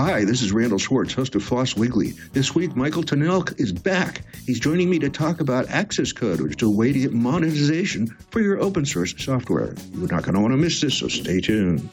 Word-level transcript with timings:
Hi, 0.00 0.24
this 0.24 0.40
is 0.40 0.52
Randal 0.52 0.78
Schwartz, 0.78 1.14
host 1.14 1.34
of 1.34 1.42
Floss 1.42 1.76
Weekly. 1.76 2.12
This 2.32 2.54
week, 2.54 2.76
Michael 2.76 3.02
Tunnell 3.02 3.58
is 3.58 3.72
back. 3.72 4.22
He's 4.46 4.60
joining 4.60 4.88
me 4.88 4.98
to 4.98 5.10
talk 5.10 5.40
about 5.40 5.66
xs:code, 5.66 6.40
which 6.40 6.56
is 6.56 6.62
a 6.62 6.70
way 6.70 6.92
to 6.92 6.98
get 6.98 7.12
monetization 7.12 8.06
for 8.30 8.40
your 8.40 8.60
open 8.60 8.86
source 8.86 9.14
software. 9.16 9.74
You're 9.92 10.08
not 10.08 10.22
going 10.22 10.34
to 10.34 10.40
want 10.40 10.52
to 10.52 10.58
miss 10.58 10.80
this, 10.80 10.94
so 10.94 11.08
stay 11.08 11.40
tuned. 11.40 11.88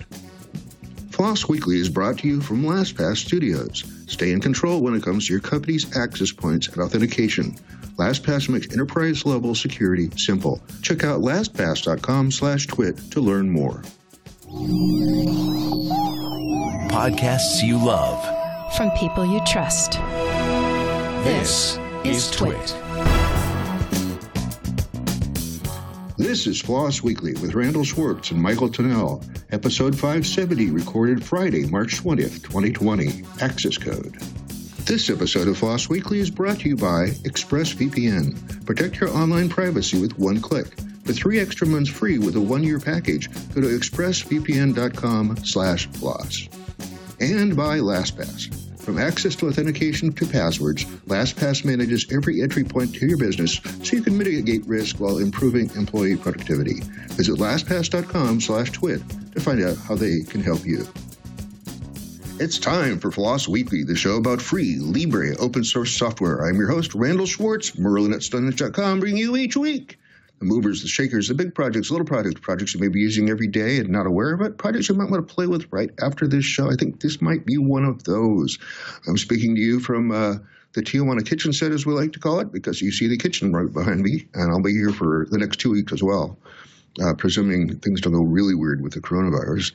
Floss 1.12 1.48
Weekly 1.50 1.80
is 1.80 1.90
brought 1.90 2.20
to 2.20 2.28
you 2.28 2.40
from 2.42 2.64
LastPass 2.64 3.18
Studios. 3.18 3.84
Stay 4.08 4.32
in 4.32 4.42
control 4.42 4.82
when 4.82 4.94
it 4.94 5.04
comes 5.04 5.28
to 5.28 5.34
your 5.34 5.42
company's 5.42 5.96
access 5.98 6.32
points 6.32 6.68
and 6.68 6.82
authentication. 6.82 7.56
LastPass 7.98 8.48
makes 8.48 8.72
enterprise-level 8.72 9.56
security 9.56 10.10
simple. 10.16 10.62
Check 10.82 11.04
out 11.04 11.22
lastpass.com 11.22 12.32
slash 12.32 12.68
twit 12.68 12.98
to 13.12 13.22
learn 13.22 13.50
more. 13.50 13.82
Podcasts 16.98 17.62
you 17.62 17.78
love. 17.78 18.18
From 18.76 18.90
people 18.98 19.24
you 19.24 19.40
trust. 19.46 20.00
This, 21.24 21.78
is 22.04 22.32
Twit. 22.32 22.76
This 26.18 26.48
is 26.48 26.60
Floss 26.60 27.04
Weekly 27.04 27.34
with 27.34 27.54
Randal 27.54 27.84
Schwartz 27.84 28.32
and 28.32 28.42
Michael 28.42 28.68
Tunnell, 28.68 29.24
episode 29.52 29.94
570, 29.94 30.72
recorded 30.72 31.24
Friday, 31.24 31.68
March 31.68 32.02
20th, 32.02 32.42
2020. 32.42 33.22
xs:code. 33.42 34.16
This 34.88 35.12
episode 35.12 35.48
of 35.48 35.60
Floss 35.60 35.90
Weekly 35.90 36.20
is 36.20 36.32
brought 36.32 36.62
to 36.62 36.70
you 36.70 36.76
by 36.76 37.10
ExpressVPN. 37.28 38.66
Protect 38.66 39.00
your 39.00 39.12
online 39.12 39.50
privacy 39.50 40.02
with 40.02 40.18
one 40.18 40.42
click. 40.42 40.74
For 41.06 41.14
three 41.14 41.40
extra 41.40 41.68
months 41.68 41.92
free 41.92 42.18
with 42.18 42.36
a 42.38 42.42
one-year 42.42 42.80
package, 42.80 43.30
go 43.54 43.62
to 43.62 43.68
expressvpn.com 43.68 45.38
slash 45.46 45.86
floss. 45.92 46.50
And 47.20 47.56
by 47.56 47.80
LastPass. 47.80 48.54
From 48.80 49.00
access 49.00 49.36
to 49.38 49.48
authentication 49.48 50.14
to 50.14 50.26
passwords, 50.26 50.86
LastPass 51.08 51.66
manages 51.66 52.06
every 52.12 52.42
entry 52.42 52.64
point 52.64 52.94
to 52.96 53.08
your 53.08 53.18
business 53.18 53.60
so 53.84 53.96
you 53.96 54.02
can 54.02 54.18
mitigate 54.18 54.66
risk 54.66 55.00
while 55.00 55.18
improving 55.18 55.70
employee 55.76 56.16
productivity. 56.16 56.82
Visit 57.16 57.38
lastpass.com 57.38 58.40
slash 58.40 58.72
twit 58.72 59.02
to 59.34 59.40
find 59.42 59.62
out 59.64 59.78
how 59.78 59.96
they 59.96 60.22
can 60.22 60.42
help 60.42 60.66
you. 60.66 60.88
It's 62.40 62.60
time 62.60 63.00
for 63.00 63.12
Floss 63.12 63.48
Weekly, 63.48 63.84
the 63.84 63.96
show 63.96 64.18
about 64.18 64.42
free, 64.42 64.78
Libre, 64.78 65.36
open 65.38 65.64
source 65.64 65.92
software. 65.92 66.46
I'm 66.46 66.58
your 66.58 66.70
host, 66.70 66.94
Randal 66.94 67.26
Schwartz, 67.26 67.72
merlyn 67.72 68.14
at 68.14 69.00
bringing 69.00 69.18
you 69.18 69.36
each 69.36 69.58
week 69.58 69.98
the 70.40 70.46
movers, 70.46 70.82
the 70.82 70.88
shakers, 70.88 71.28
the 71.28 71.34
big 71.34 71.56
projects, 71.56 71.90
little 71.90 72.06
projects, 72.06 72.40
projects 72.40 72.74
you 72.74 72.80
may 72.80 72.88
be 72.88 73.00
using 73.00 73.30
every 73.30 73.48
day 73.48 73.78
and 73.78 73.90
not 73.90 74.06
aware 74.06 74.34
of 74.34 74.42
it, 74.42 74.58
projects 74.58 74.90
you 74.90 74.96
might 74.96 75.10
want 75.10 75.28
to 75.28 75.34
play 75.34 75.48
with 75.48 75.68
right 75.72 75.90
after 76.02 76.28
this 76.28 76.46
show. 76.46 76.70
I 76.70 76.76
think 76.76 77.02
this 77.02 77.22
might 77.22 77.46
be 77.46 77.58
one 77.58 77.86
of 77.86 78.04
those. 78.04 78.58
I'm 79.08 79.18
speaking 79.18 79.56
to 79.56 79.62
you 79.62 79.80
from 79.80 80.12
uh, 80.12 80.36
the 80.74 80.82
Tijuana 80.82 81.26
kitchen 81.26 81.54
set, 81.54 81.72
as 81.72 81.86
we 81.86 81.94
like 81.94 82.14
to 82.14 82.20
call 82.20 82.40
it, 82.40 82.52
because 82.52 82.82
you 82.82 82.92
see 82.92 83.08
the 83.08 83.18
kitchen 83.18 83.52
right 83.52 83.72
behind 83.72 84.02
me, 84.02 84.28
and 84.34 84.52
I'll 84.52 84.62
be 84.62 84.74
here 84.74 84.92
for 84.92 85.28
the 85.30 85.38
next 85.38 85.60
two 85.60 85.72
weeks 85.72 85.94
as 85.94 86.04
well 86.04 86.38
uh, 87.02 87.14
presuming 87.14 87.78
things 87.80 88.02
don't 88.02 88.14
go 88.14 88.22
really 88.22 88.56
weird 88.56 88.82
with 88.82 88.94
the 88.94 89.02
coronavirus. 89.02 89.72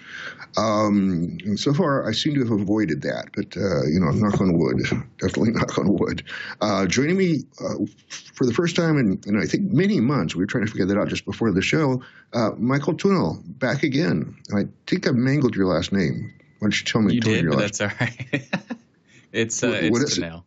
Um, 0.56 1.38
so 1.56 1.72
far, 1.72 2.08
I 2.08 2.12
seem 2.12 2.34
to 2.34 2.40
have 2.40 2.50
avoided 2.50 3.02
that, 3.02 3.30
but 3.34 3.56
uh, 3.56 3.84
you 3.86 4.00
know, 4.00 4.10
knock 4.10 4.40
on 4.40 4.58
wood, 4.58 4.80
definitely 5.18 5.52
knock 5.52 5.78
on 5.78 5.96
wood. 5.96 6.22
Uh, 6.60 6.86
joining 6.86 7.16
me 7.16 7.40
uh, 7.60 7.74
for 8.08 8.46
the 8.46 8.52
first 8.52 8.76
time 8.76 8.98
in, 8.98 9.20
in, 9.26 9.40
I 9.40 9.46
think 9.46 9.72
many 9.72 10.00
months, 10.00 10.34
we 10.34 10.40
were 10.40 10.46
trying 10.46 10.66
to 10.66 10.70
figure 10.70 10.86
that 10.86 10.98
out 10.98 11.08
just 11.08 11.24
before 11.24 11.50
the 11.52 11.62
show. 11.62 12.02
Uh, 12.32 12.50
Michael 12.58 12.94
Tunnell, 12.94 13.40
back 13.58 13.82
again. 13.82 14.36
I 14.54 14.64
think 14.86 15.06
I 15.06 15.12
mangled 15.12 15.54
your 15.54 15.66
last 15.66 15.92
name. 15.92 16.32
Why 16.58 16.66
don't 16.66 16.78
you 16.78 16.84
tell 16.84 17.02
me? 17.02 17.14
You 17.14 17.20
did, 17.20 17.48
but 17.48 17.58
that's 17.58 17.80
all 17.80 17.90
right. 18.00 18.48
it's 19.32 19.62
uh, 19.62 19.68
what, 19.68 19.76
it's 19.82 19.90
what 19.90 20.02
is 20.02 20.18
Tunnell. 20.18 20.44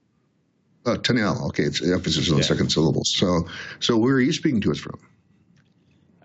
It? 0.86 0.90
Uh, 0.90 0.96
Tunnell. 0.98 1.48
Okay, 1.48 1.64
it's 1.64 1.82
emphasis 1.82 2.30
on 2.30 2.36
Yeah. 2.36 2.42
the 2.42 2.48
second 2.48 2.70
syllable. 2.70 3.04
So, 3.04 3.48
so 3.80 3.98
where 3.98 4.14
are 4.16 4.22
you 4.22 4.32
speaking 4.34 4.62
to 4.62 4.72
us 4.72 4.78
from? 4.78 5.00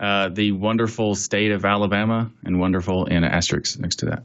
Uh, 0.01 0.31
the 0.31 0.51
wonderful 0.53 1.15
state 1.15 1.53
of 1.53 1.67
Alabama, 1.67 2.31
and 2.45 2.59
wonderful 2.59 3.05
in 3.05 3.23
an 3.23 3.31
asterisk 3.31 3.79
next 3.79 3.97
to 3.97 4.07
that. 4.07 4.23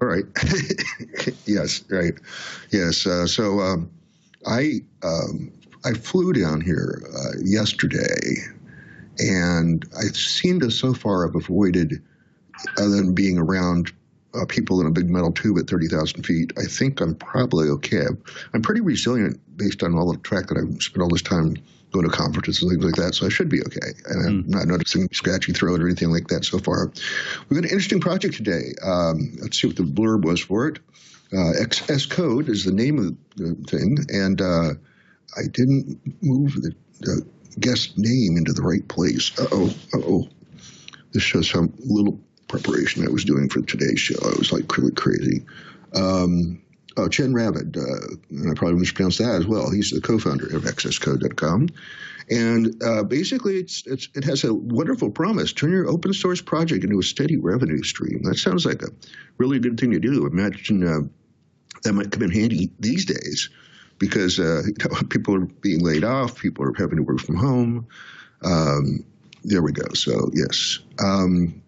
All 0.00 0.06
right. 0.06 0.24
yes, 1.46 1.82
right. 1.90 2.14
Yes. 2.70 3.04
Uh, 3.04 3.26
so 3.26 3.58
um, 3.58 3.90
I 4.46 4.82
um, 5.02 5.50
I 5.84 5.94
flew 5.94 6.32
down 6.32 6.60
here 6.60 7.02
uh, 7.12 7.40
yesterday, 7.42 8.36
and 9.18 9.84
I 9.96 10.04
seem 10.12 10.60
to 10.60 10.70
so 10.70 10.94
far 10.94 11.26
have 11.26 11.34
avoided, 11.34 12.00
other 12.76 12.90
than 12.90 13.14
being 13.14 13.36
around 13.36 13.90
uh, 14.32 14.44
people 14.46 14.80
in 14.80 14.86
a 14.86 14.92
big 14.92 15.10
metal 15.10 15.32
tube 15.32 15.58
at 15.58 15.66
thirty 15.66 15.88
thousand 15.88 16.22
feet. 16.22 16.52
I 16.56 16.66
think 16.66 17.00
I'm 17.00 17.16
probably 17.16 17.68
okay. 17.70 18.06
I'm 18.54 18.62
pretty 18.62 18.80
resilient 18.82 19.40
based 19.56 19.82
on 19.82 19.96
all 19.96 20.12
the 20.12 20.18
track 20.18 20.46
that 20.46 20.56
I've 20.56 20.80
spent 20.80 21.02
all 21.02 21.08
this 21.08 21.22
time 21.22 21.56
going 21.92 22.08
to 22.08 22.14
conferences 22.14 22.62
and 22.62 22.70
things 22.70 22.84
like 22.84 22.94
that. 22.96 23.14
So 23.14 23.26
I 23.26 23.28
should 23.28 23.48
be 23.48 23.60
okay. 23.62 23.92
And 24.06 24.26
I'm 24.26 24.48
not 24.48 24.66
noticing 24.66 25.08
scratchy 25.12 25.52
throat 25.52 25.80
or 25.80 25.86
anything 25.86 26.10
like 26.10 26.28
that 26.28 26.44
so 26.44 26.58
far. 26.58 26.92
We've 27.48 27.60
got 27.60 27.64
an 27.64 27.70
interesting 27.70 28.00
project 28.00 28.34
today. 28.34 28.74
Um, 28.82 29.36
let's 29.40 29.60
see 29.60 29.68
what 29.68 29.76
the 29.76 29.84
blurb 29.84 30.24
was 30.24 30.40
for 30.40 30.68
it. 30.68 30.78
Uh, 31.32 31.52
XS 31.60 32.08
Code 32.08 32.48
is 32.48 32.64
the 32.64 32.72
name 32.72 32.98
of 32.98 33.16
the 33.36 33.54
thing, 33.68 33.98
and 34.08 34.40
uh, 34.40 34.70
I 35.36 35.42
didn't 35.42 36.00
move 36.22 36.54
the, 36.54 36.74
the 37.00 37.26
guest 37.60 37.98
name 37.98 38.36
into 38.38 38.52
the 38.52 38.62
right 38.62 38.86
place. 38.88 39.38
Uh 39.38 39.46
oh, 39.52 39.74
uh 39.94 40.00
oh. 40.06 40.28
This 41.12 41.22
shows 41.22 41.50
some 41.50 41.72
little 41.78 42.20
preparation 42.48 43.06
I 43.06 43.10
was 43.10 43.24
doing 43.24 43.48
for 43.48 43.60
today's 43.60 44.00
show. 44.00 44.16
I 44.22 44.38
was 44.38 44.52
like 44.52 44.74
really 44.76 44.92
crazy. 44.92 45.44
Um, 45.94 46.62
oh, 46.98 47.08
Chen 47.08 47.32
Ravid, 47.32 47.76
uh, 47.76 48.50
I 48.50 48.54
probably 48.54 48.80
mispronounced 48.80 49.18
that 49.18 49.36
as 49.36 49.46
well. 49.46 49.70
He's 49.70 49.90
the 49.90 50.00
co-founder 50.00 50.56
of 50.56 50.64
xscode.com. 50.64 51.68
And 52.30 52.82
uh, 52.82 53.04
basically, 53.04 53.54
it's, 53.54 53.84
it's, 53.86 54.08
it 54.14 54.24
has 54.24 54.44
a 54.44 54.52
wonderful 54.52 55.10
promise. 55.10 55.52
Turn 55.52 55.70
your 55.70 55.88
open 55.88 56.12
source 56.12 56.42
project 56.42 56.84
into 56.84 56.98
a 56.98 57.02
steady 57.02 57.38
revenue 57.38 57.82
stream. 57.82 58.22
That 58.24 58.36
sounds 58.36 58.66
like 58.66 58.82
a 58.82 58.88
really 59.38 59.58
good 59.58 59.80
thing 59.80 59.92
to 59.92 59.98
do. 59.98 60.26
Imagine 60.26 60.86
uh, 60.86 61.00
that 61.84 61.92
might 61.94 62.10
come 62.10 62.24
in 62.24 62.30
handy 62.30 62.70
these 62.80 63.06
days 63.06 63.48
because 63.98 64.38
uh, 64.38 64.62
people 65.08 65.36
are 65.36 65.46
being 65.46 65.82
laid 65.82 66.04
off, 66.04 66.38
people 66.38 66.64
are 66.64 66.74
having 66.76 66.96
to 66.96 67.02
work 67.02 67.20
from 67.20 67.36
home. 67.36 67.86
Um, 68.42 69.04
there 69.44 69.62
we 69.62 69.72
go. 69.72 69.94
So, 69.94 70.30
yes. 70.34 70.80
Um, 71.02 71.62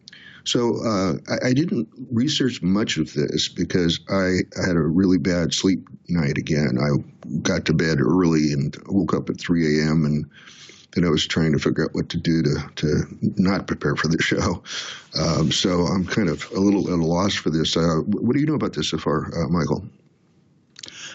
so 0.45 0.77
uh, 0.85 1.15
I, 1.29 1.49
I 1.49 1.53
didn't 1.53 1.89
research 2.11 2.63
much 2.63 2.97
of 2.97 3.13
this 3.15 3.49
because 3.49 4.01
I, 4.09 4.41
had 4.65 4.77
a 4.77 4.81
really 4.81 5.19
bad 5.19 5.55
sleep 5.55 5.89
night 6.09 6.39
again. 6.39 6.79
I 6.81 7.39
got 7.43 7.65
to 7.67 7.75
bed 7.75 8.01
early 8.01 8.53
and 8.53 8.77
woke 8.87 9.15
up 9.15 9.31
at 9.31 9.41
3 9.41 9.81
a.m. 9.81 10.05
and 10.05 10.27
then 10.93 11.05
I 11.05 11.11
was 11.11 11.27
trying 11.27 11.53
to 11.53 11.59
figure 11.59 11.85
out 11.85 11.95
what 11.95 12.09
to 12.11 12.17
do 12.17 12.43
to, 12.43 12.71
to 12.77 13.19
not 13.21 13.67
prepare 13.67 13.97
for 13.97 14.09
the 14.09 14.21
show. 14.23 14.63
Um, 15.19 15.53
so 15.53 15.87
I'm 15.87 16.07
kind 16.07 16.29
of 16.29 16.51
a 16.53 16.61
little 16.61 16.93
at 16.93 16.99
a 16.99 17.05
loss 17.05 17.35
for 17.35 17.51
this. 17.51 17.77
Uh, 17.77 18.01
what 18.07 18.35
do 18.35 18.41
you 18.41 18.47
know 18.47 18.55
about 18.55 18.73
this 18.75 18.89
so 18.89 18.99
far, 18.99 19.31
uh, 19.37 19.49
Michael? 19.49 19.85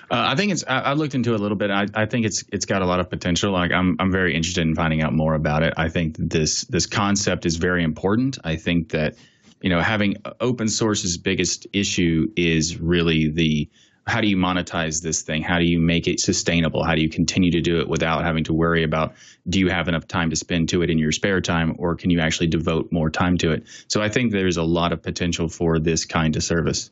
Uh, 0.10 0.24
I 0.28 0.36
think 0.36 0.52
it's. 0.52 0.64
I, 0.68 0.80
I 0.80 0.94
looked 0.94 1.16
into 1.16 1.34
it 1.34 1.40
a 1.40 1.42
little 1.42 1.58
bit. 1.58 1.72
I, 1.72 1.88
I 1.94 2.06
think 2.06 2.26
it's 2.26 2.44
it's 2.52 2.66
got 2.66 2.82
a 2.82 2.86
lot 2.86 3.00
of 3.00 3.10
potential. 3.10 3.52
Like 3.52 3.72
I'm 3.72 3.96
I'm 4.00 4.12
very 4.12 4.36
interested 4.36 4.62
in 4.62 4.76
finding 4.76 5.02
out 5.02 5.14
more 5.14 5.34
about 5.34 5.64
it. 5.64 5.74
I 5.78 5.90
think 5.90 6.16
this 6.18 6.66
this 6.66 6.86
concept 6.86 7.46
is 7.46 7.56
very 7.56 7.84
important. 7.84 8.38
I 8.44 8.56
think 8.56 8.90
that 8.90 9.16
you 9.62 9.70
know 9.70 9.82
having 9.82 10.18
open 10.40 10.68
source's 10.68 11.18
biggest 11.18 11.68
issue 11.74 12.32
is 12.36 12.80
really 12.80 13.30
the 13.30 13.70
how 14.08 14.22
do 14.22 14.28
you 14.28 14.38
monetize 14.38 15.02
this 15.02 15.24
thing? 15.24 15.42
How 15.42 15.58
do 15.58 15.66
you 15.66 15.80
make 15.80 16.08
it 16.08 16.20
sustainable? 16.20 16.84
How 16.84 16.94
do 16.94 17.02
you 17.02 17.10
continue 17.10 17.52
to 17.52 17.62
do 17.62 17.80
it 17.80 17.88
without 17.88 18.24
having 18.24 18.44
to 18.44 18.54
worry 18.54 18.84
about 18.84 19.16
do 19.50 19.60
you 19.60 19.70
have 19.70 19.88
enough 19.88 20.08
time 20.08 20.30
to 20.30 20.36
spend 20.36 20.70
to 20.70 20.84
it 20.84 20.92
in 20.92 21.00
your 21.00 21.12
spare 21.12 21.42
time 21.42 21.76
or 21.80 21.96
can 21.96 22.12
you 22.12 22.20
actually 22.20 22.48
devote 22.48 22.92
more 22.92 23.10
time 23.10 23.38
to 23.40 23.52
it? 23.52 23.66
So 23.88 24.02
I 24.02 24.10
think 24.10 24.32
there's 24.32 24.58
a 24.58 24.64
lot 24.64 24.94
of 24.94 25.02
potential 25.02 25.50
for 25.50 25.80
this 25.80 26.06
kind 26.06 26.36
of 26.36 26.44
service. 26.44 26.92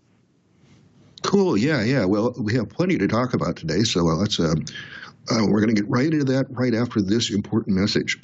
Cool. 1.24 1.58
Yeah, 1.58 1.84
yeah. 1.84 2.06
Well, 2.06 2.34
we 2.38 2.54
have 2.56 2.70
plenty 2.70 2.98
to 2.98 3.08
talk 3.08 3.34
about 3.34 3.56
today, 3.56 3.84
so 3.84 4.02
uh, 4.02 4.16
let's. 4.16 4.40
Uh, 4.40 4.56
uh, 5.32 5.46
we're 5.48 5.62
going 5.62 5.74
to 5.74 5.82
get 5.82 5.90
right 5.90 6.06
into 6.06 6.26
that 6.26 6.48
right 6.50 6.74
after 6.74 7.02
this 7.02 7.32
important 7.32 7.78
message. 7.78 8.20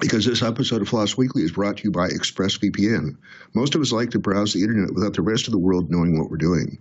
Because 0.00 0.26
this 0.26 0.42
episode 0.42 0.82
of 0.82 0.88
Floss 0.88 1.16
Weekly 1.16 1.42
is 1.42 1.52
brought 1.52 1.78
to 1.78 1.84
you 1.84 1.90
by 1.90 2.08
ExpressVPN. 2.08 3.16
Most 3.54 3.74
of 3.74 3.80
us 3.80 3.92
like 3.92 4.10
to 4.10 4.18
browse 4.18 4.52
the 4.52 4.60
internet 4.60 4.92
without 4.92 5.14
the 5.14 5.22
rest 5.22 5.46
of 5.46 5.52
the 5.52 5.58
world 5.58 5.90
knowing 5.90 6.18
what 6.18 6.30
we're 6.30 6.36
doing. 6.36 6.78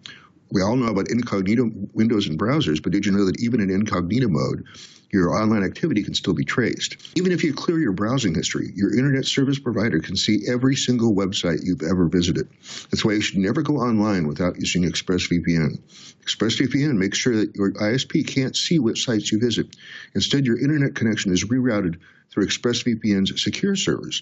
We 0.51 0.61
all 0.61 0.75
know 0.75 0.87
about 0.87 1.09
incognito 1.09 1.71
windows 1.93 2.27
and 2.27 2.37
browsers, 2.37 2.83
but 2.83 2.91
did 2.91 3.05
you 3.05 3.13
know 3.13 3.23
that 3.23 3.39
even 3.41 3.61
in 3.61 3.69
incognito 3.69 4.27
mode, 4.27 4.65
your 5.11 5.33
online 5.33 5.63
activity 5.63 6.03
can 6.03 6.13
still 6.13 6.33
be 6.33 6.45
traced? 6.45 6.97
Even 7.15 7.31
if 7.31 7.43
you 7.43 7.53
clear 7.53 7.79
your 7.79 7.91
browsing 7.91 8.35
history, 8.35 8.71
your 8.75 8.95
internet 8.95 9.25
service 9.25 9.59
provider 9.59 9.99
can 9.99 10.15
see 10.15 10.45
every 10.47 10.75
single 10.75 11.15
website 11.15 11.59
you've 11.63 11.83
ever 11.83 12.07
visited. 12.07 12.47
That's 12.91 13.05
why 13.05 13.13
you 13.13 13.21
should 13.21 13.37
never 13.37 13.61
go 13.61 13.77
online 13.77 14.27
without 14.27 14.57
using 14.57 14.83
ExpressVPN. 14.83 15.79
ExpressVPN 16.25 16.97
makes 16.97 17.17
sure 17.17 17.35
that 17.35 17.55
your 17.55 17.71
ISP 17.71 18.27
can't 18.27 18.55
see 18.55 18.79
what 18.79 18.97
sites 18.97 19.31
you 19.31 19.39
visit. 19.39 19.75
Instead, 20.13 20.45
your 20.45 20.59
internet 20.59 20.95
connection 20.95 21.31
is 21.31 21.45
rerouted 21.45 21.99
through 22.35 22.47
ExpressVPN's 22.47 23.41
secure 23.41 23.77
servers. 23.77 24.21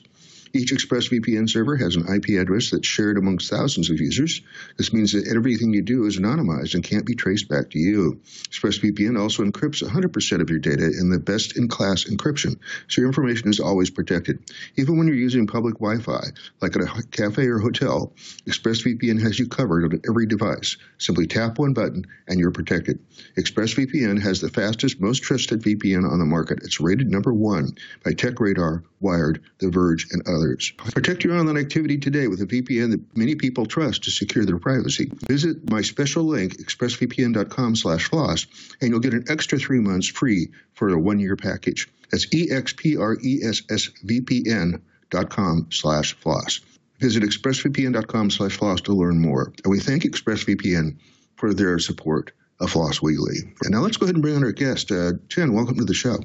Each 0.56 0.72
ExpressVPN 0.72 1.50
server 1.50 1.76
has 1.78 1.96
an 1.96 2.06
IP 2.08 2.40
address 2.40 2.70
that's 2.70 2.88
shared 2.88 3.18
amongst 3.18 3.50
thousands 3.50 3.90
of 3.90 4.00
users. 4.00 4.40
This 4.78 4.94
means 4.94 5.14
that 5.14 5.28
everything 5.28 5.74
you 5.74 5.82
do 5.82 6.06
is 6.06 6.20
anonymized 6.20 6.76
and 6.76 6.84
can't 6.84 7.08
be 7.08 7.16
traced 7.16 7.50
back 7.50 7.72
to 7.72 7.80
you. 7.80 8.22
ExpressVPN 8.52 9.20
also 9.20 9.44
encrypts 9.44 9.82
100% 9.82 10.42
of 10.42 10.52
your 10.52 10.60
data 10.60 10.86
in 10.86 11.10
the 11.10 11.18
best 11.18 11.58
in 11.58 11.70
class 11.70 12.04
encryption, 12.04 12.60
so 12.88 13.02
your 13.02 13.10
information 13.10 13.50
is 13.50 13.60
always 13.60 13.90
protected. 13.90 14.44
Even 14.76 14.96
when 14.96 15.08
you're 15.08 15.16
using 15.16 15.48
public 15.48 15.80
Wi 15.80 16.00
Fi, 16.04 16.22
like 16.62 16.76
at 16.76 16.84
a 16.84 17.04
cafe 17.10 17.48
or 17.48 17.58
hotel, 17.58 18.14
ExpressVPN 18.46 19.20
has 19.24 19.40
you 19.40 19.48
covered 19.48 19.86
on 19.86 20.02
every 20.08 20.28
device. 20.28 20.78
Simply 21.00 21.26
tap 21.26 21.58
one 21.58 21.74
button 21.74 22.06
and 22.28 22.40
you're 22.40 22.52
protected. 22.52 23.00
ExpressVPN 23.40 24.22
has 24.22 24.40
the 24.40 24.50
fastest, 24.50 25.02
most 25.02 25.24
trusted 25.24 25.64
VPN 25.64 26.08
on 26.08 26.20
the 26.20 26.26
market. 26.26 26.60
It's 26.62 26.80
rated 26.80 27.10
number 27.10 27.34
one 27.34 27.76
by 28.04 28.12
TechRadar, 28.12 28.84
Wired, 29.00 29.42
The 29.60 29.70
Verge, 29.70 30.08
and 30.12 30.22
others. 30.28 30.72
Protect 30.78 31.24
your 31.24 31.38
online 31.38 31.58
activity 31.58 31.98
today 31.98 32.28
with 32.28 32.42
a 32.42 32.46
VPN 32.46 32.92
that 32.92 33.18
many 33.18 33.36
people 33.36 33.66
trust 33.66 34.04
to 34.04 34.12
secure 34.12 34.46
their 34.46 34.60
privacy. 34.60 35.12
Visit 35.28 35.70
my 35.70 35.82
special 35.82 36.24
link, 36.24 36.58
expressvpn.com 36.58 37.76
slash 37.76 38.10
floss, 38.10 38.46
and 38.82 38.90
you'll 38.90 39.00
get 39.00 39.14
an 39.14 39.26
extra 39.30 39.58
three 39.58 39.80
months 39.80 40.08
free 40.08 40.50
for 40.74 40.90
a 40.90 41.00
one-year 41.00 41.36
package. 41.36 41.88
That's 42.12 42.28
E-X-P-R-E-S-S-V-P-N 42.34 44.82
dot 45.10 45.30
com 45.30 45.68
slash 45.72 46.14
floss. 46.16 46.60
Visit 47.00 47.24
expressvpn.com 47.24 48.32
slash 48.32 48.58
floss 48.58 48.82
to 48.82 48.94
learn 48.94 49.20
more. 49.20 49.54
And 49.64 49.72
we 49.72 49.80
thank 49.80 50.04
ExpressVPN 50.04 50.98
for 51.36 51.54
their 51.54 51.80
support 51.80 52.32
of 52.60 52.70
Floss 52.70 53.02
Weekly. 53.02 53.38
And 53.64 53.72
now 53.72 53.82
let's 53.82 53.98
go 53.98 54.06
ahead 54.06 54.16
and 54.16 54.22
bring 54.22 54.36
on 54.36 54.44
our 54.44 54.52
guest. 54.52 54.92
Uh, 54.92 55.14
Chen, 55.28 55.54
welcome 55.54 55.78
to 55.78 55.86
the 55.86 55.94
show. 55.94 56.18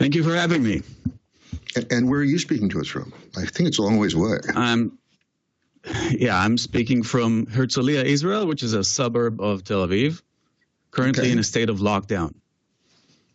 Thank 0.00 0.14
you 0.14 0.24
for 0.24 0.34
having 0.34 0.62
me. 0.62 0.80
And, 1.76 1.92
and 1.92 2.08
where 2.08 2.20
are 2.20 2.24
you 2.24 2.38
speaking 2.38 2.70
to 2.70 2.80
us 2.80 2.88
from? 2.88 3.12
I 3.36 3.44
think 3.44 3.68
it's 3.68 3.78
a 3.78 3.82
long 3.82 3.98
ways 3.98 4.14
away. 4.14 4.38
I'm, 4.56 4.98
yeah, 6.12 6.40
I'm 6.40 6.56
speaking 6.56 7.02
from 7.02 7.44
Herzliya, 7.44 8.04
Israel, 8.04 8.46
which 8.46 8.62
is 8.62 8.72
a 8.72 8.82
suburb 8.82 9.42
of 9.42 9.62
Tel 9.62 9.86
Aviv, 9.86 10.22
currently 10.90 11.24
Okay. 11.24 11.32
in 11.32 11.38
a 11.38 11.44
state 11.44 11.68
of 11.68 11.80
lockdown. 11.80 12.32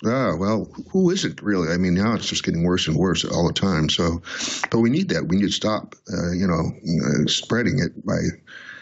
Ah, 0.04 0.36
well, 0.36 0.68
who 0.92 1.12
is 1.12 1.24
it 1.24 1.40
really? 1.44 1.72
I 1.72 1.78
mean, 1.78 1.94
now 1.94 2.16
it's 2.16 2.26
just 2.26 2.44
getting 2.44 2.64
worse 2.64 2.88
and 2.88 2.98
worse 2.98 3.24
all 3.24 3.46
the 3.46 3.54
time. 3.54 3.88
So, 3.88 4.24
but 4.72 4.80
we 4.80 4.90
need 4.90 5.10
that. 5.10 5.28
We 5.28 5.36
need 5.36 5.46
to 5.46 5.52
stop, 5.52 5.94
uh, 6.12 6.32
you 6.32 6.48
know, 6.48 6.72
uh, 7.06 7.28
spreading 7.28 7.78
it 7.78 8.04
by 8.04 8.18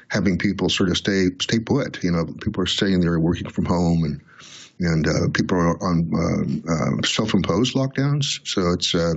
having 0.07 0.37
people 0.37 0.69
sort 0.69 0.87
of 0.89 0.95
stay 0.95 1.27
stay 1.41 1.59
put. 1.59 2.01
You 2.01 2.11
know, 2.13 2.25
people 2.41 2.63
are 2.63 2.65
staying 2.65 3.01
there 3.01 3.19
working 3.19 3.49
from 3.49 3.65
home, 3.65 4.05
and 4.05 4.21
and 4.79 5.07
uh, 5.07 5.29
people 5.33 5.57
are 5.57 5.81
on 5.83 6.11
uh, 6.13 6.71
uh, 6.71 7.01
self-imposed 7.05 7.75
lockdowns. 7.75 8.45
So 8.47 8.71
it's 8.71 8.93
uh, 8.95 9.13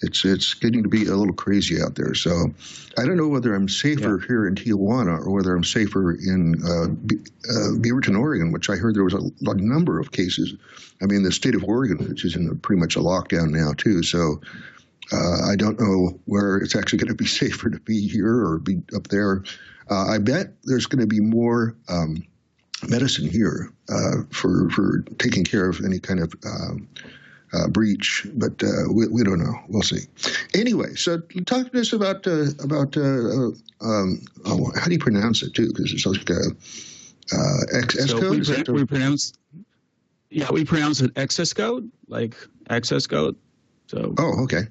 it's 0.00 0.24
it's 0.24 0.54
getting 0.54 0.82
to 0.82 0.88
be 0.88 1.06
a 1.06 1.14
little 1.14 1.34
crazy 1.34 1.80
out 1.82 1.94
there. 1.94 2.14
So 2.14 2.52
I 2.96 3.04
don't 3.04 3.16
know 3.16 3.28
whether 3.28 3.54
I'm 3.54 3.68
safer 3.68 4.18
here 4.26 4.46
in 4.46 4.54
Tijuana 4.54 5.18
or 5.18 5.30
whether 5.30 5.54
I'm 5.54 5.64
safer 5.64 6.12
in 6.12 6.54
uh, 6.64 6.88
Be- 6.88 7.16
uh, 7.50 7.78
Beaverton, 7.78 8.18
Oregon, 8.18 8.52
which 8.52 8.70
I 8.70 8.76
heard 8.76 8.94
there 8.94 9.04
was 9.04 9.14
a, 9.14 9.50
a 9.50 9.54
number 9.54 9.98
of 9.98 10.12
cases. 10.12 10.54
I 11.02 11.06
mean, 11.06 11.22
the 11.22 11.32
state 11.32 11.54
of 11.54 11.64
Oregon, 11.64 12.08
which 12.08 12.24
is 12.24 12.36
in 12.36 12.48
a, 12.48 12.54
pretty 12.54 12.80
much 12.80 12.96
a 12.96 13.00
lockdown 13.00 13.50
now 13.50 13.72
too. 13.76 14.02
So 14.02 14.40
uh, 15.12 15.50
I 15.50 15.56
don't 15.56 15.80
know 15.80 16.20
where 16.26 16.58
it's 16.58 16.76
actually 16.76 16.98
going 16.98 17.08
to 17.08 17.14
be 17.14 17.26
safer 17.26 17.70
to 17.70 17.80
be 17.80 18.06
here 18.06 18.44
or 18.44 18.58
be 18.58 18.82
up 18.94 19.08
there. 19.08 19.42
Uh, 19.90 20.06
I 20.06 20.18
bet 20.18 20.52
there's 20.64 20.86
going 20.86 21.00
to 21.00 21.06
be 21.06 21.20
more 21.20 21.74
um, 21.88 22.22
medicine 22.86 23.28
here 23.28 23.72
uh, 23.88 24.22
for 24.30 24.70
for 24.70 25.02
taking 25.18 25.44
care 25.44 25.68
of 25.68 25.80
any 25.84 25.98
kind 25.98 26.20
of 26.20 26.32
um, 26.44 26.88
uh, 27.52 27.68
breach, 27.68 28.26
but 28.34 28.62
uh, 28.62 28.92
we, 28.92 29.06
we 29.08 29.24
don't 29.24 29.38
know. 29.38 29.54
We'll 29.68 29.82
see. 29.82 30.02
Anyway, 30.54 30.94
so 30.94 31.18
talk 31.46 31.72
to 31.72 31.80
us 31.80 31.92
about 31.92 32.26
uh, 32.26 32.46
about 32.62 32.96
uh, 32.96 33.00
uh, 33.00 33.50
um, 33.80 34.20
oh, 34.44 34.70
how 34.76 34.86
do 34.86 34.92
you 34.92 34.98
pronounce 34.98 35.42
it 35.42 35.54
too? 35.54 35.68
Because 35.68 35.92
it's 35.92 36.06
like 36.06 36.28
a 36.30 36.50
uh, 37.32 37.80
XS 37.82 38.08
So 38.08 38.20
code. 38.20 38.68
we, 38.68 38.80
we 38.80 38.86
pronounce, 38.86 39.32
yeah, 40.30 40.50
we 40.50 40.64
pronounce 40.64 41.00
it 41.00 41.10
access 41.16 41.52
code, 41.52 41.90
like 42.08 42.34
access 42.68 43.06
code. 43.06 43.36
So 43.86 44.14
Oh, 44.18 44.42
okay. 44.44 44.62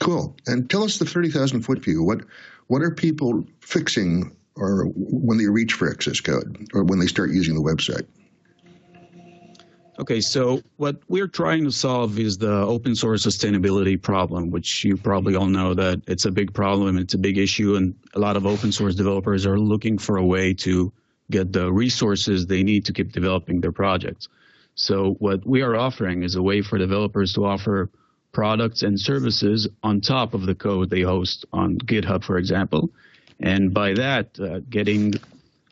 Cool. 0.00 0.36
And 0.46 0.70
tell 0.70 0.84
us 0.84 0.98
the 0.98 1.04
30,000 1.04 1.62
foot 1.62 1.80
view. 1.80 2.02
What 2.02 2.20
what 2.68 2.82
are 2.82 2.90
people 2.90 3.44
fixing 3.60 4.36
or 4.58 4.84
when 4.94 5.38
they 5.38 5.46
reach 5.46 5.72
for 5.74 5.88
xs:code 5.88 6.68
or 6.74 6.84
when 6.84 6.98
they 6.98 7.06
start 7.06 7.30
using 7.30 7.54
the 7.54 7.62
website? 7.62 8.06
Okay, 10.00 10.20
so 10.20 10.62
what 10.76 10.96
we're 11.08 11.26
trying 11.26 11.64
to 11.64 11.72
solve 11.72 12.20
is 12.20 12.38
the 12.38 12.52
open 12.52 12.94
source 12.94 13.26
sustainability 13.26 14.00
problem, 14.00 14.50
which 14.50 14.84
you 14.84 14.96
probably 14.96 15.34
all 15.34 15.48
know 15.48 15.74
that 15.74 16.00
it's 16.06 16.24
a 16.24 16.30
big 16.30 16.54
problem, 16.54 16.98
it's 16.98 17.14
a 17.14 17.18
big 17.18 17.36
issue, 17.36 17.74
and 17.74 17.96
a 18.14 18.20
lot 18.20 18.36
of 18.36 18.46
open 18.46 18.70
source 18.70 18.94
developers 18.94 19.44
are 19.44 19.58
looking 19.58 19.98
for 19.98 20.16
a 20.16 20.24
way 20.24 20.54
to 20.54 20.92
get 21.32 21.52
the 21.52 21.72
resources 21.72 22.46
they 22.46 22.62
need 22.62 22.84
to 22.84 22.92
keep 22.92 23.10
developing 23.12 23.60
their 23.60 23.72
projects. 23.72 24.28
So 24.76 25.16
what 25.18 25.44
we 25.44 25.62
are 25.62 25.74
offering 25.74 26.22
is 26.22 26.36
a 26.36 26.42
way 26.42 26.62
for 26.62 26.78
developers 26.78 27.32
to 27.32 27.44
offer 27.44 27.90
products 28.30 28.82
and 28.84 29.00
services 29.00 29.66
on 29.82 30.00
top 30.00 30.32
of 30.32 30.46
the 30.46 30.54
code 30.54 30.90
they 30.90 31.00
host 31.00 31.44
on 31.52 31.76
GitHub, 31.78 32.22
for 32.22 32.38
example, 32.38 32.92
and 33.40 33.72
by 33.72 33.94
that, 33.94 34.38
uh, 34.40 34.60
getting 34.68 35.14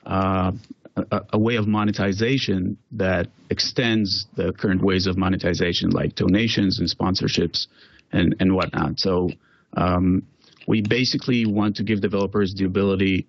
uh, 0.04 0.52
a, 0.96 1.20
a 1.32 1.38
way 1.38 1.56
of 1.56 1.66
monetization 1.66 2.76
that 2.92 3.28
extends 3.50 4.26
the 4.34 4.52
current 4.52 4.82
ways 4.82 5.06
of 5.06 5.16
monetization, 5.16 5.90
like 5.90 6.14
donations 6.14 6.78
and 6.78 6.88
sponsorships 6.88 7.66
and, 8.12 8.36
and 8.40 8.54
whatnot. 8.54 9.00
So 9.00 9.30
um, 9.76 10.22
we 10.66 10.82
basically 10.82 11.46
want 11.46 11.76
to 11.76 11.82
give 11.82 12.00
developers 12.00 12.54
the 12.54 12.64
ability 12.64 13.26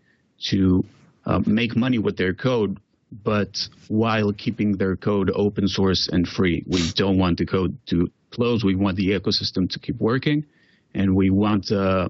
to 0.50 0.86
uh, 1.26 1.42
make 1.46 1.76
money 1.76 1.98
with 1.98 2.16
their 2.16 2.34
code, 2.34 2.80
but 3.24 3.68
while 3.88 4.32
keeping 4.34 4.78
their 4.78 4.96
code 4.96 5.32
open 5.34 5.68
source 5.68 6.08
and 6.12 6.28
free. 6.28 6.64
We 6.68 6.92
don't 6.92 7.18
want 7.18 7.38
the 7.38 7.46
code 7.46 7.78
to 7.88 8.10
close. 8.32 8.64
We 8.64 8.76
want 8.76 8.98
the 8.98 9.10
ecosystem 9.10 9.70
to 9.72 9.80
keep 9.80 10.00
working, 10.00 10.46
and 10.94 11.16
we 11.16 11.30
want 11.30 11.72
uh, 11.72 12.10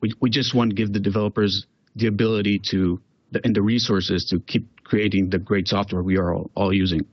we 0.00 0.12
we 0.20 0.30
just 0.30 0.54
want 0.54 0.70
to 0.70 0.74
give 0.74 0.92
the 0.92 1.00
developers 1.00 1.66
the 1.94 2.06
ability 2.06 2.60
to 2.70 3.00
and 3.44 3.54
the 3.54 3.62
resources 3.62 4.26
to 4.26 4.40
keep 4.40 4.84
creating 4.84 5.30
the 5.30 5.38
great 5.38 5.68
software 5.68 6.02
we 6.02 6.16
are 6.16 6.34
all, 6.34 6.50
all 6.54 6.72
using. 6.72 7.04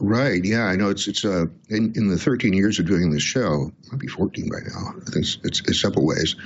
Right. 0.00 0.44
Yeah, 0.44 0.64
I 0.64 0.76
know. 0.76 0.90
It's 0.90 1.06
it's 1.06 1.24
uh, 1.24 1.46
in, 1.68 1.92
in 1.96 2.08
the 2.08 2.18
13 2.18 2.52
years 2.52 2.78
of 2.78 2.86
doing 2.86 3.10
this 3.10 3.22
show, 3.22 3.70
maybe 3.92 4.06
14 4.06 4.50
by 4.50 4.58
now. 4.68 4.88
I 4.88 5.10
think 5.10 5.24
it's, 5.24 5.38
it's, 5.44 5.60
it's 5.60 5.80
several 5.80 6.04
ways. 6.04 6.36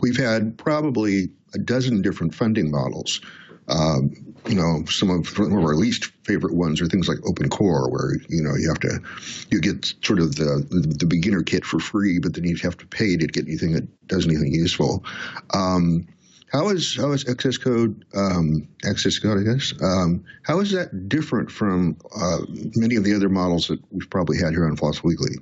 We've 0.00 0.16
had 0.16 0.56
probably 0.56 1.28
a 1.54 1.58
dozen 1.58 2.02
different 2.02 2.34
funding 2.34 2.70
models. 2.70 3.20
Um, 3.68 4.23
you 4.46 4.54
know, 4.54 4.84
some 4.86 5.10
of, 5.10 5.26
some 5.28 5.56
of 5.56 5.64
our 5.64 5.74
least 5.74 6.12
favorite 6.24 6.54
ones 6.54 6.80
are 6.80 6.86
things 6.86 7.08
like 7.08 7.18
Open 7.26 7.48
Core, 7.48 7.90
where 7.90 8.14
you 8.28 8.42
know 8.42 8.54
you 8.54 8.68
have 8.68 8.80
to 8.80 9.00
you 9.50 9.60
get 9.60 9.94
sort 10.02 10.18
of 10.18 10.36
the 10.36 10.66
the 10.98 11.06
beginner 11.06 11.42
kit 11.42 11.64
for 11.64 11.80
free, 11.80 12.18
but 12.18 12.34
then 12.34 12.44
you 12.44 12.56
have 12.56 12.76
to 12.78 12.86
pay 12.86 13.16
to 13.16 13.26
get 13.26 13.46
anything 13.46 13.72
that 13.72 14.06
does 14.06 14.26
anything 14.26 14.52
useful. 14.52 15.04
Um, 15.54 16.06
how 16.52 16.68
is 16.68 16.94
how 16.96 17.12
is 17.12 17.24
xs:code 17.24 18.04
um, 18.14 18.68
xs:code? 18.84 19.40
I 19.40 19.42
guess 19.42 19.72
um, 19.82 20.24
how 20.42 20.60
is 20.60 20.70
that 20.72 21.08
different 21.08 21.50
from 21.50 21.96
uh, 22.14 22.40
many 22.76 22.96
of 22.96 23.04
the 23.04 23.14
other 23.14 23.28
models 23.28 23.68
that 23.68 23.80
we've 23.90 24.10
probably 24.10 24.38
had 24.38 24.52
here 24.52 24.66
on 24.66 24.76
Floss 24.76 25.02
Weekly? 25.02 25.36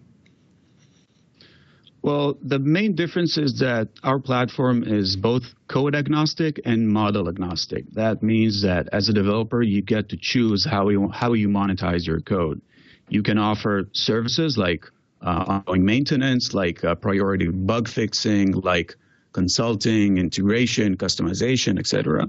Well, 2.02 2.36
the 2.42 2.58
main 2.58 2.96
difference 2.96 3.38
is 3.38 3.60
that 3.60 3.88
our 4.02 4.18
platform 4.18 4.82
is 4.82 5.14
both 5.14 5.54
code 5.68 5.94
agnostic 5.94 6.60
and 6.64 6.88
model 6.88 7.28
agnostic. 7.28 7.88
That 7.92 8.24
means 8.24 8.62
that 8.62 8.88
as 8.92 9.08
a 9.08 9.12
developer, 9.12 9.62
you 9.62 9.82
get 9.82 10.08
to 10.08 10.16
choose 10.16 10.64
how 10.64 10.88
you 10.88 11.08
how 11.08 11.32
you 11.32 11.48
monetize 11.48 12.04
your 12.04 12.20
code. 12.20 12.60
You 13.08 13.22
can 13.22 13.38
offer 13.38 13.88
services 13.92 14.58
like 14.58 14.90
uh, 15.20 15.44
ongoing 15.46 15.84
maintenance, 15.84 16.54
like 16.54 16.82
uh, 16.82 16.96
priority 16.96 17.48
bug 17.48 17.86
fixing, 17.86 18.50
like 18.52 18.96
consulting, 19.32 20.18
integration, 20.18 20.96
customization, 20.96 21.78
etc. 21.78 22.28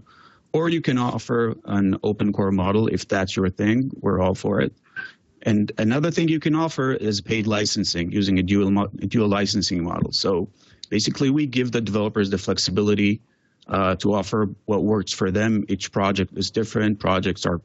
Or 0.54 0.70
you 0.70 0.82
can 0.82 1.00
offer 1.00 1.56
an 1.66 1.98
open 2.04 2.32
core 2.32 2.52
model 2.52 2.88
if 2.90 3.08
that's 3.08 3.36
your 3.36 3.50
thing. 3.50 3.90
We're 4.02 4.22
all 4.22 4.36
for 4.36 4.62
it. 4.62 4.72
And 5.44 5.72
another 5.78 6.10
thing 6.10 6.30
you 6.30 6.40
can 6.40 6.56
offer 6.56 6.94
is 6.94 7.22
paid 7.22 7.48
licensing 7.48 8.12
using 8.12 8.40
a 8.40 8.44
dual 8.44 8.88
dual 9.08 9.28
licensing 9.28 9.84
model. 9.84 10.12
So 10.12 10.48
basically, 10.90 11.30
we 11.30 11.46
give 11.46 11.72
the 11.72 11.82
developers 11.82 12.30
the 12.30 12.38
flexibility 12.38 13.22
uh, 13.68 13.96
to 13.98 14.14
offer 14.14 14.50
what 14.66 14.84
works 14.84 15.12
for 15.14 15.32
them. 15.32 15.66
Each 15.68 15.92
project 15.92 16.38
is 16.38 16.50
different. 16.50 17.00
Projects 17.00 17.46
are 17.46 17.62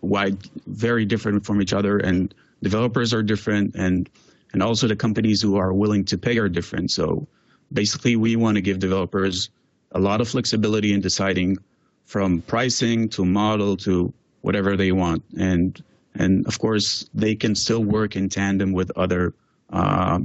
wide, 0.00 0.38
very 0.66 1.04
different 1.04 1.44
from 1.44 1.60
each 1.62 1.72
other, 1.72 1.98
and 1.98 2.34
developers 2.62 3.14
are 3.14 3.22
different, 3.22 3.74
and 3.74 4.08
and 4.52 4.62
also 4.62 4.86
the 4.86 4.96
companies 4.96 5.40
who 5.40 5.56
are 5.56 5.72
willing 5.72 6.04
to 6.04 6.18
pay 6.18 6.38
are 6.38 6.48
different. 6.48 6.90
So 6.90 7.26
basically, 7.72 8.16
we 8.16 8.36
want 8.36 8.56
to 8.56 8.60
give 8.60 8.78
developers 8.78 9.50
a 9.92 10.00
lot 10.00 10.20
of 10.20 10.28
flexibility 10.28 10.92
in 10.92 11.00
deciding 11.00 11.56
from 12.04 12.42
pricing 12.42 13.08
to 13.08 13.24
model 13.24 13.76
to 13.78 14.12
whatever 14.42 14.76
they 14.76 14.92
want, 14.92 15.24
and 15.38 15.82
and 16.18 16.46
of 16.46 16.58
course 16.58 17.08
they 17.14 17.34
can 17.34 17.54
still 17.54 17.84
work 17.84 18.16
in 18.16 18.28
tandem 18.28 18.72
with 18.72 18.90
other 18.96 19.34
uh, 19.70 20.20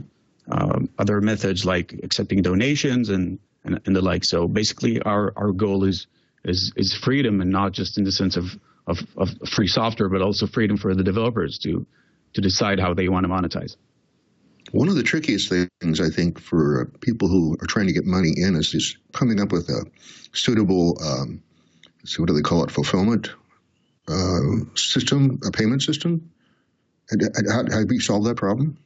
um, 0.52 0.90
other 0.98 1.22
methods 1.22 1.66
like 1.66 1.94
accepting 2.04 2.42
donations 2.42 3.10
and, 3.10 3.40
and, 3.64 3.80
and 3.86 3.96
the 3.96 4.02
like. 4.02 4.24
So 4.24 4.48
basically, 4.48 5.02
our, 5.02 5.34
our 5.36 5.52
goal 5.52 5.84
is 5.84 6.08
is 6.44 6.74
is 6.76 6.94
freedom, 6.94 7.42
and 7.42 7.52
not 7.52 7.72
just 7.72 7.98
in 7.98 8.04
the 8.04 8.12
sense 8.12 8.36
of, 8.36 8.58
of, 8.88 9.00
of 9.18 9.30
free 9.48 9.68
software, 9.68 10.10
but 10.10 10.22
also 10.22 10.48
freedom 10.48 10.78
for 10.78 10.96
the 10.96 11.04
developers 11.04 11.58
to 11.60 11.86
to 12.34 12.42
decide 12.42 12.80
how 12.80 12.94
they 12.94 13.10
want 13.10 13.26
to 13.26 13.30
monetize. 13.30 13.76
One 14.72 14.88
of 14.88 14.96
the 14.96 15.04
trickiest 15.04 15.50
things 15.82 16.00
I 16.00 16.10
think 16.10 16.40
for 16.40 16.86
people 17.02 17.28
who 17.28 17.58
are 17.62 17.68
trying 17.68 17.88
to 17.88 17.94
get 17.94 18.06
money 18.06 18.34
in 18.36 18.56
is 18.56 18.72
just 18.72 18.98
coming 19.12 19.42
up 19.42 19.52
with 19.52 19.68
a 19.70 19.86
suitable, 20.34 20.98
um, 21.04 21.44
so 22.06 22.22
what 22.22 22.28
do 22.28 22.34
they 22.34 22.42
call 22.42 22.64
it, 22.64 22.72
fulfillment 22.72 23.32
uh, 24.12 24.76
system, 24.76 25.40
a 25.46 25.52
payment 25.52 25.82
system. 25.82 26.32
And 27.10 27.22
how, 27.50 27.64
have 27.78 27.92
you 27.92 28.00
solved 28.00 28.26
that 28.28 28.38
problem? 28.38 28.78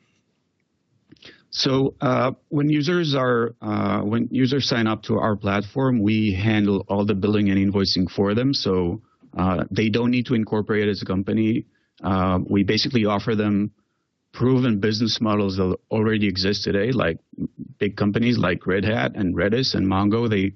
So 1.51 1.95
uh, 2.01 2.31
when 2.49 2.67
users 2.69 3.15
are 3.15 3.55
uh, 3.61 4.01
when 4.01 4.27
users 4.29 4.67
sign 4.67 4.87
up 4.87 5.03
to 5.03 5.19
our 5.19 5.37
platform, 5.37 6.01
we 6.01 6.33
handle 6.33 6.85
all 6.89 7.05
the 7.05 7.15
billing 7.15 7.49
and 7.49 7.57
invoicing 7.57 8.11
for 8.11 8.33
them. 8.33 8.53
So 8.53 9.01
uh, 9.37 9.63
they 9.71 9.89
don't 9.89 10.11
need 10.11 10.25
to 10.25 10.33
incorporate 10.33 10.89
as 10.89 11.01
a 11.01 11.05
company. 11.05 11.65
Uh, 12.03 12.39
we 12.45 12.63
basically 12.63 13.05
offer 13.05 13.35
them 13.35 13.71
proven 14.33 14.79
business 14.81 15.21
models 15.21 15.55
that 15.55 15.77
already 15.89 16.27
exist 16.27 16.63
today, 16.63 16.91
like 16.91 17.19
big 17.77 17.95
companies 17.95 18.37
like 18.37 18.67
Red 18.67 18.83
Hat 18.83 19.13
and 19.15 19.33
Redis 19.33 19.75
and 19.75 19.87
Mongo. 19.87 20.29
They 20.29 20.51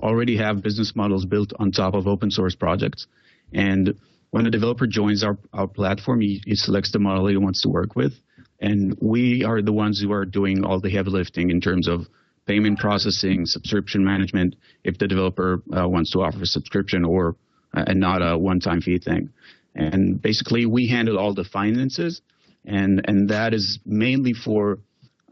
already 0.00 0.38
have 0.38 0.62
business 0.62 0.96
models 0.96 1.26
built 1.26 1.52
on 1.58 1.70
top 1.70 1.92
of 1.92 2.08
open 2.08 2.30
source 2.30 2.54
projects. 2.54 3.06
And 3.52 3.94
when 4.30 4.46
a 4.46 4.50
developer 4.50 4.86
joins 4.86 5.24
our, 5.24 5.38
our 5.52 5.66
platform, 5.66 6.20
he, 6.20 6.42
he 6.44 6.54
selects 6.54 6.92
the 6.92 6.98
model 6.98 7.26
he 7.26 7.36
wants 7.36 7.62
to 7.62 7.68
work 7.68 7.96
with. 7.96 8.14
And 8.60 8.96
we 9.00 9.44
are 9.44 9.62
the 9.62 9.72
ones 9.72 10.00
who 10.00 10.12
are 10.12 10.24
doing 10.24 10.64
all 10.64 10.80
the 10.80 10.90
heavy 10.90 11.10
lifting 11.10 11.50
in 11.50 11.60
terms 11.60 11.88
of 11.88 12.06
payment 12.46 12.78
processing, 12.78 13.46
subscription 13.46 14.04
management, 14.04 14.56
if 14.84 14.98
the 14.98 15.08
developer 15.08 15.62
uh, 15.76 15.88
wants 15.88 16.10
to 16.12 16.22
offer 16.22 16.42
a 16.42 16.46
subscription 16.46 17.04
or 17.04 17.36
uh, 17.74 17.84
and 17.86 18.00
not 18.00 18.22
a 18.22 18.36
one-time 18.36 18.80
fee 18.80 18.98
thing. 18.98 19.30
And 19.74 20.20
basically, 20.20 20.66
we 20.66 20.88
handle 20.88 21.18
all 21.18 21.32
the 21.32 21.44
finances, 21.44 22.22
and 22.64 23.00
and 23.08 23.28
that 23.28 23.54
is 23.54 23.78
mainly 23.86 24.32
for 24.32 24.80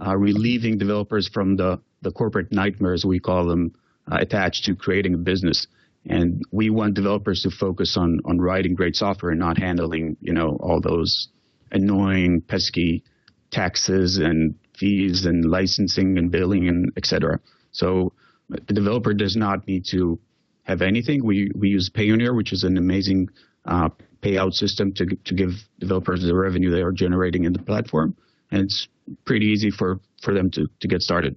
uh, 0.04 0.16
relieving 0.16 0.78
developers 0.78 1.28
from 1.28 1.56
the 1.56 1.80
the 2.02 2.12
corporate 2.12 2.52
nightmares 2.52 3.04
we 3.04 3.18
call 3.18 3.46
them 3.46 3.74
uh, 4.10 4.18
attached 4.20 4.64
to 4.66 4.76
creating 4.76 5.14
a 5.14 5.18
business. 5.18 5.66
And 6.08 6.42
we 6.50 6.70
want 6.70 6.94
developers 6.94 7.42
to 7.42 7.50
focus 7.50 7.96
on 7.96 8.20
on 8.24 8.38
writing 8.40 8.74
great 8.74 8.96
software 8.96 9.30
and 9.30 9.40
not 9.40 9.58
handling 9.58 10.16
you 10.20 10.32
know 10.32 10.56
all 10.60 10.80
those 10.80 11.28
annoying 11.70 12.40
pesky 12.40 13.04
taxes 13.50 14.18
and 14.18 14.54
fees 14.76 15.26
and 15.26 15.44
licensing 15.44 16.18
and 16.18 16.30
billing 16.30 16.68
and 16.68 16.92
etc. 16.96 17.40
So 17.72 18.12
the 18.48 18.74
developer 18.74 19.12
does 19.12 19.36
not 19.36 19.66
need 19.66 19.84
to 19.90 20.18
have 20.64 20.82
anything. 20.82 21.24
We 21.24 21.50
we 21.54 21.68
use 21.68 21.90
Payoneer, 21.90 22.34
which 22.34 22.52
is 22.52 22.64
an 22.64 22.76
amazing 22.76 23.28
uh, 23.64 23.90
payout 24.22 24.54
system 24.54 24.92
to 24.94 25.06
to 25.06 25.34
give 25.34 25.52
developers 25.78 26.22
the 26.22 26.34
revenue 26.34 26.70
they 26.70 26.82
are 26.82 26.92
generating 26.92 27.44
in 27.44 27.52
the 27.52 27.62
platform, 27.62 28.16
and 28.50 28.62
it's 28.62 28.88
pretty 29.24 29.46
easy 29.46 29.70
for 29.70 30.00
for 30.22 30.34
them 30.34 30.50
to 30.52 30.68
to 30.80 30.88
get 30.88 31.02
started. 31.02 31.36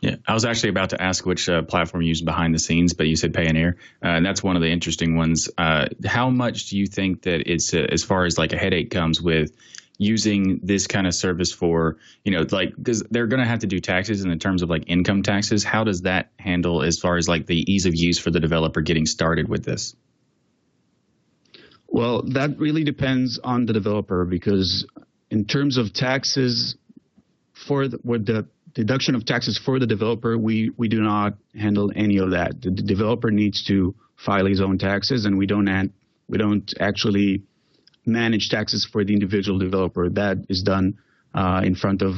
Yeah, 0.00 0.16
I 0.28 0.34
was 0.34 0.44
actually 0.44 0.70
about 0.70 0.90
to 0.90 1.02
ask 1.02 1.26
which 1.26 1.48
uh, 1.48 1.62
platform 1.62 2.02
you 2.02 2.10
use 2.10 2.22
behind 2.22 2.54
the 2.54 2.60
scenes, 2.60 2.94
but 2.94 3.08
you 3.08 3.16
said 3.16 3.32
Payoneer, 3.32 3.74
uh, 4.02 4.08
and 4.08 4.24
that's 4.24 4.44
one 4.44 4.54
of 4.54 4.62
the 4.62 4.70
interesting 4.70 5.16
ones. 5.16 5.50
Uh, 5.58 5.86
how 6.06 6.30
much 6.30 6.66
do 6.66 6.78
you 6.78 6.86
think 6.86 7.22
that 7.22 7.50
it's 7.52 7.74
uh, 7.74 7.78
as 7.90 8.04
far 8.04 8.24
as 8.24 8.38
like 8.38 8.52
a 8.52 8.56
headache 8.56 8.92
comes 8.92 9.20
with 9.20 9.50
using 9.98 10.60
this 10.62 10.86
kind 10.86 11.08
of 11.08 11.14
service 11.14 11.52
for 11.52 11.98
you 12.24 12.30
know 12.30 12.46
like 12.52 12.74
because 12.76 13.02
they're 13.10 13.26
going 13.26 13.42
to 13.42 13.48
have 13.48 13.58
to 13.58 13.66
do 13.66 13.80
taxes 13.80 14.22
in 14.22 14.30
the 14.30 14.36
terms 14.36 14.62
of 14.62 14.70
like 14.70 14.84
income 14.86 15.24
taxes 15.24 15.64
how 15.64 15.82
does 15.82 16.02
that 16.02 16.30
handle 16.38 16.82
as 16.84 17.00
far 17.00 17.16
as 17.16 17.28
like 17.28 17.46
the 17.46 17.64
ease 17.70 17.84
of 17.84 17.96
use 17.96 18.16
for 18.16 18.30
the 18.30 18.38
developer 18.38 18.80
getting 18.80 19.06
started 19.06 19.48
with 19.48 19.64
this 19.64 19.96
well 21.88 22.22
that 22.22 22.56
really 22.58 22.84
depends 22.84 23.40
on 23.42 23.66
the 23.66 23.72
developer 23.72 24.24
because 24.24 24.86
in 25.30 25.44
terms 25.44 25.76
of 25.76 25.92
taxes 25.92 26.76
for 27.52 27.88
the, 27.88 27.98
with 28.04 28.24
the 28.24 28.46
deduction 28.82 29.14
of 29.14 29.24
taxes 29.24 29.58
for 29.58 29.78
the 29.78 29.86
developer 29.86 30.38
we 30.38 30.70
we 30.76 30.88
do 30.88 31.00
not 31.00 31.34
handle 31.54 31.90
any 31.96 32.18
of 32.18 32.30
that 32.30 32.60
the, 32.62 32.70
the 32.70 32.82
developer 32.82 33.30
needs 33.30 33.64
to 33.64 33.94
file 34.16 34.46
his 34.46 34.60
own 34.60 34.78
taxes 34.78 35.24
and 35.24 35.36
we 35.36 35.46
don't 35.46 35.68
we 36.28 36.38
don't 36.38 36.74
actually 36.80 37.42
manage 38.06 38.48
taxes 38.48 38.84
for 38.84 39.04
the 39.04 39.12
individual 39.12 39.58
developer. 39.58 40.08
That 40.08 40.38
is 40.48 40.62
done 40.62 40.98
uh, 41.34 41.62
in 41.64 41.74
front 41.74 42.02
of 42.02 42.14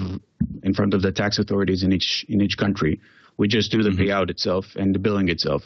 in 0.62 0.74
front 0.74 0.94
of 0.94 1.02
the 1.02 1.12
tax 1.12 1.38
authorities 1.38 1.82
in 1.82 1.92
each 1.92 2.24
in 2.28 2.40
each 2.40 2.56
country. 2.56 3.00
We 3.36 3.48
just 3.48 3.70
do 3.70 3.82
the 3.82 3.90
mm-hmm. 3.90 4.02
payout 4.02 4.30
itself 4.30 4.66
and 4.76 4.94
the 4.94 4.98
billing 4.98 5.28
itself. 5.28 5.62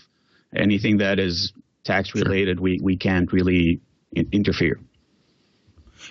Anything 0.55 0.99
that 0.99 1.19
is 1.19 1.53
tax 1.85 2.15
related, 2.15 2.59
sure. 2.59 2.63
we 2.63 2.81
we 2.83 2.97
can't 2.97 3.33
really 3.33 3.81
in- 4.13 4.29
interfere. 4.33 4.81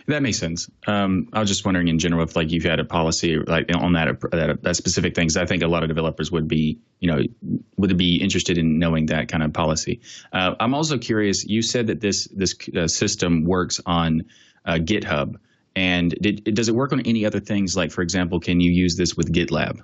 That 0.08 0.22
makes 0.22 0.38
sense. 0.38 0.70
Um, 0.88 1.30
I 1.34 1.40
was 1.40 1.50
just 1.50 1.66
wondering 1.66 1.88
in 1.88 2.00
general 2.00 2.24
if 2.24 2.36
like 2.36 2.52
you've 2.52 2.64
had 2.64 2.80
a 2.80 2.86
policy 2.86 3.38
like 3.38 3.70
on 3.76 3.94
that 3.94 4.20
that, 4.32 4.62
that 4.64 4.76
specific 4.76 5.16
things. 5.16 5.38
I 5.38 5.46
think 5.46 5.64
a 5.64 5.68
lot 5.68 5.84
of 5.84 5.90
developers 5.90 6.32
would 6.32 6.48
be 6.48 6.80
you 7.00 7.12
know 7.12 7.22
would 7.78 7.98
be 7.98 8.18
interested 8.18 8.58
in 8.58 8.80
knowing 8.80 9.08
that 9.08 9.28
kind 9.28 9.44
of 9.44 9.54
policy. 9.54 10.02
Uh, 10.32 10.56
I'm 10.60 10.74
also 10.74 10.98
curious. 10.98 11.46
You 11.46 11.62
said 11.62 11.88
that 11.88 12.02
this 12.02 12.28
this 12.34 12.56
uh, 12.76 12.88
system 12.88 13.46
works 13.46 13.80
on 13.86 14.24
uh, 14.66 14.74
GitHub, 14.74 15.36
and 15.76 16.14
did, 16.22 16.44
does 16.56 16.70
it 16.70 16.76
work 16.76 16.92
on 16.94 17.02
any 17.02 17.26
other 17.26 17.40
things? 17.40 17.76
Like 17.76 17.92
for 17.92 18.02
example, 18.02 18.40
can 18.40 18.60
you 18.60 18.72
use 18.72 18.98
this 18.98 19.16
with 19.16 19.32
GitLab? 19.32 19.82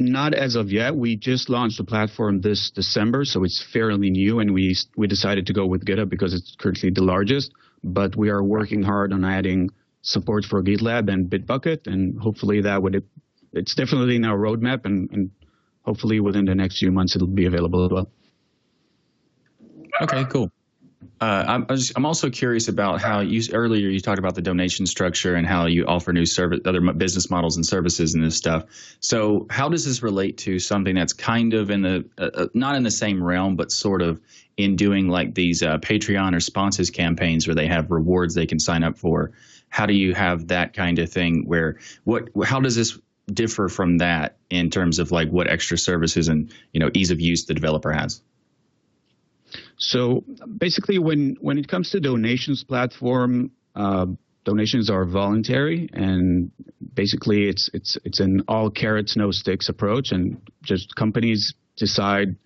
Not 0.00 0.32
as 0.32 0.56
of 0.56 0.72
yet. 0.72 0.96
We 0.96 1.16
just 1.16 1.50
launched 1.50 1.76
the 1.76 1.84
platform 1.84 2.40
this 2.40 2.70
December, 2.70 3.26
so 3.26 3.44
it's 3.44 3.62
fairly 3.62 4.08
new, 4.08 4.40
and 4.40 4.54
we 4.54 4.74
we 4.96 5.06
decided 5.06 5.46
to 5.48 5.52
go 5.52 5.66
with 5.66 5.84
GitHub 5.84 6.08
because 6.08 6.32
it's 6.32 6.56
currently 6.58 6.88
the 6.88 7.02
largest. 7.02 7.52
But 7.84 8.16
we 8.16 8.30
are 8.30 8.42
working 8.42 8.82
hard 8.82 9.12
on 9.12 9.26
adding 9.26 9.68
support 10.00 10.46
for 10.46 10.62
GitLab 10.62 11.12
and 11.12 11.28
Bitbucket, 11.28 11.86
and 11.86 12.18
hopefully 12.18 12.62
that 12.62 12.82
would 12.82 13.04
it's 13.52 13.74
definitely 13.74 14.16
in 14.16 14.24
our 14.24 14.38
roadmap, 14.38 14.86
and, 14.86 15.10
and 15.12 15.30
hopefully 15.82 16.18
within 16.18 16.46
the 16.46 16.54
next 16.54 16.78
few 16.78 16.90
months 16.90 17.14
it'll 17.14 17.28
be 17.28 17.44
available 17.44 17.84
as 17.84 17.90
well. 17.90 18.10
Okay, 20.00 20.24
cool. 20.32 20.50
Uh, 21.20 21.44
I'm, 21.46 21.66
I'm 21.96 22.06
also 22.06 22.28
curious 22.28 22.68
about 22.68 23.00
how 23.00 23.20
you 23.20 23.42
earlier 23.52 23.88
you 23.88 24.00
talked 24.00 24.18
about 24.18 24.34
the 24.34 24.42
donation 24.42 24.86
structure 24.86 25.34
and 25.34 25.46
how 25.46 25.66
you 25.66 25.86
offer 25.86 26.12
new 26.12 26.26
service, 26.26 26.60
other 26.66 26.80
business 26.92 27.30
models 27.30 27.56
and 27.56 27.64
services 27.64 28.14
and 28.14 28.22
this 28.22 28.36
stuff. 28.36 28.64
So, 29.00 29.46
how 29.48 29.70
does 29.70 29.84
this 29.84 30.02
relate 30.02 30.38
to 30.38 30.58
something 30.58 30.94
that's 30.94 31.14
kind 31.14 31.54
of 31.54 31.70
in 31.70 31.82
the 31.82 32.04
uh, 32.18 32.30
uh, 32.34 32.46
not 32.52 32.76
in 32.76 32.82
the 32.82 32.90
same 32.90 33.22
realm, 33.22 33.56
but 33.56 33.72
sort 33.72 34.02
of 34.02 34.20
in 34.58 34.76
doing 34.76 35.08
like 35.08 35.34
these 35.34 35.62
uh, 35.62 35.78
Patreon 35.78 36.34
or 36.36 36.40
sponsors 36.40 36.90
campaigns 36.90 37.46
where 37.46 37.54
they 37.54 37.66
have 37.66 37.90
rewards 37.90 38.34
they 38.34 38.46
can 38.46 38.58
sign 38.58 38.82
up 38.82 38.98
for? 38.98 39.32
How 39.70 39.86
do 39.86 39.94
you 39.94 40.14
have 40.14 40.48
that 40.48 40.74
kind 40.74 40.98
of 40.98 41.10
thing? 41.10 41.44
Where 41.46 41.78
what? 42.04 42.28
How 42.44 42.60
does 42.60 42.76
this 42.76 42.98
differ 43.32 43.68
from 43.68 43.98
that 43.98 44.36
in 44.50 44.70
terms 44.70 44.98
of 44.98 45.12
like 45.12 45.30
what 45.30 45.48
extra 45.48 45.78
services 45.78 46.28
and 46.28 46.52
you 46.72 46.80
know 46.80 46.90
ease 46.92 47.10
of 47.10 47.20
use 47.20 47.46
the 47.46 47.54
developer 47.54 47.92
has? 47.92 48.20
So 49.80 50.24
basically, 50.58 50.98
when 50.98 51.36
when 51.40 51.58
it 51.58 51.66
comes 51.66 51.90
to 51.90 52.00
donations 52.00 52.62
platform, 52.62 53.50
uh, 53.74 54.06
donations 54.44 54.90
are 54.90 55.06
voluntary, 55.06 55.88
and 55.94 56.50
basically 56.94 57.48
it's 57.48 57.70
it's 57.72 57.96
it's 58.04 58.20
an 58.20 58.42
all 58.46 58.70
carrots 58.70 59.16
no 59.16 59.30
sticks 59.30 59.70
approach, 59.70 60.12
and 60.12 60.40
just 60.62 60.94
companies 60.96 61.54
decide 61.76 62.36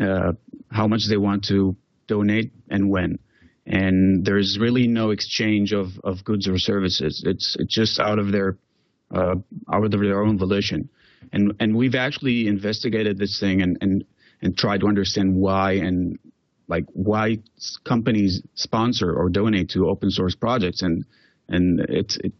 uh, 0.00 0.32
how 0.72 0.88
much 0.88 1.06
they 1.08 1.16
want 1.16 1.44
to 1.44 1.76
donate 2.08 2.52
and 2.68 2.90
when. 2.90 3.20
And 3.64 4.24
there's 4.24 4.58
really 4.60 4.86
no 4.88 5.10
exchange 5.10 5.72
of, 5.72 5.98
of 6.04 6.24
goods 6.24 6.48
or 6.48 6.58
services. 6.58 7.22
It's 7.24 7.56
it's 7.60 7.74
just 7.74 8.00
out 8.00 8.18
of 8.18 8.32
their 8.32 8.58
uh, 9.14 9.36
out 9.72 9.84
of 9.84 9.90
their 9.92 10.20
own 10.20 10.36
volition. 10.36 10.88
And 11.32 11.54
and 11.60 11.76
we've 11.76 11.94
actually 11.94 12.48
investigated 12.48 13.18
this 13.18 13.38
thing 13.38 13.62
and, 13.62 13.78
and 13.80 14.04
and 14.42 14.58
tried 14.58 14.80
to 14.80 14.88
understand 14.88 15.36
why 15.36 15.72
and 15.72 16.18
like 16.68 16.84
why 16.92 17.38
companies 17.84 18.42
sponsor 18.54 19.14
or 19.14 19.28
donate 19.28 19.70
to 19.70 19.88
open 19.88 20.10
source 20.10 20.34
projects 20.34 20.82
and 20.82 21.04
and 21.48 21.80
it's 21.88 22.16
it, 22.16 22.32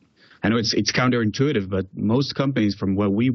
I 0.43 0.49
know 0.49 0.59
it's 0.59 0.75
it's 0.75 0.93
counterintuitive, 0.93 1.69
but 1.69 1.87
most 1.95 2.35
companies, 2.35 2.75
from 2.75 2.95
what 2.95 3.13
we 3.13 3.33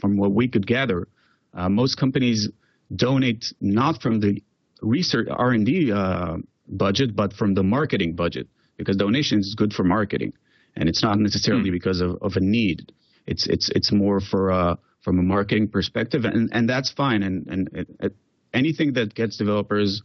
from 0.00 0.16
what 0.16 0.32
we 0.32 0.48
could 0.48 0.66
gather, 0.66 1.08
uh, 1.52 1.68
most 1.68 1.96
companies 1.96 2.48
donate 2.94 3.52
not 3.60 4.02
from 4.02 4.20
the 4.20 4.42
research 4.80 5.26
R 5.30 5.50
and 5.50 5.66
D 5.66 5.90
uh, 5.90 6.36
budget, 6.68 7.16
but 7.16 7.32
from 7.32 7.54
the 7.54 7.62
marketing 7.62 8.14
budget 8.14 8.46
because 8.76 8.96
donations 8.96 9.48
is 9.48 9.54
good 9.54 9.72
for 9.72 9.84
marketing, 9.84 10.32
and 10.76 10.88
it's 10.88 11.02
not 11.02 11.18
necessarily 11.18 11.70
hmm. 11.70 11.74
because 11.74 12.00
of, 12.00 12.18
of 12.22 12.36
a 12.36 12.40
need. 12.40 12.92
It's 13.26 13.46
it's 13.46 13.68
it's 13.70 13.90
more 13.90 14.20
for 14.20 14.52
uh, 14.52 14.76
from 15.02 15.18
a 15.18 15.22
marketing 15.22 15.68
perspective, 15.68 16.24
and 16.24 16.50
and 16.52 16.68
that's 16.68 16.90
fine. 16.90 17.22
And 17.22 17.46
and 17.46 17.68
it, 17.72 17.88
it, 18.00 18.16
anything 18.52 18.92
that 18.92 19.14
gets 19.14 19.36
developers 19.36 20.02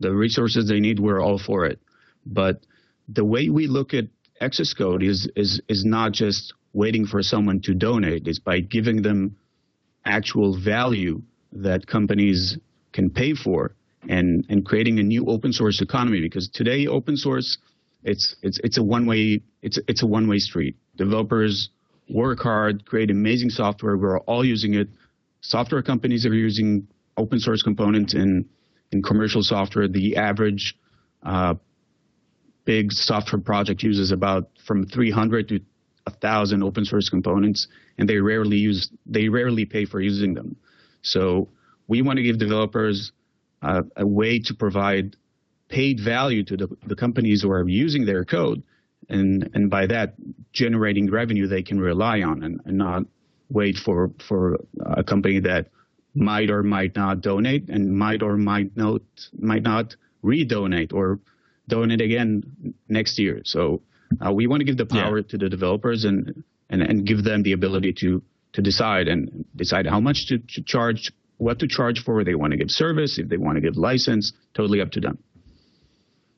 the 0.00 0.12
resources 0.12 0.68
they 0.68 0.80
need, 0.80 0.98
we're 0.98 1.20
all 1.20 1.38
for 1.38 1.64
it. 1.66 1.78
But 2.26 2.60
the 3.08 3.24
way 3.24 3.48
we 3.48 3.66
look 3.66 3.94
at 3.94 4.06
xs:code 4.40 5.02
is 5.02 5.28
is 5.36 5.60
is 5.68 5.84
not 5.84 6.12
just 6.12 6.54
waiting 6.72 7.06
for 7.06 7.22
someone 7.22 7.60
to 7.60 7.74
donate. 7.74 8.26
It's 8.26 8.38
by 8.38 8.60
giving 8.60 9.02
them 9.02 9.36
actual 10.04 10.56
value 10.56 11.22
that 11.52 11.86
companies 11.86 12.58
can 12.92 13.10
pay 13.10 13.34
for 13.34 13.74
and 14.08 14.44
and 14.48 14.64
creating 14.64 14.98
a 14.98 15.02
new 15.02 15.26
open 15.26 15.52
source 15.52 15.80
economy 15.80 16.20
because 16.20 16.48
today 16.48 16.86
open 16.86 17.16
source 17.16 17.58
it's 18.04 18.34
it's 18.42 18.58
it's 18.64 18.78
a 18.78 18.82
one 18.82 19.06
way 19.06 19.42
it's 19.62 19.78
it's 19.88 20.02
a 20.02 20.06
one 20.06 20.28
way 20.28 20.38
street. 20.38 20.76
Developers 20.96 21.70
work 22.08 22.40
hard, 22.40 22.84
create 22.84 23.10
amazing 23.10 23.50
software. 23.50 23.96
We're 23.96 24.18
all 24.20 24.44
using 24.44 24.74
it. 24.74 24.88
Software 25.40 25.82
companies 25.82 26.26
are 26.26 26.34
using 26.34 26.86
open 27.16 27.38
source 27.38 27.62
components 27.62 28.14
in 28.14 28.48
in 28.92 29.02
commercial 29.02 29.42
software. 29.42 29.88
The 29.88 30.16
average 30.16 30.76
uh, 31.22 31.54
big 32.64 32.92
software 32.92 33.40
project 33.40 33.82
uses 33.82 34.12
about 34.12 34.50
from 34.64 34.86
300 34.86 35.48
to 35.48 35.60
1,000 36.04 36.62
open 36.62 36.84
source 36.84 37.08
components, 37.08 37.68
and 37.98 38.08
they 38.08 38.18
rarely 38.18 38.56
use 38.56 38.90
they 39.06 39.28
rarely 39.28 39.64
pay 39.64 39.84
for 39.84 40.00
using 40.00 40.34
them. 40.34 40.56
So 41.02 41.48
we 41.88 42.02
want 42.02 42.18
to 42.18 42.22
give 42.22 42.38
developers 42.38 43.12
uh, 43.62 43.82
a 43.96 44.06
way 44.06 44.38
to 44.40 44.54
provide 44.54 45.16
paid 45.68 46.00
value 46.00 46.44
to 46.44 46.56
the, 46.56 46.68
the 46.86 46.96
companies 46.96 47.42
who 47.42 47.50
are 47.50 47.66
using 47.68 48.04
their 48.04 48.24
code, 48.24 48.62
and 49.08 49.48
and 49.54 49.70
by 49.70 49.86
that 49.86 50.14
generating 50.52 51.10
revenue 51.10 51.46
they 51.46 51.62
can 51.62 51.80
rely 51.80 52.22
on, 52.22 52.42
and, 52.42 52.60
and 52.64 52.78
not 52.78 53.04
wait 53.50 53.76
for 53.76 54.10
for 54.28 54.58
a 54.80 55.04
company 55.04 55.40
that 55.40 55.68
might 56.14 56.50
or 56.50 56.62
might 56.62 56.94
not 56.96 57.20
donate 57.20 57.68
and 57.68 57.96
might 57.96 58.22
or 58.22 58.36
might 58.36 58.76
not 58.76 59.02
might 59.38 59.62
not 59.62 59.96
redonate 60.22 60.92
or 60.92 61.20
donate 61.68 62.00
again 62.00 62.74
next 62.88 63.18
year. 63.18 63.42
So 63.44 63.82
uh, 64.24 64.32
we 64.32 64.46
want 64.46 64.60
to 64.60 64.64
give 64.64 64.76
the 64.76 64.86
power 64.86 65.18
yeah. 65.18 65.28
to 65.28 65.38
the 65.38 65.48
developers 65.48 66.04
and, 66.04 66.44
and 66.68 66.82
and 66.82 67.06
give 67.06 67.24
them 67.24 67.42
the 67.42 67.52
ability 67.52 67.94
to 67.94 68.22
to 68.52 68.62
decide 68.62 69.08
and 69.08 69.44
decide 69.56 69.86
how 69.86 70.00
much 70.00 70.26
to, 70.28 70.38
to 70.38 70.62
charge, 70.62 71.12
what 71.38 71.58
to 71.60 71.66
charge 71.66 72.04
for. 72.04 72.22
They 72.22 72.34
want 72.34 72.50
to 72.52 72.56
give 72.56 72.70
service, 72.70 73.18
if 73.18 73.28
they 73.28 73.38
want 73.38 73.56
to 73.56 73.60
give 73.60 73.76
license, 73.76 74.32
totally 74.54 74.80
up 74.80 74.90
to 74.92 75.00
them. 75.00 75.18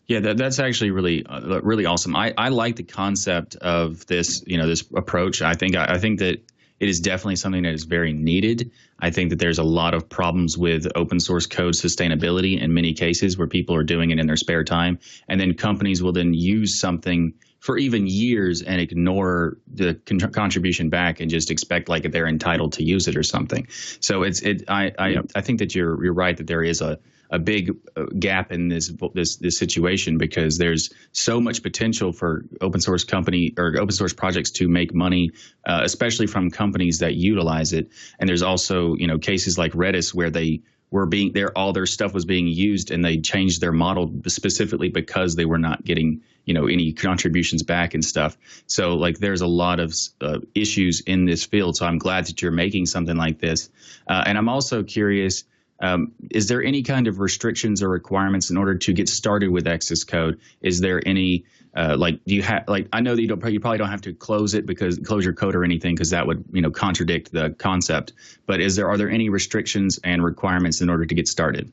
Yeah, 0.07 0.21
that, 0.21 0.37
that's 0.37 0.59
actually 0.59 0.91
really, 0.91 1.25
uh, 1.27 1.61
really 1.63 1.87
awesome. 1.87 2.15
I, 2.15 2.35
I 2.37 2.51
like 2.51 2.77
the 2.77 2.85
concept 2.85 3.57
of 3.57 4.07
this, 4.07 4.45
you 4.47 4.59
know, 4.59 4.69
this 4.69 4.85
approach. 4.95 5.43
I 5.43 5.55
think, 5.55 5.77
I, 5.77 5.95
I 5.95 5.99
think 5.99 6.21
that 6.21 6.43
it 6.81 6.89
is 6.89 7.01
definitely 7.01 7.37
something 7.37 7.63
that 7.63 7.75
is 7.75 7.85
very 7.85 8.13
needed. 8.13 8.71
I 8.99 9.11
think 9.11 9.31
that 9.31 9.39
there's 9.39 9.59
a 9.59 9.65
lot 9.65 9.95
of 9.95 10.09
problems 10.09 10.59
with 10.59 10.87
open 10.95 11.21
source 11.21 11.47
code 11.47 11.75
sustainability 11.75 12.61
in 12.61 12.75
many 12.75 12.95
cases 12.95 13.39
where 13.39 13.47
people 13.47 13.75
are 13.75 13.85
doing 13.85 14.11
it 14.11 14.19
in 14.19 14.27
their 14.27 14.37
spare 14.37 14.65
time. 14.65 14.99
And 15.29 15.41
then 15.41 15.55
companies 15.55 16.03
will 16.03 16.13
then 16.13 16.35
use 16.35 16.79
something 16.81 17.35
for 17.61 17.79
even 17.79 18.07
years 18.07 18.61
and 18.61 18.81
ignore 18.81 19.57
the 19.73 19.95
con- 20.05 20.19
contribution 20.19 20.91
back 20.91 21.21
and 21.21 21.31
just 21.31 21.51
expect 21.51 21.89
like 21.89 22.03
they're 22.11 22.27
entitled 22.27 22.75
to 22.75 22.85
use 22.85 23.09
it 23.09 23.17
or 23.17 23.23
something. 23.23 23.67
So 24.01 24.23
it's 24.23 24.43
it. 24.43 24.65
I 24.69 24.93
I. 24.99 25.17
I 25.35 25.41
think 25.41 25.61
that 25.61 25.75
you're 25.75 26.05
you're 26.05 26.13
right 26.13 26.37
that 26.37 26.47
there 26.47 26.63
is 26.63 26.83
a 26.83 26.99
a 27.35 27.39
big 27.39 27.77
uh, 27.97 28.05
gap 28.19 28.53
in 28.53 28.69
this 28.69 28.93
this 29.13 29.37
this 29.37 29.59
situation 29.59 30.19
because 30.19 30.57
there's 30.57 30.93
so 31.11 31.41
much 31.41 31.65
potential 31.65 32.13
for 32.13 32.45
open 32.61 32.81
source 32.81 33.03
company 33.03 33.53
or 33.59 33.77
open 33.77 33.91
source 33.91 34.13
projects 34.13 34.53
to 34.53 34.69
make 34.69 34.95
money, 34.95 35.33
uh, 35.67 35.81
especially 35.83 36.29
from 36.29 36.49
companies 36.49 37.01
that 37.01 37.15
utilize 37.15 37.73
it. 37.73 37.89
And 38.21 38.29
there's 38.29 38.43
also 38.43 38.95
you 38.95 39.09
know 39.09 39.19
cases 39.19 39.59
like 39.59 39.73
Redis 39.73 40.15
where 40.15 40.31
they 40.31 40.63
were 40.93 41.07
being 41.07 41.33
there 41.33 41.51
all 41.59 41.73
their 41.73 41.87
stuff 41.87 42.15
was 42.15 42.25
being 42.25 42.47
used 42.47 42.93
and 42.93 43.05
they 43.05 43.19
changed 43.19 43.61
their 43.61 43.73
model 43.73 44.13
specifically 44.29 44.91
because 44.91 45.35
they 45.35 45.45
were 45.45 45.59
not 45.59 45.85
getting 45.85 46.23
you 46.45 46.55
know 46.55 46.67
any 46.67 46.93
contributions 46.93 47.65
back 47.65 47.95
and 47.95 48.05
stuff. 48.05 48.39
So 48.69 48.95
like 48.95 49.19
there's 49.19 49.41
a 49.41 49.49
lot 49.49 49.81
of 49.81 49.93
uh, 50.21 50.39
issues 50.55 51.01
in 51.01 51.25
this 51.25 51.45
field. 51.45 51.77
So 51.77 51.85
i'm 51.85 51.99
glad 51.99 52.27
that 52.27 52.43
you're 52.43 52.53
making 52.53 52.87
something 52.87 53.17
like 53.17 53.41
this. 53.41 53.71
Uh, 54.07 54.23
and 54.25 54.39
i'm 54.39 54.49
also 54.49 54.85
curious 54.85 55.43
um, 55.81 56.13
is 56.31 56.49
there 56.49 56.63
any 56.63 56.83
kind 56.83 57.07
of 57.09 57.19
restrictions 57.19 57.83
or 57.83 57.89
requirements 57.89 58.51
in 58.51 58.57
order 58.57 58.77
to 58.77 58.93
get 58.93 59.09
started 59.09 59.51
with 59.51 59.67
xs:code? 59.67 60.41
Is 60.63 60.81
there 60.81 61.01
any 61.07 61.45
uh, 61.77 61.97
like 61.99 62.25
do 62.25 62.35
you 62.35 62.43
have 62.43 62.65
like 62.69 62.89
I 62.93 63.01
know 63.01 63.15
that 63.17 63.21
you 63.21 63.29
don't 63.29 63.45
you 63.53 63.61
probably 63.61 63.79
don't 63.79 63.91
have 63.91 64.03
to 64.03 64.15
close 64.15 64.55
it 64.55 64.67
because 64.67 64.99
close 64.99 65.25
your 65.25 65.35
code 65.35 65.57
or 65.57 65.65
anything 65.65 65.95
because 65.95 66.11
that 66.11 66.27
would 66.27 66.45
you 66.53 66.63
know 66.63 66.71
contradict 66.71 67.33
the 67.33 67.51
concept. 67.51 68.13
But 68.47 68.61
is 68.61 68.77
there 68.77 68.89
are 68.89 68.97
there 68.97 69.11
any 69.11 69.29
restrictions 69.29 69.99
and 70.05 70.23
requirements 70.23 70.81
in 70.81 70.89
order 70.89 71.05
to 71.07 71.15
get 71.15 71.27
started? 71.27 71.73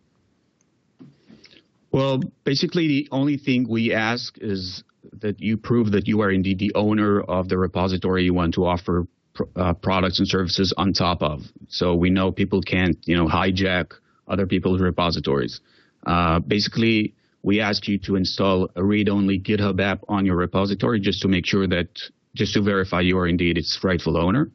Well, 1.92 2.22
basically, 2.44 2.88
the 2.88 3.10
only 3.12 3.38
thing 3.38 3.68
we 3.68 3.94
ask 3.94 4.38
is 4.40 4.84
that 5.20 5.42
you 5.42 5.58
prove 5.58 5.92
that 5.92 6.08
you 6.08 6.22
are 6.22 6.32
indeed 6.32 6.58
the 6.58 6.74
owner 6.74 7.22
of 7.22 7.50
the 7.50 7.58
repository 7.58 8.24
you 8.24 8.34
want 8.34 8.54
to 8.56 8.66
offer 8.66 9.08
uh, 9.56 9.74
products 9.74 10.20
and 10.20 10.28
services 10.28 10.74
on 10.78 10.94
top 10.94 11.22
of. 11.22 11.42
So 11.68 11.96
we 11.96 12.10
know 12.10 12.32
people 12.32 12.62
can't, 12.62 12.98
you 13.06 13.16
know, 13.16 13.28
hijack 13.28 13.94
other 14.28 14.48
people's 14.48 14.82
repositories. 14.82 15.62
Uh, 16.06 16.40
basically, 16.40 17.14
we 17.44 17.60
ask 17.60 17.88
you 17.88 17.98
to 18.00 18.16
install 18.16 18.70
a 18.76 18.84
read-only 18.84 19.40
GitHub 19.40 19.80
app 19.82 20.02
on 20.08 20.26
your 20.26 20.36
repository 20.36 21.00
just 21.00 21.22
to 21.22 21.28
make 21.28 21.46
sure 21.46 21.68
that, 21.68 21.88
just 22.36 22.54
to 22.54 22.62
verify 22.62 23.02
you 23.02 23.18
are 23.18 23.28
indeed 23.28 23.58
its 23.58 23.80
rightful 23.84 24.18
owner. 24.18 24.52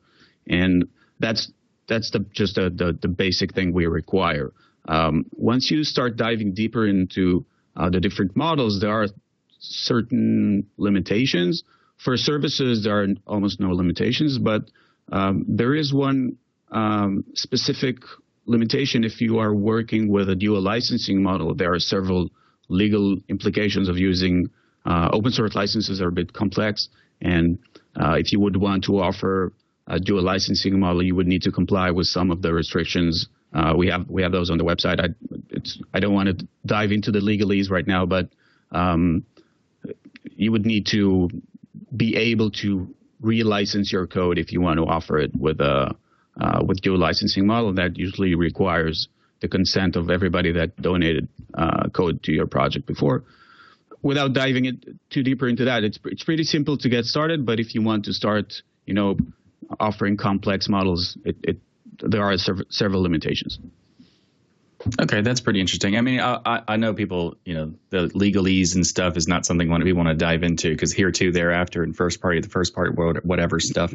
And 0.48 0.88
that's 1.18 1.50
that's 1.88 2.10
the 2.10 2.20
just 2.32 2.56
the, 2.56 2.70
the, 2.70 2.98
the 3.00 3.08
basic 3.08 3.54
thing 3.54 3.72
we 3.72 3.86
require. 3.86 4.52
Um, 4.88 5.26
once 5.32 5.70
you 5.70 5.84
start 5.84 6.16
diving 6.16 6.54
deeper 6.54 6.86
into 6.86 7.44
uh, 7.76 7.90
the 7.90 8.00
different 8.00 8.36
models, 8.36 8.80
there 8.80 8.90
are 8.92 9.06
certain 9.58 10.66
limitations 10.76 11.64
for 11.96 12.16
services, 12.16 12.84
there 12.84 13.02
are 13.02 13.06
almost 13.26 13.60
no 13.60 13.70
limitations, 13.70 14.38
but 14.38 14.70
um, 15.10 15.44
there 15.48 15.74
is 15.74 15.92
one 15.92 16.36
um, 16.70 17.24
specific 17.34 17.98
limitation 18.46 19.04
if 19.04 19.20
you 19.20 19.38
are 19.38 19.54
working 19.54 20.08
with 20.08 20.28
a 20.28 20.34
dual 20.34 20.60
licensing 20.60 21.22
model. 21.22 21.54
There 21.54 21.72
are 21.72 21.80
several 21.80 22.30
legal 22.68 23.16
implications 23.28 23.88
of 23.88 23.96
using 23.96 24.50
uh, 24.84 25.08
open 25.12 25.32
source 25.32 25.54
licenses 25.54 26.00
are 26.00 26.08
a 26.08 26.12
bit 26.12 26.32
complex, 26.32 26.88
and 27.20 27.58
uh, 28.00 28.12
if 28.12 28.32
you 28.32 28.40
would 28.40 28.56
want 28.56 28.84
to 28.84 29.00
offer 29.00 29.52
a 29.88 29.98
dual 29.98 30.22
licensing 30.22 30.78
model, 30.78 31.02
you 31.02 31.14
would 31.14 31.26
need 31.26 31.42
to 31.42 31.52
comply 31.52 31.90
with 31.90 32.06
some 32.06 32.30
of 32.30 32.42
the 32.42 32.52
restrictions. 32.52 33.28
Uh, 33.52 33.74
we 33.76 33.88
have 33.88 34.08
we 34.08 34.22
have 34.22 34.32
those 34.32 34.50
on 34.50 34.58
the 34.58 34.64
website. 34.64 35.00
I, 35.00 35.08
I 35.94 36.00
don't 36.00 36.14
want 36.14 36.38
to 36.38 36.46
dive 36.66 36.92
into 36.92 37.10
the 37.10 37.20
legalese 37.20 37.70
right 37.70 37.86
now, 37.86 38.06
but 38.06 38.28
um, 38.70 39.24
you 40.24 40.52
would 40.52 40.66
need 40.66 40.86
to 40.86 41.30
be 41.96 42.16
able 42.16 42.50
to 42.50 42.94
relicense 43.22 43.90
your 43.90 44.06
code 44.06 44.38
if 44.38 44.52
you 44.52 44.60
want 44.60 44.78
to 44.78 44.84
offer 44.84 45.18
it 45.18 45.34
with 45.34 45.60
a 45.60 45.94
uh, 46.40 46.62
with 46.64 46.80
dual 46.82 46.98
licensing 46.98 47.46
model. 47.46 47.72
That 47.74 47.96
usually 47.96 48.34
requires 48.34 49.08
the 49.40 49.48
consent 49.48 49.96
of 49.96 50.10
everybody 50.10 50.52
that 50.52 50.76
donated 50.80 51.28
uh, 51.54 51.88
code 51.88 52.22
to 52.24 52.32
your 52.32 52.46
project 52.46 52.86
before. 52.86 53.24
Without 54.02 54.32
diving 54.32 54.66
it 54.66 54.76
too 55.10 55.22
deeper 55.22 55.48
into 55.48 55.64
that, 55.64 55.82
it's 55.84 55.98
it's 56.04 56.24
pretty 56.24 56.44
simple 56.44 56.76
to 56.78 56.88
get 56.88 57.04
started. 57.04 57.46
But 57.46 57.58
if 57.60 57.74
you 57.74 57.82
want 57.82 58.04
to 58.04 58.12
start, 58.12 58.62
you 58.84 58.94
know, 58.94 59.16
offering 59.80 60.16
complex 60.16 60.68
models, 60.68 61.16
it, 61.24 61.36
it 61.42 61.58
there 62.00 62.22
are 62.22 62.36
several 62.36 63.02
limitations. 63.02 63.58
Okay, 65.00 65.20
that's 65.20 65.40
pretty 65.40 65.60
interesting. 65.60 65.96
I 65.96 66.00
mean, 66.00 66.20
I, 66.20 66.62
I 66.66 66.76
know 66.76 66.94
people, 66.94 67.36
you 67.44 67.54
know, 67.54 67.74
the 67.90 68.08
legalese 68.08 68.74
and 68.74 68.86
stuff 68.86 69.16
is 69.16 69.26
not 69.26 69.44
something 69.44 69.68
we 69.68 69.92
want 69.92 70.08
to 70.08 70.14
dive 70.14 70.42
into 70.42 70.70
because 70.70 70.92
here, 70.92 71.10
too, 71.10 71.32
thereafter, 71.32 71.82
and 71.82 71.96
first 71.96 72.20
party, 72.20 72.40
the 72.40 72.48
first 72.48 72.74
part, 72.74 72.94
world, 72.94 73.18
whatever 73.22 73.60
stuff. 73.60 73.92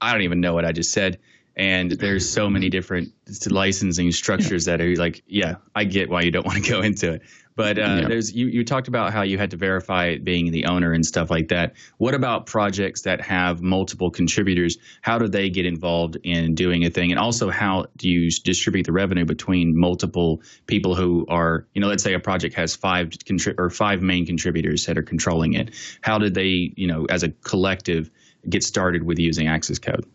I 0.00 0.12
don't 0.12 0.22
even 0.22 0.40
know 0.40 0.54
what 0.54 0.64
I 0.64 0.72
just 0.72 0.92
said. 0.92 1.18
And 1.54 1.90
there's 1.90 2.28
so 2.28 2.48
many 2.48 2.70
different 2.70 3.12
licensing 3.50 4.10
structures 4.12 4.64
that 4.64 4.80
are 4.80 4.96
like, 4.96 5.22
yeah, 5.26 5.56
I 5.74 5.84
get 5.84 6.08
why 6.08 6.22
you 6.22 6.30
don't 6.30 6.46
want 6.46 6.64
to 6.64 6.70
go 6.70 6.80
into 6.80 7.14
it. 7.14 7.22
But 7.54 7.78
uh, 7.78 7.82
yeah. 7.82 8.08
there's 8.08 8.34
you, 8.34 8.46
you 8.46 8.64
talked 8.64 8.88
about 8.88 9.12
how 9.12 9.22
you 9.22 9.38
had 9.38 9.50
to 9.50 9.56
verify 9.56 10.16
being 10.16 10.50
the 10.52 10.66
owner 10.66 10.92
and 10.92 11.04
stuff 11.04 11.30
like 11.30 11.48
that. 11.48 11.74
What 11.98 12.14
about 12.14 12.46
projects 12.46 13.02
that 13.02 13.20
have 13.20 13.62
multiple 13.62 14.10
contributors? 14.10 14.78
How 15.02 15.18
do 15.18 15.28
they 15.28 15.50
get 15.50 15.66
involved 15.66 16.16
in 16.22 16.54
doing 16.54 16.84
a 16.84 16.90
thing? 16.90 17.10
And 17.10 17.18
also, 17.18 17.50
how 17.50 17.86
do 17.96 18.08
you 18.08 18.30
distribute 18.30 18.86
the 18.86 18.92
revenue 18.92 19.24
between 19.24 19.78
multiple 19.78 20.42
people 20.66 20.94
who 20.94 21.26
are, 21.28 21.66
you 21.74 21.80
know, 21.80 21.88
let's 21.88 22.02
say 22.02 22.14
a 22.14 22.20
project 22.20 22.54
has 22.54 22.74
five 22.74 23.10
contri- 23.10 23.58
or 23.58 23.70
five 23.70 24.02
main 24.02 24.26
contributors 24.26 24.86
that 24.86 24.96
are 24.96 25.02
controlling 25.02 25.54
it. 25.54 25.70
How 26.00 26.18
did 26.18 26.34
they, 26.34 26.72
you 26.76 26.86
know, 26.86 27.06
as 27.06 27.22
a 27.22 27.28
collective, 27.28 28.10
get 28.48 28.64
started 28.64 29.02
with 29.02 29.18
using 29.18 29.46
xs:code? 29.46 30.06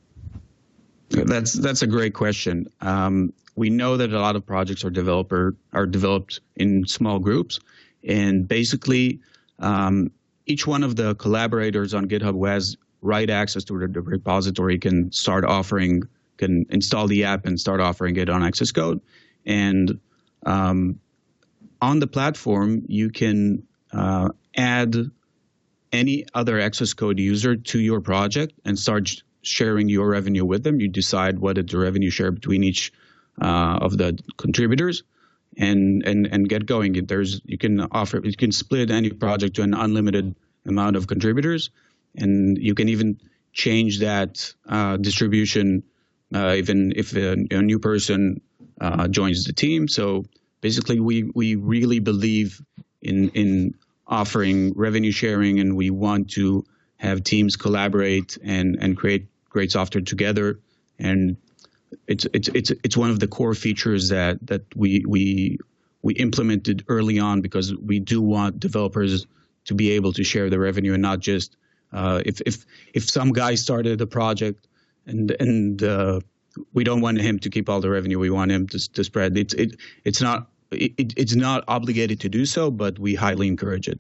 That's 1.10 1.54
that's 1.54 1.82
a 1.82 1.88
great 1.88 2.14
question. 2.14 2.68
Um, 2.82 3.34
we 3.58 3.70
know 3.72 3.98
that 3.98 4.14
a 4.14 4.20
lot 4.20 4.36
of 4.36 4.46
projects 4.46 4.86
are 4.86 4.90
developer 4.90 5.56
are 5.74 5.88
developed 5.88 6.40
in 6.56 6.86
small 6.86 7.20
groups, 7.20 7.60
and 8.08 8.48
basically, 8.48 9.20
um, 9.60 10.12
each 10.46 10.66
one 10.66 10.84
of 10.84 10.96
the 10.96 11.16
collaborators 11.16 11.94
on 11.94 12.08
GitHub 12.08 12.34
who 12.34 12.46
has 12.46 12.78
right 13.02 13.30
access 13.30 13.64
to 13.66 13.78
the 13.78 14.02
repository 14.02 14.78
can 14.78 15.12
start 15.12 15.44
offering 15.44 16.04
can 16.38 16.66
install 16.70 17.08
the 17.08 17.24
app 17.24 17.48
and 17.48 17.60
start 17.60 17.82
offering 17.82 18.16
it 18.16 18.30
on 18.30 18.42
xs:code, 18.44 19.02
and 19.46 20.00
um, 20.46 21.00
on 21.82 22.00
the 22.00 22.08
platform 22.08 22.84
you 22.88 23.10
can 23.10 23.64
uh, 23.92 24.30
add 24.56 24.96
any 25.92 26.26
other 26.36 26.60
xs:code 26.60 27.20
user 27.20 27.56
to 27.56 27.80
your 27.80 28.02
project 28.02 28.54
and 28.66 28.78
start 28.78 29.24
sharing 29.42 29.90
your 29.90 30.08
revenue 30.10 30.46
with 30.46 30.64
them. 30.64 30.80
You 30.80 30.90
decide 30.90 31.40
what 31.40 31.58
is 31.58 31.66
the 31.66 31.80
revenue 31.80 32.12
share 32.12 32.32
between 32.32 32.64
each 32.64 32.92
uh, 33.42 33.80
of 33.82 33.98
the 33.98 34.18
contributors, 34.38 35.04
and 35.58 36.04
and 36.06 36.28
and 36.28 36.50
get 36.50 36.66
going. 36.66 36.94
There's 37.06 37.42
you 37.46 37.58
can 37.58 37.82
offer 37.92 38.22
you 38.24 38.36
can 38.36 38.52
split 38.52 38.92
any 38.92 39.10
project 39.10 39.56
to 39.56 39.62
an 39.64 39.74
unlimited 39.74 40.36
amount 40.66 40.96
of 40.96 41.08
contributors, 41.08 41.70
and 42.16 42.58
you 42.58 42.76
can 42.76 42.90
even 42.90 43.20
change 43.54 44.00
that 44.00 44.54
uh, 44.68 44.98
distribution 44.98 45.84
uh, 46.34 46.56
even 46.58 46.94
if 46.96 47.16
a, 47.16 47.34
a 47.52 47.62
new 47.62 47.80
person 47.80 48.42
uh, 48.82 49.08
joins 49.08 49.46
the 49.46 49.54
team. 49.54 49.88
So 49.88 50.26
basically, 50.62 51.00
we 51.00 51.24
we 51.24 51.56
really 51.56 52.00
believe 52.00 52.62
in 53.02 53.30
in 53.30 53.76
offering 54.06 54.74
revenue 54.76 55.12
sharing, 55.12 55.60
and 55.60 55.76
we 55.76 55.90
want 55.90 56.32
to 56.32 56.66
have 56.98 57.24
teams 57.24 57.56
collaborate 57.56 58.38
and 58.44 58.78
and 58.80 58.98
create 58.98 59.28
great 59.50 59.72
software 59.72 60.04
together. 60.04 60.60
And 61.00 61.38
it's 62.08 62.26
it's 62.34 62.48
it's 62.50 62.72
it's 62.84 62.98
one 62.98 63.10
of 63.10 63.20
the 63.20 63.28
core 63.28 63.54
features 63.54 64.10
that 64.10 64.46
that 64.48 64.64
we 64.76 65.04
we 65.08 65.58
we 66.02 66.14
implemented 66.16 66.84
early 66.88 67.20
on 67.20 67.42
because 67.42 67.76
we 67.76 68.00
do 68.00 68.22
want 68.22 68.60
developers 68.60 69.26
to 69.66 69.74
be 69.74 69.92
able 69.92 70.14
to 70.14 70.24
share 70.24 70.50
the 70.50 70.60
revenue 70.60 70.94
and 70.94 71.02
not 71.02 71.20
just 71.20 71.58
uh, 71.94 72.22
if 72.26 72.42
if 72.46 72.66
if 72.94 73.10
some 73.10 73.32
guy 73.32 73.56
started 73.56 74.02
a 74.02 74.08
project 74.08 74.68
and 75.06 75.32
and 75.40 75.84
uh, 75.84 76.20
we 76.74 76.84
don't 76.84 77.02
want 77.02 77.20
him 77.20 77.40
to 77.40 77.50
keep 77.50 77.70
all 77.70 77.82
the 77.82 77.90
revenue. 77.90 78.20
We 78.20 78.30
want 78.30 78.52
him 78.52 78.68
to, 78.68 78.94
to 78.94 79.04
spread. 79.04 79.38
It's 79.38 79.54
it 79.54 79.78
it's 80.04 80.22
not 80.22 80.50
it, 80.72 81.14
it's 81.18 81.36
not 81.36 81.64
obligated 81.68 82.20
to 82.22 82.30
do 82.30 82.46
so, 82.46 82.70
but 82.72 83.00
we 83.00 83.16
highly 83.16 83.48
encourage 83.48 83.88
it. 83.88 84.00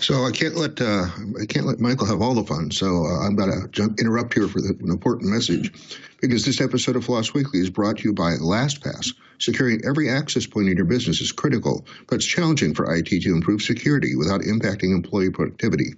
So 0.00 0.24
I 0.24 0.30
can't 0.30 0.56
let 0.56 0.80
uh, 0.80 1.06
I 1.40 1.46
can't 1.46 1.66
let 1.66 1.80
Michael 1.80 2.06
have 2.06 2.22
all 2.22 2.34
the 2.34 2.44
fun. 2.44 2.70
So 2.70 3.04
uh, 3.04 3.26
I'm 3.26 3.36
going 3.36 3.68
to 3.70 3.94
interrupt 3.98 4.34
here 4.34 4.48
for 4.48 4.60
the, 4.60 4.76
an 4.80 4.90
important 4.90 5.30
message, 5.30 5.72
because 6.20 6.44
this 6.44 6.60
episode 6.60 6.96
of 6.96 7.04
Floss 7.04 7.34
Weekly 7.34 7.60
is 7.60 7.70
brought 7.70 7.98
to 7.98 8.04
you 8.04 8.12
by 8.12 8.32
LastPass. 8.32 9.12
Securing 9.38 9.82
every 9.86 10.10
access 10.10 10.44
point 10.44 10.68
in 10.68 10.76
your 10.76 10.84
business 10.84 11.22
is 11.22 11.32
critical, 11.32 11.86
but 12.08 12.16
it's 12.16 12.26
challenging 12.26 12.74
for 12.74 12.94
IT 12.94 13.08
to 13.08 13.32
improve 13.32 13.62
security 13.62 14.14
without 14.14 14.42
impacting 14.42 14.94
employee 14.94 15.30
productivity. 15.30 15.92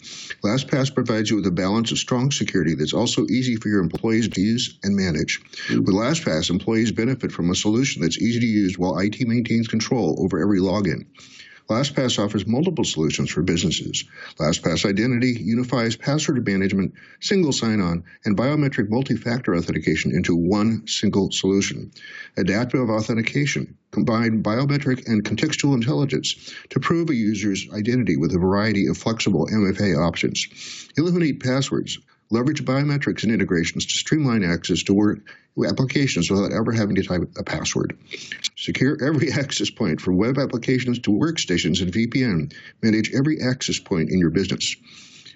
LastPass 0.44 0.94
provides 0.94 1.28
you 1.28 1.36
with 1.36 1.46
a 1.46 1.50
balance 1.50 1.90
of 1.90 1.98
strong 1.98 2.30
security 2.30 2.76
that's 2.76 2.92
also 2.92 3.26
easy 3.26 3.56
for 3.56 3.68
your 3.68 3.80
employees 3.80 4.28
to 4.28 4.40
use 4.40 4.78
and 4.84 4.94
manage. 4.94 5.40
With 5.70 5.88
LastPass, 5.88 6.50
employees 6.50 6.92
benefit 6.92 7.32
from 7.32 7.50
a 7.50 7.56
solution 7.56 8.00
that's 8.00 8.22
easy 8.22 8.38
to 8.38 8.46
use 8.46 8.78
while 8.78 8.96
IT 9.00 9.26
maintains 9.26 9.66
control 9.66 10.22
over 10.22 10.40
every 10.40 10.60
login. 10.60 11.06
LastPass 11.68 12.18
offers 12.18 12.46
multiple 12.46 12.84
solutions 12.84 13.30
for 13.30 13.42
businesses. 13.42 14.04
LastPass 14.38 14.84
Identity 14.84 15.38
unifies 15.40 15.96
password 15.96 16.46
management, 16.46 16.94
single 17.20 17.52
sign-on, 17.52 18.04
and 18.24 18.36
biometric 18.36 18.90
multi-factor 18.90 19.54
authentication 19.54 20.12
into 20.14 20.36
one 20.36 20.86
single 20.86 21.30
solution. 21.30 21.90
Adaptive 22.36 22.90
authentication 22.90 23.76
combine 23.92 24.42
biometric 24.42 25.06
and 25.06 25.22
contextual 25.22 25.74
intelligence 25.74 26.52
to 26.70 26.80
prove 26.80 27.10
a 27.10 27.14
user's 27.14 27.68
identity 27.72 28.16
with 28.16 28.34
a 28.34 28.38
variety 28.38 28.86
of 28.86 28.96
flexible 28.96 29.46
MFA 29.46 29.96
options. 29.96 30.88
Eliminate 30.96 31.40
passwords 31.40 31.98
leverage 32.32 32.64
biometrics 32.64 33.22
and 33.22 33.32
integrations 33.32 33.86
to 33.86 33.92
streamline 33.92 34.42
access 34.42 34.82
to 34.84 34.94
work 34.94 35.20
applications 35.68 36.30
without 36.30 36.52
ever 36.52 36.72
having 36.72 36.96
to 36.96 37.02
type 37.02 37.20
a 37.38 37.44
password. 37.44 37.98
Secure 38.56 38.96
every 39.04 39.30
access 39.38 39.70
point 39.70 40.00
from 40.00 40.16
web 40.16 40.38
applications 40.38 40.98
to 41.00 41.10
workstations 41.10 41.82
and 41.82 41.92
VPN. 41.92 42.52
Manage 42.82 43.12
every 43.14 43.40
access 43.42 43.78
point 43.78 44.10
in 44.10 44.18
your 44.18 44.30
business. 44.30 44.74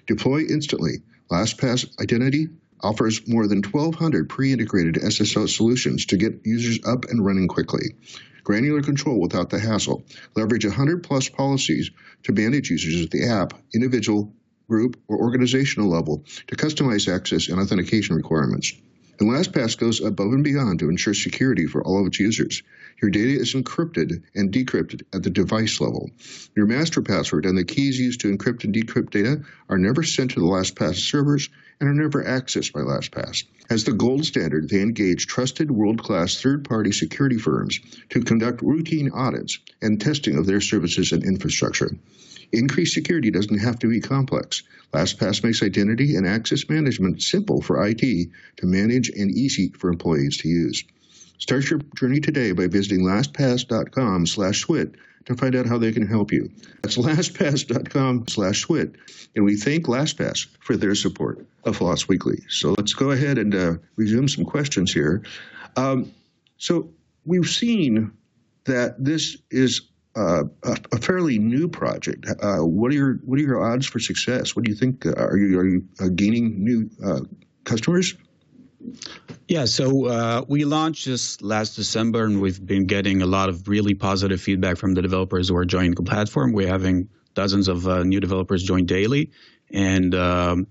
Deploy 0.07 0.41
instantly. 0.49 0.97
LastPass 1.31 1.87
Identity 2.01 2.47
offers 2.81 3.27
more 3.27 3.47
than 3.47 3.61
1,200 3.61 4.29
pre-integrated 4.29 4.95
SSO 4.95 5.47
solutions 5.49 6.05
to 6.07 6.17
get 6.17 6.41
users 6.45 6.79
up 6.85 7.05
and 7.05 7.25
running 7.25 7.47
quickly. 7.47 7.95
Granular 8.43 8.81
control 8.81 9.19
without 9.19 9.49
the 9.49 9.59
hassle. 9.59 10.05
Leverage 10.35 10.65
100 10.65 11.03
plus 11.03 11.27
policies 11.27 11.91
to 12.23 12.31
manage 12.31 12.69
users 12.69 13.03
at 13.03 13.11
the 13.11 13.27
app, 13.27 13.53
individual, 13.75 14.33
group, 14.69 14.99
or 15.07 15.17
organizational 15.17 15.89
level 15.89 16.23
to 16.47 16.55
customize 16.55 17.13
access 17.13 17.49
and 17.49 17.59
authentication 17.59 18.15
requirements. 18.15 18.73
And 19.19 19.29
LastPass 19.29 19.77
goes 19.77 19.99
above 19.99 20.33
and 20.33 20.43
beyond 20.43 20.79
to 20.79 20.89
ensure 20.89 21.13
security 21.13 21.65
for 21.65 21.83
all 21.83 21.99
of 21.99 22.07
its 22.07 22.19
users. 22.19 22.61
Your 23.01 23.09
data 23.09 23.39
is 23.39 23.55
encrypted 23.55 24.21
and 24.35 24.51
decrypted 24.51 25.03
at 25.13 25.23
the 25.23 25.29
device 25.31 25.81
level. 25.81 26.11
Your 26.55 26.67
master 26.67 27.01
password 27.01 27.45
and 27.45 27.57
the 27.57 27.63
keys 27.63 27.99
used 27.99 28.21
to 28.21 28.35
encrypt 28.35 28.63
and 28.63 28.73
decrypt 28.73 29.09
data 29.09 29.41
are 29.69 29.79
never 29.79 30.03
sent 30.03 30.31
to 30.31 30.39
the 30.39 30.45
LastPass 30.45 30.95
servers 30.95 31.49
and 31.79 31.89
are 31.89 31.93
never 31.93 32.23
accessed 32.23 32.73
by 32.73 32.79
LastPass. 32.79 33.43
As 33.69 33.83
the 33.83 33.93
gold 33.93 34.25
standard, 34.25 34.69
they 34.69 34.81
engage 34.81 35.27
trusted 35.27 35.69
world 35.69 36.01
class 36.01 36.41
third 36.41 36.63
party 36.63 36.91
security 36.91 37.37
firms 37.37 37.79
to 38.09 38.21
conduct 38.21 38.61
routine 38.61 39.11
audits 39.11 39.59
and 39.81 39.99
testing 39.99 40.37
of 40.37 40.45
their 40.45 40.61
services 40.61 41.11
and 41.11 41.23
infrastructure. 41.23 41.91
Increased 42.51 42.93
security 42.93 43.29
doesn't 43.29 43.59
have 43.59 43.77
to 43.79 43.89
be 43.89 43.99
complex. 43.99 44.63
LastPass 44.93 45.43
makes 45.43 45.61
identity 45.61 46.15
and 46.15 46.25
access 46.25 46.69
management 46.69 47.21
simple 47.21 47.61
for 47.61 47.85
IT 47.85 47.99
to 47.99 48.65
manage 48.65 49.09
and 49.09 49.29
easy 49.31 49.69
for 49.77 49.89
employees 49.89 50.37
to 50.37 50.47
use. 50.47 50.83
Start 51.39 51.69
your 51.69 51.81
journey 51.95 52.19
today 52.19 52.53
by 52.53 52.67
visiting 52.67 53.05
lastpass.com 53.05 54.25
slash 54.25 54.61
twit 54.61 54.95
to 55.27 55.35
find 55.35 55.55
out 55.55 55.65
how 55.65 55.77
they 55.77 55.91
can 55.91 56.07
help 56.07 56.31
you. 56.31 56.49
That's 56.81 56.97
lastpass.com 56.97 58.27
slash 58.27 58.61
twit. 58.61 58.95
And 59.35 59.45
we 59.45 59.57
thank 59.57 59.85
LastPass 59.85 60.47
for 60.59 60.75
their 60.75 60.95
support 60.95 61.45
of 61.63 61.77
Floss 61.77 62.07
Weekly. 62.07 62.43
So 62.49 62.73
let's 62.77 62.93
go 62.93 63.11
ahead 63.11 63.37
and 63.37 63.53
uh, 63.53 63.73
resume 63.95 64.27
some 64.27 64.45
questions 64.45 64.91
here. 64.91 65.23
Um, 65.75 66.11
so 66.57 66.89
we've 67.25 67.47
seen 67.47 68.13
that 68.65 69.03
this 69.03 69.37
is 69.51 69.81
uh, 70.15 70.45
a, 70.63 70.77
a, 70.93 70.97
fairly 70.97 71.37
new 71.37 71.67
project. 71.67 72.25
Uh, 72.41 72.57
what 72.65 72.91
are 72.91 72.95
your 72.95 73.13
what 73.23 73.37
are 73.37 73.43
your 73.43 73.63
odds 73.63 73.85
for 73.85 73.99
success? 73.99 74.55
What 74.55 74.65
do 74.65 74.71
you 74.71 74.77
think? 74.77 75.05
Uh, 75.05 75.11
are 75.11 75.37
you 75.37 75.59
are 75.59 75.67
you 75.67 75.87
uh, 75.99 76.07
gaining 76.07 76.63
new 76.63 76.89
uh, 77.05 77.19
customers? 77.65 78.15
Yeah, 79.47 79.65
so 79.65 80.05
uh, 80.05 80.45
we 80.47 80.65
launched 80.65 81.05
this 81.05 81.41
last 81.41 81.75
December, 81.75 82.25
and 82.25 82.41
we've 82.41 82.63
been 82.63 82.85
getting 82.85 83.21
a 83.21 83.25
lot 83.25 83.49
of 83.49 83.67
really 83.67 83.93
positive 83.93 84.41
feedback 84.41 84.77
from 84.77 84.93
the 84.93 85.01
developers 85.01 85.49
who 85.49 85.55
are 85.55 85.65
joining 85.65 85.95
the 85.95 86.03
platform. 86.03 86.53
We're 86.53 86.67
having 86.67 87.09
dozens 87.33 87.67
of 87.67 87.85
new 88.05 88.19
developers 88.19 88.63
join 88.63 88.85
daily, 88.85 89.31
and 89.71 90.13
um, 90.13 90.67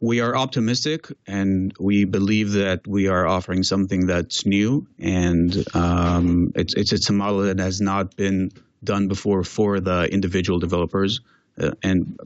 we 0.00 0.20
are 0.20 0.36
optimistic 0.36 1.08
and 1.26 1.72
we 1.78 2.04
believe 2.04 2.52
that 2.52 2.86
we 2.86 3.08
are 3.08 3.26
offering 3.26 3.62
something 3.62 4.06
that's 4.06 4.46
new 4.46 4.86
and 4.98 5.64
um, 5.74 6.52
it's, 6.54 6.74
it's, 6.74 6.92
it's 6.92 7.10
a 7.10 7.12
model 7.12 7.40
that 7.40 7.58
has 7.58 7.80
not 7.80 8.16
been 8.16 8.50
done 8.84 9.08
before 9.08 9.42
for 9.44 9.80
the 9.80 10.04
individual 10.12 10.58
developers 10.58 11.20
uh, 11.60 11.72
and 11.82 12.18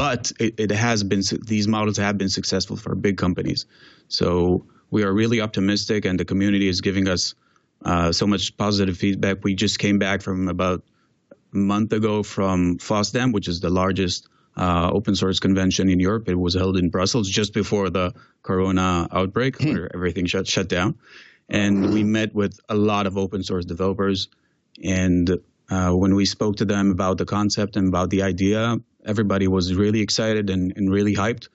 but 0.00 0.32
it, 0.40 0.54
it, 0.58 0.70
has 0.70 1.02
been 1.04 1.22
these 1.46 1.68
models 1.68 1.98
have 1.98 2.16
been 2.16 2.30
successful 2.30 2.76
for 2.76 2.94
big 2.94 3.16
companies 3.18 3.66
so 4.08 4.64
we 4.90 5.04
are 5.04 5.12
really 5.12 5.40
optimistic 5.40 6.06
and 6.06 6.18
the 6.18 6.24
community 6.24 6.68
is 6.68 6.80
giving 6.80 7.06
us 7.06 7.34
uh, 7.84 8.10
so 8.10 8.26
much 8.26 8.56
positive 8.56 8.96
feedback 8.96 9.44
we 9.44 9.54
just 9.54 9.78
came 9.78 9.98
back 9.98 10.22
from 10.22 10.48
about 10.48 10.82
a 11.32 11.56
month 11.56 11.92
ago 11.92 12.22
from 12.22 12.78
FOSDEM 12.78 13.34
which 13.34 13.48
is 13.48 13.60
the 13.60 13.70
largest 13.70 14.28
uh, 14.56 14.90
open 14.92 15.14
source 15.14 15.38
convention 15.38 15.88
in 15.88 16.00
Europe. 16.00 16.28
It 16.28 16.34
was 16.34 16.54
held 16.54 16.76
in 16.76 16.90
Brussels 16.90 17.28
just 17.28 17.54
before 17.54 17.88
the 17.88 18.12
Corona 18.42 19.08
outbreak, 19.10 19.56
hmm. 19.56 19.72
where 19.72 19.94
everything 19.94 20.26
shut 20.26 20.46
shut 20.46 20.68
down. 20.68 20.98
And 21.48 21.92
we 21.92 22.04
met 22.04 22.34
with 22.34 22.60
a 22.68 22.74
lot 22.74 23.06
of 23.06 23.16
open 23.16 23.42
source 23.42 23.64
developers. 23.64 24.28
And 24.82 25.38
uh, 25.68 25.92
when 25.92 26.14
we 26.14 26.26
spoke 26.26 26.56
to 26.56 26.64
them 26.64 26.90
about 26.90 27.18
the 27.18 27.24
concept 27.24 27.76
and 27.76 27.88
about 27.88 28.10
the 28.10 28.22
idea, 28.22 28.76
everybody 29.04 29.48
was 29.48 29.74
really 29.74 30.00
excited 30.00 30.50
and, 30.50 30.72
and 30.76 30.90
really 30.90 31.14
hyped. 31.14 31.48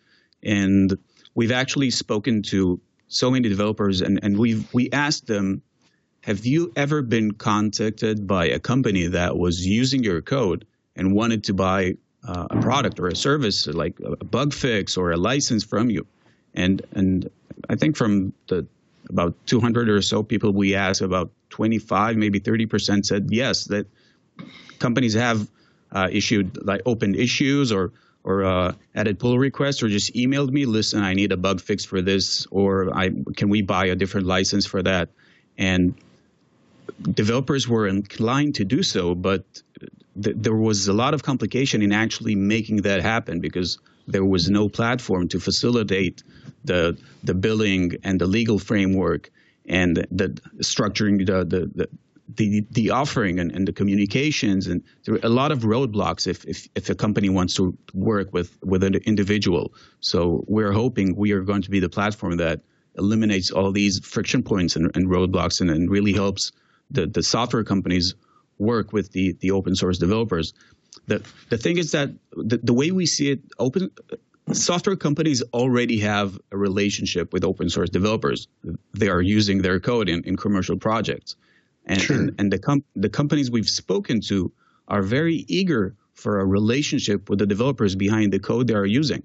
And 0.43 0.97
we've 1.33 1.51
actually 1.51 1.91
spoken 1.91 2.41
to 2.43 2.79
so 3.07 3.29
many 3.29 3.49
developers, 3.49 4.01
and, 4.01 4.19
and 4.23 4.37
we've 4.37 4.71
we 4.73 4.89
asked 4.91 5.27
them, 5.27 5.61
have 6.21 6.45
you 6.45 6.71
ever 6.75 7.01
been 7.01 7.31
contacted 7.31 8.25
by 8.25 8.47
a 8.47 8.59
company 8.59 9.07
that 9.07 9.37
was 9.37 9.65
using 9.65 10.03
your 10.03 10.21
code 10.21 10.65
and 10.95 11.13
wanted 11.13 11.43
to 11.43 11.53
buy 11.53 11.95
uh, 12.27 12.47
a 12.49 12.61
product 12.61 12.99
or 12.99 13.07
a 13.07 13.15
service 13.15 13.67
like 13.67 13.99
a 13.99 14.25
bug 14.25 14.53
fix 14.53 14.97
or 14.97 15.11
a 15.11 15.17
license 15.17 15.63
from 15.63 15.91
you 15.91 16.07
and 16.55 16.81
and 16.93 17.29
i 17.69 17.75
think 17.75 17.95
from 17.95 18.33
the 18.47 18.65
about 19.09 19.35
200 19.45 19.87
or 19.87 20.01
so 20.01 20.23
people 20.23 20.51
we 20.51 20.73
asked 20.73 21.01
about 21.01 21.29
25 21.51 22.17
maybe 22.17 22.39
30% 22.39 23.05
said 23.05 23.27
yes 23.29 23.65
that 23.65 23.85
companies 24.79 25.13
have 25.13 25.47
uh, 25.95 26.09
issued 26.11 26.63
like 26.63 26.81
open 26.85 27.15
issues 27.15 27.71
or 27.71 27.93
or 28.23 28.43
uh, 28.43 28.73
added 28.95 29.17
pull 29.19 29.37
requests 29.37 29.81
or 29.81 29.87
just 29.87 30.13
emailed 30.13 30.51
me 30.51 30.65
listen 30.65 31.01
i 31.01 31.13
need 31.13 31.31
a 31.31 31.37
bug 31.37 31.61
fix 31.61 31.85
for 31.85 32.01
this 32.01 32.45
or 32.51 32.95
i 32.95 33.09
can 33.37 33.49
we 33.49 33.61
buy 33.61 33.85
a 33.85 33.95
different 33.95 34.27
license 34.27 34.65
for 34.65 34.83
that? 34.83 35.09
And 35.57 35.95
developers 37.01 37.67
were 37.67 37.87
inclined 37.87 38.55
to 38.55 38.65
do 38.65 38.83
so 38.83 39.15
but 39.15 39.43
th- 40.21 40.35
there 40.37 40.55
was 40.55 40.87
a 40.87 40.93
lot 40.93 41.13
of 41.13 41.23
complication 41.23 41.81
in 41.81 41.91
actually 41.93 42.35
making 42.35 42.77
that 42.81 43.01
happen 43.01 43.39
because 43.39 43.79
there 44.07 44.25
was 44.25 44.49
no 44.49 44.67
platform 44.67 45.27
to 45.29 45.39
facilitate 45.39 46.23
the 46.65 46.97
the 47.23 47.33
billing 47.33 47.95
and 48.03 48.19
the 48.19 48.27
legal 48.27 48.59
framework 48.59 49.31
and 49.67 50.05
the 50.11 50.27
structuring 50.59 51.25
the 51.25 51.45
the, 51.45 51.61
the 51.73 51.87
the, 52.27 52.65
the 52.71 52.89
offering 52.89 53.39
and, 53.39 53.51
and 53.51 53.67
the 53.67 53.73
communications 53.73 54.67
and 54.67 54.83
there 55.03 55.15
are 55.15 55.19
a 55.23 55.29
lot 55.29 55.51
of 55.51 55.59
roadblocks 55.59 56.25
if, 56.27 56.43
if, 56.45 56.67
if 56.75 56.89
a 56.89 56.95
company 56.95 57.29
wants 57.29 57.53
to 57.55 57.77
work 57.93 58.33
with 58.33 58.57
with 58.63 58.83
an 58.83 58.95
individual. 59.05 59.73
So 59.99 60.43
we're 60.47 60.71
hoping 60.71 61.15
we 61.15 61.31
are 61.33 61.41
going 61.41 61.61
to 61.61 61.69
be 61.69 61.79
the 61.79 61.89
platform 61.89 62.37
that 62.37 62.61
eliminates 62.97 63.51
all 63.51 63.71
these 63.71 63.99
friction 64.03 64.41
points 64.41 64.75
and, 64.75 64.89
and 64.95 65.07
roadblocks 65.07 65.61
and, 65.61 65.69
and 65.69 65.89
really 65.89 66.13
helps 66.13 66.51
the, 66.89 67.05
the 67.05 67.21
software 67.21 67.63
companies 67.63 68.15
work 68.57 68.93
with 68.93 69.11
the, 69.11 69.33
the 69.33 69.51
open 69.51 69.75
source 69.75 69.97
developers. 69.97 70.53
The, 71.07 71.23
the 71.49 71.57
thing 71.57 71.77
is 71.77 71.91
that 71.91 72.09
the, 72.31 72.57
the 72.57 72.73
way 72.73 72.91
we 72.91 73.05
see 73.05 73.31
it, 73.31 73.41
open 73.59 73.91
software 74.53 74.95
companies 74.95 75.43
already 75.53 75.99
have 75.99 76.39
a 76.51 76.57
relationship 76.57 77.33
with 77.33 77.43
open 77.43 77.69
source 77.69 77.89
developers. 77.89 78.47
They 78.93 79.09
are 79.09 79.21
using 79.21 79.61
their 79.61 79.79
code 79.79 80.07
in, 80.07 80.23
in 80.23 80.37
commercial 80.37 80.77
projects. 80.77 81.35
And, 81.85 82.01
sure. 82.01 82.17
and, 82.17 82.35
and, 82.39 82.51
the, 82.51 82.59
com- 82.59 82.83
the 82.95 83.09
companies 83.09 83.51
we've 83.51 83.69
spoken 83.69 84.21
to 84.21 84.51
are 84.87 85.01
very 85.01 85.45
eager 85.47 85.95
for 86.13 86.39
a 86.39 86.45
relationship 86.45 87.29
with 87.29 87.39
the 87.39 87.45
developers 87.45 87.95
behind 87.95 88.33
the 88.33 88.39
code 88.39 88.67
they 88.67 88.73
are 88.73 88.85
using. 88.85 89.23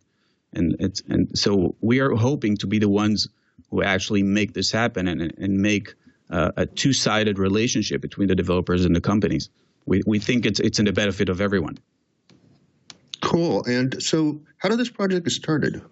And, 0.52 0.76
it's, 0.78 1.02
and 1.08 1.38
so 1.38 1.76
we 1.80 2.00
are 2.00 2.14
hoping 2.14 2.56
to 2.58 2.66
be 2.66 2.78
the 2.78 2.88
ones 2.88 3.28
who 3.70 3.82
actually 3.82 4.22
make 4.22 4.52
this 4.52 4.70
happen 4.70 5.06
and, 5.08 5.32
and 5.38 5.58
make 5.58 5.94
uh, 6.28 6.50
a 6.56 6.66
two-sided 6.66 7.38
relationship 7.38 8.00
between 8.00 8.28
the 8.28 8.34
developers 8.34 8.84
and 8.84 8.94
the 8.94 9.00
companies. 9.00 9.48
We, 9.86 10.02
we 10.06 10.18
think 10.18 10.46
it's, 10.46 10.60
it's 10.60 10.78
in 10.78 10.84
the 10.84 10.92
benefit 10.92 11.28
of 11.28 11.40
everyone. 11.40 11.78
Cool. 13.20 13.64
And 13.64 14.02
so, 14.02 14.40
how 14.58 14.68
did 14.68 14.78
this 14.78 14.88
project 14.88 15.24
get 15.24 15.32
started? 15.32 15.82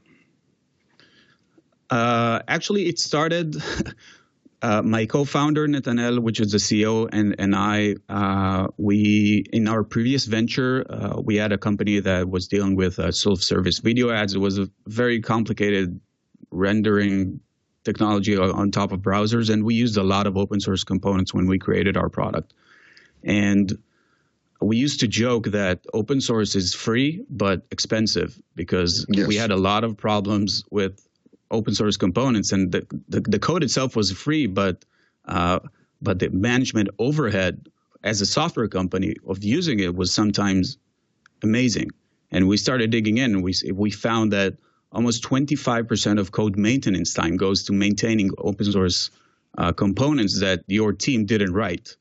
Uh, 1.91 2.41
actually, 2.49 2.87
it 2.87 2.99
started. 2.99 3.57
Uh, 4.61 4.83
my 4.83 5.07
co-founder 5.07 5.69
Netanel, 5.69 6.19
which 6.19 6.41
is 6.41 6.51
the 6.51 6.59
CEO, 6.59 7.09
and 7.13 7.37
and 7.39 7.55
I, 7.55 7.95
uh, 8.09 8.69
we 8.77 9.45
in 9.53 9.69
our 9.69 9.85
previous 9.85 10.25
venture, 10.25 10.85
uh, 10.91 11.21
we 11.21 11.37
had 11.37 11.53
a 11.53 11.59
company 11.59 12.01
that 12.01 12.29
was 12.29 12.49
dealing 12.49 12.75
with 12.75 12.99
uh, 12.99 13.13
self-service 13.13 13.79
video 13.79 14.11
ads. 14.11 14.35
It 14.35 14.41
was 14.41 14.59
a 14.59 14.69
very 14.87 15.21
complicated 15.21 16.01
rendering 16.51 17.41
technology 17.85 18.37
on 18.37 18.71
top 18.73 18.91
of 18.91 19.01
browsers, 19.01 19.49
and 19.49 19.65
we 19.65 19.75
used 19.75 19.97
a 19.97 20.03
lot 20.03 20.27
of 20.27 20.37
open 20.37 20.61
source 20.61 20.83
components 20.83 21.33
when 21.33 21.47
we 21.47 21.59
created 21.59 21.97
our 21.97 22.09
product. 22.09 22.53
And 23.23 23.79
we 24.61 24.77
used 24.77 25.01
to 25.01 25.09
joke 25.09 25.47
that 25.47 25.87
open 25.95 26.21
source 26.21 26.55
is 26.55 26.75
free 26.75 27.25
but 27.31 27.65
expensive 27.71 28.41
because 28.57 29.07
yes. 29.09 29.27
we 29.29 29.37
had 29.37 29.51
a 29.51 29.57
lot 29.57 29.85
of 29.85 29.97
problems 29.97 30.65
with 30.71 31.08
open 31.51 31.75
source 31.75 31.97
components, 31.97 32.53
and 32.53 32.73
the 32.73 32.87
the, 33.09 33.21
the 33.21 33.39
code 33.39 33.63
itself 33.63 33.97
was 33.97 34.13
free, 34.13 34.47
but 34.47 34.85
uh, 35.27 35.61
but 36.01 36.19
the 36.19 36.31
management 36.31 36.89
overhead 36.99 37.69
as 38.05 38.21
a 38.21 38.27
software 38.27 38.69
company 38.69 39.17
of 39.27 39.43
using 39.43 39.81
it 39.81 39.95
was 39.95 40.13
sometimes 40.13 40.79
amazing. 41.43 41.91
And 42.31 42.47
we 42.47 42.57
started 42.57 42.91
digging 42.91 43.19
in, 43.19 43.35
and 43.35 43.43
we 43.43 43.55
we 43.73 43.91
found 43.91 44.33
that 44.33 44.57
almost 44.93 45.23
25% 45.23 46.19
of 46.19 46.33
code 46.33 46.57
maintenance 46.57 47.13
time 47.13 47.37
goes 47.37 47.65
to 47.65 47.73
maintaining 47.73 48.31
open 48.39 48.73
source 48.73 49.11
uh, 49.59 49.73
components 49.73 50.41
that 50.41 50.63
your 50.67 50.93
team 50.93 51.27
didn't 51.27 51.53
write. 51.53 51.97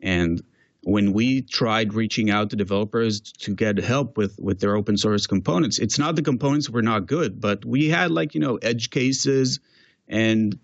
And 0.00 0.42
when 0.82 1.12
we 1.12 1.42
tried 1.42 1.92
reaching 1.92 2.30
out 2.30 2.50
to 2.50 2.56
developers 2.56 3.20
to 3.20 3.54
get 3.54 3.78
help 3.78 4.16
with 4.16 4.38
with 4.38 4.60
their 4.60 4.76
open 4.76 4.96
source 4.96 5.26
components 5.26 5.78
it's 5.78 5.98
not 5.98 6.16
the 6.16 6.22
components 6.22 6.70
were 6.70 6.82
not 6.82 7.06
good 7.06 7.40
but 7.40 7.64
we 7.64 7.88
had 7.88 8.10
like 8.10 8.34
you 8.34 8.40
know 8.40 8.56
edge 8.56 8.90
cases 8.90 9.60
and 10.08 10.58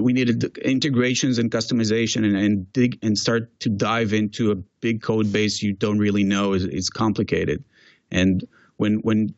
we 0.00 0.12
needed 0.12 0.56
integrations 0.58 1.38
and 1.38 1.50
customization 1.50 2.24
and, 2.24 2.36
and 2.36 2.72
dig 2.72 2.98
and 3.02 3.16
start 3.16 3.58
to 3.60 3.68
dive 3.68 4.12
into 4.12 4.50
a 4.50 4.54
big 4.54 5.02
code 5.02 5.32
base 5.32 5.62
you 5.62 5.72
don't 5.72 5.98
really 5.98 6.24
know 6.24 6.52
is, 6.52 6.64
is 6.64 6.90
complicated. 6.90 7.64
And 8.10 8.46
when 8.76 8.96
when 8.96 9.34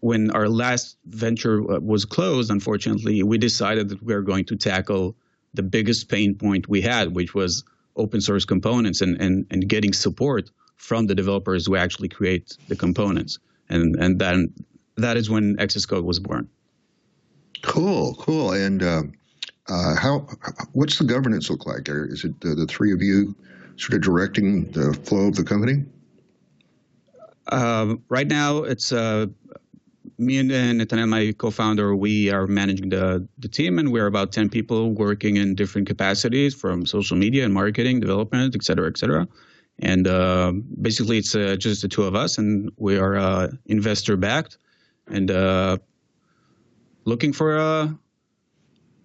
when 0.00 0.30
our 0.32 0.48
last 0.48 0.98
venture 1.06 1.60
uh, 1.70 1.78
was 1.78 2.04
closed 2.04 2.50
unfortunately 2.50 3.22
we 3.22 3.38
decided 3.38 3.88
that 3.88 4.02
we 4.02 4.12
were 4.12 4.22
going 4.22 4.44
to 4.44 4.56
tackle 4.56 5.16
the 5.54 5.62
biggest 5.62 6.08
pain 6.08 6.34
point 6.34 6.68
we 6.68 6.80
had 6.80 7.14
which 7.14 7.32
was 7.32 7.64
open 7.96 8.20
source 8.20 8.44
components 8.44 9.00
and, 9.00 9.20
and, 9.20 9.46
and 9.50 9.68
getting 9.68 9.92
support 9.92 10.50
from 10.76 11.06
the 11.06 11.14
developers 11.14 11.66
who 11.66 11.76
actually 11.76 12.08
create 12.08 12.56
the 12.68 12.76
components. 12.76 13.38
And, 13.68 13.96
and 13.96 14.18
then 14.18 14.52
that 14.96 15.16
is 15.16 15.30
when 15.30 15.56
XS 15.56 15.88
Code 15.88 16.04
was 16.04 16.20
born. 16.20 16.48
Cool, 17.62 18.14
cool. 18.16 18.52
And 18.52 18.82
uh, 18.82 19.02
uh, 19.68 19.96
how? 19.96 20.26
What's 20.72 20.98
the 20.98 21.04
governance 21.04 21.48
look 21.48 21.66
like? 21.66 21.88
Is 21.88 22.24
it 22.24 22.38
the, 22.40 22.54
the, 22.54 22.66
three 22.66 22.92
of 22.92 23.00
you 23.00 23.34
sort 23.76 23.94
of 23.94 24.02
directing 24.02 24.70
the 24.72 24.92
flow 24.92 25.28
of 25.28 25.36
the 25.36 25.44
company? 25.44 25.84
Uh, 27.46 27.96
right 28.08 28.26
now, 28.26 28.58
it's 28.58 28.92
uh, 28.92 29.26
me 30.18 30.38
and 30.38 30.50
Netanel, 30.50 31.08
my 31.08 31.32
co-founder, 31.36 31.94
we 31.94 32.30
are 32.30 32.46
managing 32.46 32.88
the, 32.90 33.26
the 33.38 33.48
team, 33.48 33.78
and 33.78 33.92
we're 33.92 34.06
about 34.06 34.32
10 34.32 34.48
people 34.48 34.92
working 34.92 35.36
in 35.36 35.54
different 35.54 35.86
capacities 35.86 36.54
from 36.54 36.86
social 36.86 37.16
media 37.16 37.44
and 37.44 37.52
marketing, 37.52 38.00
development, 38.00 38.54
et 38.54 38.62
cetera, 38.62 38.88
et 38.88 38.98
cetera. 38.98 39.26
And 39.80 40.06
uh, 40.06 40.52
basically, 40.80 41.18
it's 41.18 41.34
uh, 41.34 41.56
just 41.58 41.82
the 41.82 41.88
two 41.88 42.04
of 42.04 42.14
us, 42.14 42.38
and 42.38 42.70
we 42.76 42.96
are 42.96 43.16
uh, 43.16 43.48
investor 43.66 44.16
backed, 44.16 44.58
and 45.08 45.30
uh, 45.30 45.78
looking 47.04 47.32
for 47.32 47.58
uh, 47.58 47.88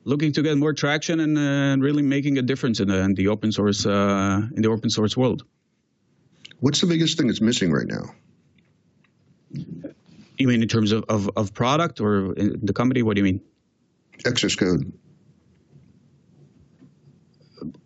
looking 0.03 0.31
to 0.33 0.41
get 0.43 0.57
more 0.57 0.73
traction 0.73 1.19
and 1.19 1.37
uh, 1.37 1.83
really 1.83 2.03
making 2.03 2.37
a 2.37 2.41
difference 2.41 2.79
in 2.79 2.87
the, 2.87 2.99
in 2.99 3.15
the 3.15 3.27
open 3.27 3.51
source 3.51 3.85
in 3.85 4.61
the 4.61 4.69
open 4.69 4.89
source 4.89 5.17
world. 5.17 5.43
What's 6.59 6.81
the 6.81 6.87
biggest 6.87 7.17
thing 7.17 7.27
that's 7.27 7.41
missing 7.41 7.71
right 7.71 7.87
now? 7.87 8.03
You 10.39 10.47
mean 10.47 10.61
in 10.61 10.69
terms 10.69 10.93
of, 10.93 11.03
of, 11.09 11.29
of 11.35 11.53
product 11.53 11.99
or 11.99 12.33
the 12.33 12.73
company? 12.73 13.03
What 13.03 13.15
do 13.15 13.19
you 13.19 13.25
mean? 13.25 13.41
XS 14.25 14.57
code. 14.57 14.91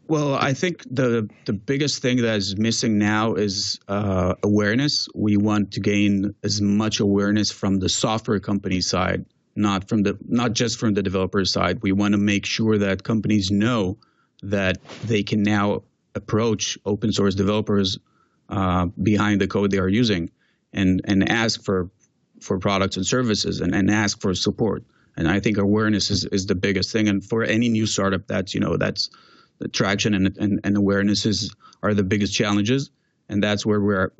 Well, 0.07 0.35
I 0.35 0.53
think 0.53 0.83
the 0.91 1.27
the 1.45 1.53
biggest 1.53 2.01
thing 2.01 2.17
that 2.17 2.35
is 2.35 2.55
missing 2.55 2.99
now 2.99 3.33
is 3.33 3.79
uh, 3.87 4.35
awareness. 4.43 5.07
We 5.15 5.37
want 5.37 5.71
to 5.71 5.79
gain 5.79 6.35
as 6.43 6.61
much 6.61 6.99
awareness 6.99 7.51
from 7.51 7.79
the 7.79 7.89
software 7.89 8.39
company 8.39 8.81
side, 8.81 9.25
not 9.55 9.89
from 9.89 10.03
the 10.03 10.15
not 10.27 10.53
just 10.53 10.77
from 10.77 10.93
the 10.93 11.01
developer 11.01 11.43
side. 11.45 11.81
We 11.81 11.93
want 11.93 12.11
to 12.11 12.19
make 12.19 12.45
sure 12.45 12.77
that 12.77 13.03
companies 13.03 13.49
know 13.49 13.97
that 14.43 14.77
they 15.05 15.23
can 15.23 15.41
now 15.41 15.83
approach 16.13 16.77
open 16.85 17.11
source 17.11 17.33
developers 17.33 17.97
uh, 18.49 18.87
behind 19.01 19.41
the 19.41 19.47
code 19.47 19.71
they 19.71 19.79
are 19.79 19.87
using 19.87 20.29
and 20.73 21.01
and 21.05 21.27
ask 21.27 21.63
for 21.63 21.89
for 22.43 22.59
products 22.59 22.97
and 22.97 23.05
services 23.05 23.61
and, 23.61 23.73
and 23.73 23.89
ask 23.89 24.21
for 24.21 24.35
support. 24.35 24.83
And 25.15 25.27
I 25.27 25.39
think 25.39 25.57
awareness 25.57 26.09
is, 26.09 26.25
is 26.25 26.45
the 26.45 26.55
biggest 26.55 26.91
thing. 26.91 27.07
And 27.07 27.23
for 27.23 27.43
any 27.43 27.69
new 27.69 27.85
startup, 27.85 28.27
that's 28.27 28.53
you 28.53 28.59
know 28.59 28.77
that's 28.77 29.09
the 29.59 29.67
traction 29.67 30.13
and, 30.13 30.37
and, 30.37 30.59
and 30.63 30.77
awareness 30.77 31.25
is 31.25 31.55
are 31.81 31.93
the 31.93 32.03
biggest 32.03 32.33
challenges. 32.33 32.89
And 33.29 33.41
that's 33.41 33.65
where 33.65 33.79
we're 33.79 34.11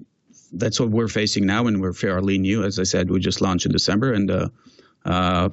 that's 0.53 0.79
what 0.79 0.89
we're 0.89 1.07
facing 1.07 1.45
now, 1.45 1.67
and 1.67 1.81
we're 1.81 1.93
fairly 1.93 2.37
new. 2.37 2.63
As 2.63 2.79
I 2.79 2.83
said, 2.83 3.09
we 3.09 3.19
just 3.19 3.41
launched 3.41 3.65
in 3.65 3.71
December, 3.71 4.13
and 4.13 4.31
uh, 4.31 4.49
uh, 5.03 5.49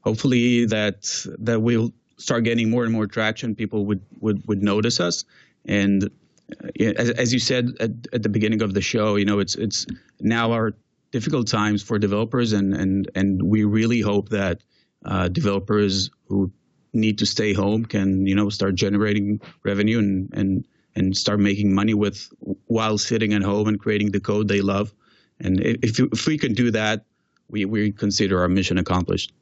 hopefully 0.00 0.64
that 0.66 1.26
that 1.40 1.60
we'll 1.60 1.92
start 2.16 2.44
getting 2.44 2.70
more 2.70 2.84
and 2.84 2.92
more 2.92 3.06
traction. 3.06 3.54
People 3.54 3.84
would 3.86 4.00
would 4.20 4.46
would 4.46 4.62
notice 4.62 5.00
us, 5.00 5.24
and 5.64 6.04
uh, 6.04 6.68
as, 6.96 7.10
as 7.10 7.32
you 7.32 7.40
said 7.40 7.72
at, 7.80 7.90
at 8.12 8.22
the 8.22 8.28
beginning 8.28 8.62
of 8.62 8.74
the 8.74 8.80
show, 8.80 9.16
you 9.16 9.24
know, 9.24 9.40
it's 9.40 9.56
it's 9.56 9.86
now 10.20 10.52
our 10.52 10.74
difficult 11.10 11.46
times 11.48 11.82
for 11.82 11.98
developers, 11.98 12.52
and 12.52 12.74
and 12.74 13.10
and 13.14 13.42
we 13.42 13.64
really 13.64 14.00
hope 14.00 14.28
that 14.30 14.60
uh, 15.04 15.28
developers 15.28 16.10
who 16.26 16.50
need 16.92 17.18
to 17.18 17.26
stay 17.26 17.52
home 17.52 17.84
can 17.84 18.26
you 18.26 18.34
know 18.34 18.48
start 18.48 18.74
generating 18.74 19.40
revenue 19.62 19.98
and 19.98 20.30
and 20.32 20.66
and 20.94 21.16
start 21.16 21.38
making 21.40 21.72
money 21.74 21.94
with 21.94 22.28
while 22.66 22.98
sitting 22.98 23.32
at 23.32 23.42
home 23.42 23.68
and 23.68 23.78
creating 23.78 24.10
the 24.10 24.20
code 24.20 24.48
they 24.48 24.60
love. 24.60 24.92
And 25.40 25.60
if 25.60 26.00
if 26.00 26.26
we 26.26 26.38
can 26.38 26.54
do 26.54 26.70
that, 26.72 27.04
we 27.48 27.64
we 27.64 27.92
consider 27.92 28.40
our 28.40 28.48
mission 28.48 28.78
accomplished. 28.78 29.32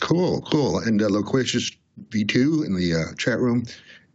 Cool, 0.00 0.40
cool. 0.42 0.78
And 0.78 1.02
uh, 1.02 1.08
Loquacious 1.08 1.70
V2 2.08 2.64
in 2.64 2.74
the 2.74 2.94
uh, 2.94 3.14
chat 3.16 3.38
room 3.38 3.64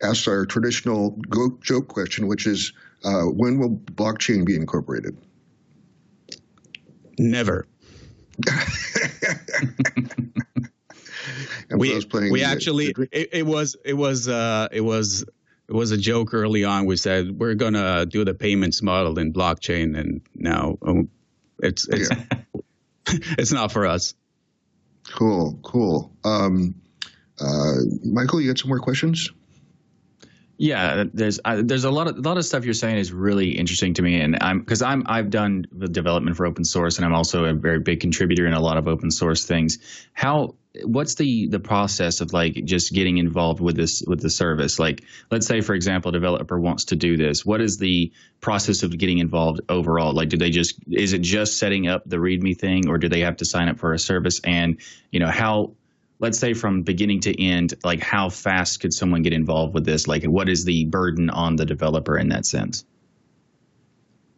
asks 0.02 0.28
our 0.28 0.46
traditional 0.46 1.20
joke 1.62 1.88
question, 1.88 2.28
which 2.28 2.48
is, 2.48 2.74
uh, 3.04 3.24
when 3.24 3.60
will 3.60 3.78
blockchain 3.78 4.46
be 4.46 4.56
incorporated? 4.56 5.18
Never. 7.18 7.68
we 11.72 12.02
we 12.32 12.44
actually 12.44 12.94
it, 13.12 13.30
it, 13.32 13.46
was 13.46 13.78
it 13.86 13.94
was 13.94 14.28
uh, 14.28 14.68
it 14.72 14.82
was 14.82 15.24
it 15.68 15.74
was 15.74 15.92
a 15.92 15.98
joke 15.98 16.34
early 16.34 16.64
on. 16.64 16.86
We 16.86 16.98
said 16.98 17.40
we're 17.40 17.56
gonna 17.56 18.06
do 18.06 18.26
the 18.26 18.34
payments 18.34 18.82
model 18.82 19.18
in 19.20 19.32
blockchain, 19.34 19.98
and 19.98 20.22
now 20.36 20.78
um, 20.86 21.10
it's 21.60 21.88
it's 21.88 22.10
yeah. 22.10 22.26
it's 23.38 23.52
not 23.52 23.72
for 23.72 23.86
us. 23.86 24.16
Cool, 25.14 25.60
cool. 25.64 26.12
Um, 26.24 26.76
uh, 27.40 27.76
Michael, 28.04 28.42
you 28.42 28.48
got 28.50 28.60
some 28.60 28.70
more 28.70 28.80
questions? 28.80 29.32
Yeah, 30.58 31.04
there's 31.14 31.40
uh, 31.44 31.62
there's 31.64 31.84
a 31.84 31.92
lot 31.92 32.08
of 32.08 32.18
a 32.18 32.22
lot 32.22 32.38
of 32.38 32.46
stuff 32.46 32.64
you're 32.64 32.74
saying 32.74 32.98
is 32.98 33.12
really 33.12 33.50
interesting 33.58 33.94
to 33.96 34.02
me, 34.02 34.22
and 34.22 34.38
I'm 34.42 34.60
because 34.60 34.82
I'm 34.82 35.04
I've 35.06 35.30
done 35.30 35.66
the 35.72 35.88
development 35.88 36.38
for 36.38 36.46
open 36.46 36.64
source, 36.64 36.98
and 36.98 37.06
I'm 37.06 37.14
also 37.14 37.44
a 37.46 37.54
very 37.54 37.80
big 37.80 38.00
contributor 38.00 38.48
in 38.48 38.54
a 38.54 38.62
lot 38.62 38.78
of 38.78 38.88
open 38.88 39.12
source 39.12 39.46
things. 39.46 39.80
How 40.14 40.56
what's 40.84 41.16
the 41.16 41.48
the 41.48 41.60
process 41.60 42.22
of 42.22 42.32
like 42.32 42.54
just 42.64 42.94
getting 42.94 43.18
involved 43.18 43.60
with 43.60 43.76
this 43.76 44.02
with 44.08 44.22
the 44.22 44.30
service? 44.30 44.80
Like, 44.80 45.04
let's 45.30 45.46
say 45.46 45.60
for 45.60 45.74
example, 45.74 46.10
a 46.10 46.14
developer 46.14 46.58
wants 46.58 46.86
to 46.86 46.96
do 46.96 47.18
this. 47.18 47.46
What 47.46 47.60
is 47.60 47.78
the 47.78 48.14
process 48.40 48.84
of 48.84 48.98
getting 48.98 49.18
involved 49.18 49.60
overall? 49.68 50.14
Like, 50.14 50.30
do 50.30 50.38
they 50.38 50.52
just 50.52 50.80
is 50.90 51.12
it 51.12 51.22
just 51.22 51.58
setting 51.58 51.90
up 51.90 52.04
the 52.06 52.18
README 52.18 52.58
thing, 52.58 52.88
or 52.88 52.98
do 52.98 53.10
they 53.10 53.22
have 53.22 53.38
to 53.38 53.46
sign 53.46 53.68
up 53.68 53.78
for 53.78 53.94
a 53.94 54.00
service? 54.00 54.40
And 54.42 54.78
you 55.12 55.20
know 55.20 55.30
how 55.30 55.74
let's 56.20 56.40
say 56.40 56.54
from 56.54 56.84
beginning 56.84 57.22
to 57.22 57.44
end, 57.44 57.74
like 57.84 58.02
how 58.02 58.30
fast 58.30 58.80
could 58.80 58.94
someone 58.94 59.22
get 59.22 59.34
involved 59.34 59.74
with 59.74 59.86
this? 59.86 60.08
Like, 60.08 60.24
what 60.24 60.50
is 60.50 60.66
the 60.66 60.86
burden 60.86 61.30
on 61.30 61.56
the 61.56 61.66
developer 61.66 62.18
in 62.18 62.30
that 62.30 62.46
sense? 62.46 62.86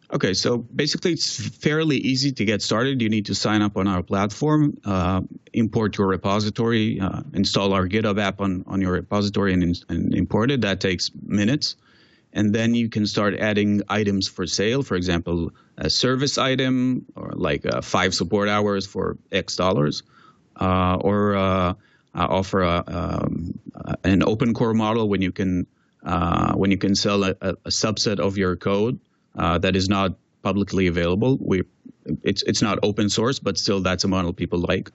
Okay, 0.10 0.34
so 0.34 0.58
basically, 0.58 1.12
it's 1.12 1.36
fairly 1.58 1.98
easy 1.98 2.32
to 2.32 2.46
get 2.46 2.62
started. 2.62 3.02
You 3.02 3.10
need 3.10 3.26
to 3.26 3.36
sign 3.36 3.62
up 3.62 3.76
on 3.76 3.88
our 3.90 4.02
platform, 4.02 4.78
uh, 4.86 5.22
import 5.52 5.98
your 5.98 6.08
repository, 6.08 7.02
uh, 7.02 7.24
install 7.34 7.74
our 7.74 7.86
GitHub 7.88 8.18
app 8.18 8.40
on, 8.40 8.64
on 8.68 8.80
your 8.80 8.94
repository, 8.94 9.54
and, 9.54 9.78
and 9.90 10.14
import 10.16 10.50
it. 10.52 10.62
That 10.62 10.80
takes 10.80 11.12
minutes. 11.22 11.76
And 12.32 12.56
then 12.56 12.74
you 12.74 12.88
can 12.88 13.06
start 13.06 13.36
adding 13.36 13.82
items 13.90 14.30
for 14.30 14.48
sale. 14.48 14.82
For 14.82 14.96
example, 14.96 15.52
a 15.78 15.90
service 15.90 16.38
item 16.38 17.06
or 17.16 17.32
like 17.34 17.66
uh, 17.66 17.82
five 17.82 18.14
support 18.14 18.48
hours 18.48 18.88
for 18.88 19.18
X 19.32 19.58
dollars. 19.58 20.04
Uh, 20.60 20.98
or 21.02 21.36
uh, 21.36 21.70
uh, 21.70 21.74
offer 22.16 22.62
a, 22.64 22.84
um, 22.88 23.60
an 24.04 24.24
open 24.24 24.54
core 24.56 24.74
model 24.74 25.08
when 25.08 25.22
you 25.22 25.32
can 25.32 25.68
when 26.56 26.72
you 26.72 26.78
can 26.78 26.96
sell 26.96 27.24
a, 27.24 27.36
a, 27.42 27.54
subset 27.70 28.20
of 28.20 28.38
your 28.38 28.56
code 28.56 29.00
that 29.36 29.76
is 29.76 29.88
not 29.88 30.16
publicly 30.42 30.88
available. 30.88 31.38
We 31.40 31.64
it's 32.24 32.42
it's 32.44 32.62
not 32.62 32.80
open 32.82 33.10
source, 33.10 33.40
but 33.40 33.58
still 33.58 33.82
that's 33.82 34.04
a 34.04 34.08
model 34.08 34.34
people 34.34 34.60
like. 34.60 34.92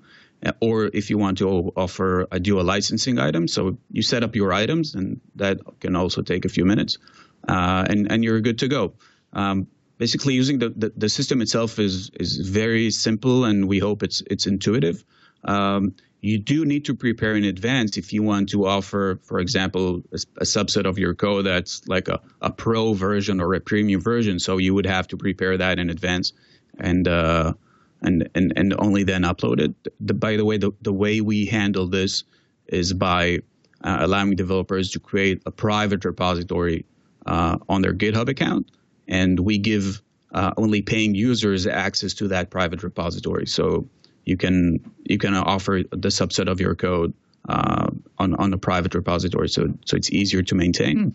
Or 0.61 0.91
if 0.93 1.11
you 1.11 1.19
want 1.19 1.39
to 1.39 1.73
offer 1.77 2.27
a 2.33 2.41
dual 2.41 2.65
licensing 2.65 3.21
item, 3.21 3.47
so 3.47 3.79
you 3.93 4.03
set 4.03 4.25
up 4.25 4.35
your 4.35 4.53
items, 4.53 4.97
and 4.97 5.21
that 5.37 5.61
can 5.79 5.95
also 5.95 6.23
take 6.23 6.45
a 6.45 6.49
few 6.49 6.65
minutes, 6.65 6.99
uh, 7.47 7.87
and 7.89 8.11
and 8.11 8.25
you're 8.25 8.41
good 8.41 8.59
to 8.59 8.69
go. 8.69 8.95
Um, 9.33 9.69
basically, 9.99 10.35
using 10.35 10.59
the, 10.59 10.71
the, 10.71 10.93
the 10.97 11.09
system 11.09 11.41
itself 11.41 11.79
is 11.79 12.11
is 12.19 12.39
very 12.39 12.91
simple, 12.91 13.45
and 13.45 13.69
we 13.69 13.79
hope 13.79 14.03
it's 14.03 14.23
it's 14.29 14.47
intuitive. 14.49 15.05
Um, 15.45 15.95
you 16.23 16.39
do 16.39 16.65
need 16.65 16.85
to 16.85 16.95
prepare 16.95 17.35
in 17.35 17.45
advance 17.45 17.97
if 17.97 18.13
you 18.13 18.23
want 18.23 18.49
to 18.51 18.67
offer, 18.67 19.19
for 19.25 19.41
example, 19.41 20.03
a, 20.13 20.19
a, 20.39 20.45
subset 20.45 20.87
of 20.87 20.97
your 20.97 21.15
code 21.15 21.47
that's 21.47 21.87
like 21.89 22.07
a, 22.07 22.21
a 22.41 22.51
pro 22.51 22.93
version 22.93 23.41
or 23.41 23.53
a 23.55 23.61
premium 23.61 24.01
version. 24.01 24.39
So 24.39 24.59
you 24.59 24.73
would 24.73 24.87
have 24.87 25.09
to 25.09 25.17
prepare 25.17 25.59
that 25.59 25.81
in 25.81 25.91
advance 25.91 26.33
and 26.79 27.09
uh, 27.09 27.55
and, 28.03 28.29
and 28.37 28.53
and 28.57 28.75
only 28.79 29.03
then 29.03 29.23
upload 29.23 29.61
it. 29.61 29.75
The, 30.01 30.15
by 30.15 30.37
the 30.37 30.45
way, 30.45 30.59
the, 30.59 30.71
the 30.81 30.93
way 30.93 31.21
we 31.21 31.47
handle 31.47 31.89
this 31.89 32.23
is 32.69 32.93
by 32.93 33.41
uh, 33.83 33.99
allowing 34.01 34.37
developers 34.37 34.93
to 34.93 35.01
create 35.01 35.43
a 35.45 35.51
private 35.51 36.05
repository 36.05 36.87
uh, 37.27 37.59
on 37.69 37.83
their 37.83 37.93
GitHub 37.93 38.29
account, 38.29 38.71
and 39.09 39.41
we 39.41 39.59
give 39.59 40.01
uh, 40.33 40.53
only 40.57 40.83
paying 40.83 41.17
users 41.17 41.67
access 41.67 42.15
to 42.15 42.29
that 42.29 42.51
private 42.51 42.85
repository. 42.85 43.47
So 43.47 43.89
you 44.25 44.37
can 44.37 44.81
you 45.05 45.19
can 45.19 45.35
offer 45.35 45.83
the 45.91 46.09
subset 46.09 46.51
of 46.51 46.61
your 46.61 46.75
code 46.75 47.13
uh, 47.49 47.91
on 48.19 48.35
on 48.35 48.53
a 48.53 48.59
private 48.59 48.95
repository, 48.95 49.49
so 49.49 49.69
so 49.85 49.97
it's 49.97 50.11
easier 50.11 50.43
to 50.43 50.55
maintain. 50.55 51.13
Mm. 51.13 51.15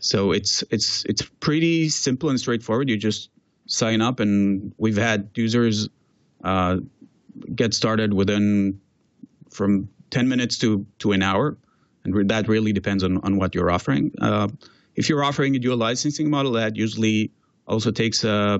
So 0.00 0.32
it's 0.32 0.64
it's 0.70 1.04
it's 1.04 1.22
pretty 1.40 1.88
simple 1.88 2.30
and 2.30 2.40
straightforward. 2.40 2.88
You 2.88 2.96
just 2.96 3.30
sign 3.66 4.00
up, 4.00 4.20
and 4.20 4.72
we've 4.78 4.96
had 4.96 5.30
users 5.34 5.88
uh, 6.42 6.78
get 7.54 7.74
started 7.74 8.14
within 8.14 8.80
from 9.50 9.88
10 10.10 10.28
minutes 10.28 10.58
to 10.58 10.86
to 11.00 11.12
an 11.12 11.22
hour, 11.22 11.56
and 12.04 12.28
that 12.30 12.48
really 12.48 12.72
depends 12.72 13.04
on 13.04 13.18
on 13.18 13.36
what 13.36 13.54
you're 13.54 13.70
offering. 13.70 14.12
Uh, 14.20 14.48
if 14.96 15.08
you're 15.08 15.24
offering 15.24 15.56
a 15.56 15.58
dual 15.58 15.76
licensing 15.76 16.30
model, 16.30 16.52
that 16.52 16.76
usually 16.76 17.30
also 17.66 17.90
takes 17.90 18.24
uh, 18.24 18.58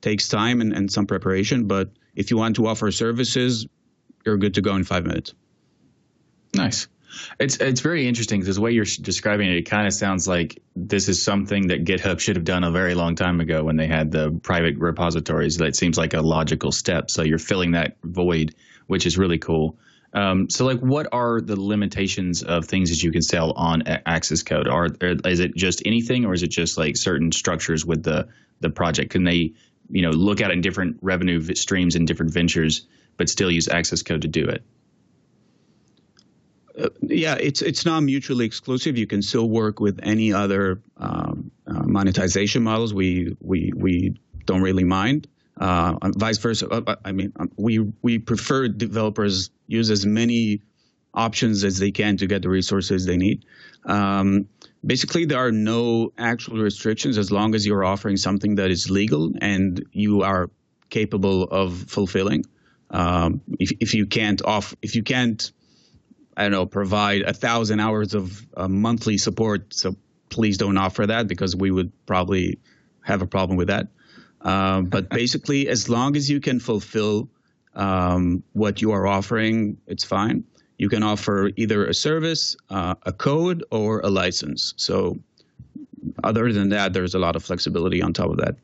takes 0.00 0.28
time 0.28 0.60
and, 0.60 0.72
and 0.72 0.90
some 0.90 1.06
preparation, 1.06 1.66
but 1.66 1.90
if 2.14 2.30
you 2.30 2.36
want 2.36 2.56
to 2.56 2.66
offer 2.66 2.90
services, 2.90 3.66
you're 4.24 4.36
good 4.36 4.54
to 4.54 4.60
go 4.60 4.74
in 4.76 4.84
five 4.84 5.04
minutes. 5.04 5.34
Nice. 6.54 6.88
It's 7.38 7.56
it's 7.58 7.80
very 7.80 8.08
interesting 8.08 8.40
because 8.40 8.56
the 8.56 8.62
way 8.62 8.72
you're 8.72 8.86
describing 8.86 9.50
it, 9.50 9.56
it 9.56 9.62
kind 9.62 9.86
of 9.86 9.92
sounds 9.92 10.26
like 10.26 10.62
this 10.74 11.08
is 11.08 11.22
something 11.22 11.66
that 11.68 11.84
GitHub 11.84 12.20
should 12.20 12.36
have 12.36 12.44
done 12.44 12.64
a 12.64 12.70
very 12.70 12.94
long 12.94 13.16
time 13.16 13.40
ago 13.40 13.64
when 13.64 13.76
they 13.76 13.86
had 13.86 14.10
the 14.10 14.30
private 14.42 14.78
repositories. 14.78 15.58
That 15.58 15.76
seems 15.76 15.98
like 15.98 16.14
a 16.14 16.22
logical 16.22 16.72
step. 16.72 17.10
So 17.10 17.22
you're 17.22 17.38
filling 17.38 17.72
that 17.72 17.96
void, 18.02 18.54
which 18.86 19.04
is 19.04 19.18
really 19.18 19.38
cool. 19.38 19.76
Um, 20.14 20.50
so, 20.50 20.66
like, 20.66 20.80
what 20.80 21.08
are 21.12 21.40
the 21.40 21.58
limitations 21.58 22.42
of 22.42 22.66
things 22.66 22.90
that 22.90 23.02
you 23.02 23.12
can 23.12 23.22
sell 23.22 23.52
on 23.52 23.82
xs:code? 23.82 24.68
Are, 24.68 24.88
is 25.26 25.40
it 25.40 25.56
just 25.56 25.82
anything, 25.86 26.26
or 26.26 26.34
is 26.34 26.42
it 26.42 26.50
just 26.50 26.76
like 26.76 26.96
certain 26.96 27.32
structures 27.32 27.84
with 27.86 28.02
the 28.02 28.28
the 28.60 28.70
project? 28.70 29.10
Can 29.10 29.24
they 29.24 29.52
you 29.92 30.02
know 30.02 30.10
look 30.10 30.40
at 30.40 30.50
in 30.50 30.60
different 30.60 30.98
revenue 31.02 31.40
streams 31.54 31.94
and 31.94 32.08
different 32.08 32.32
ventures, 32.32 32.86
but 33.16 33.28
still 33.28 33.50
use 33.50 33.68
xs:code 33.68 34.22
to 34.22 34.28
do 34.28 34.48
it. 34.48 34.64
Uh, 36.76 36.88
yeah, 37.02 37.34
it's 37.34 37.62
it's 37.62 37.84
not 37.84 38.00
mutually 38.00 38.46
exclusive. 38.46 38.96
You 38.96 39.06
can 39.06 39.22
still 39.22 39.48
work 39.48 39.78
with 39.78 40.00
any 40.02 40.32
other 40.32 40.80
um, 40.96 41.50
uh, 41.66 41.82
monetization 41.84 42.62
models. 42.62 42.94
We 42.94 43.36
we 43.40 43.72
we 43.76 44.16
don't 44.46 44.62
really 44.62 44.84
mind. 44.84 45.28
Uh, 45.58 45.96
vice 46.16 46.38
versa. 46.38 46.68
Uh, 46.68 46.80
uh, 46.86 46.96
I 47.04 47.12
mean, 47.12 47.32
um, 47.36 47.50
we 47.56 47.78
we 48.00 48.18
prefer 48.18 48.68
developers 48.68 49.50
use 49.66 49.90
as 49.90 50.06
many 50.06 50.62
options 51.14 51.62
as 51.62 51.78
they 51.78 51.90
can 51.90 52.16
to 52.16 52.26
get 52.26 52.40
the 52.42 52.48
resources 52.48 53.04
they 53.04 53.18
need. 53.18 53.44
Um, 53.84 54.48
basically 54.84 55.24
there 55.24 55.38
are 55.38 55.52
no 55.52 56.12
actual 56.18 56.58
restrictions 56.58 57.18
as 57.18 57.30
long 57.30 57.54
as 57.54 57.66
you're 57.66 57.84
offering 57.84 58.16
something 58.16 58.56
that 58.56 58.70
is 58.70 58.90
legal 58.90 59.32
and 59.40 59.84
you 59.92 60.22
are 60.22 60.50
capable 60.90 61.44
of 61.44 61.84
fulfilling. 61.88 62.44
Um, 62.90 63.40
if, 63.58 63.72
if 63.80 63.94
you 63.94 64.06
can't 64.06 64.42
off, 64.44 64.74
if 64.82 64.96
you 64.96 65.02
can't, 65.02 65.50
I 66.36 66.42
don't 66.42 66.52
know, 66.52 66.66
provide 66.66 67.22
a 67.22 67.32
thousand 67.32 67.80
hours 67.80 68.14
of 68.14 68.46
uh, 68.56 68.68
monthly 68.68 69.18
support, 69.18 69.72
so 69.72 69.96
please 70.28 70.58
don't 70.58 70.76
offer 70.76 71.06
that 71.06 71.28
because 71.28 71.56
we 71.56 71.70
would 71.70 71.92
probably 72.06 72.58
have 73.02 73.22
a 73.22 73.26
problem 73.26 73.56
with 73.56 73.68
that. 73.68 73.88
Um, 74.40 74.86
but 74.86 75.08
basically, 75.20 75.68
as 75.68 75.88
long 75.88 76.16
as 76.16 76.28
you 76.28 76.40
can 76.40 76.60
fulfill 76.60 77.30
um, 77.74 78.42
what 78.52 78.82
you 78.82 78.92
are 78.92 79.06
offering, 79.06 79.78
it's 79.86 80.04
fine 80.04 80.44
you 80.82 80.88
can 80.88 81.04
offer 81.04 81.52
either 81.54 81.86
a 81.86 81.94
service, 81.94 82.56
uh, 82.68 82.96
a 83.04 83.12
code, 83.12 83.62
or 83.70 84.00
a 84.00 84.10
license. 84.10 84.74
So, 84.76 85.16
other 86.24 86.52
than 86.52 86.70
that, 86.70 86.92
there's 86.92 87.14
a 87.14 87.20
lot 87.20 87.36
of 87.36 87.44
flexibility 87.44 88.02
on 88.02 88.12
top 88.12 88.30
of 88.30 88.38
that. 88.38 88.56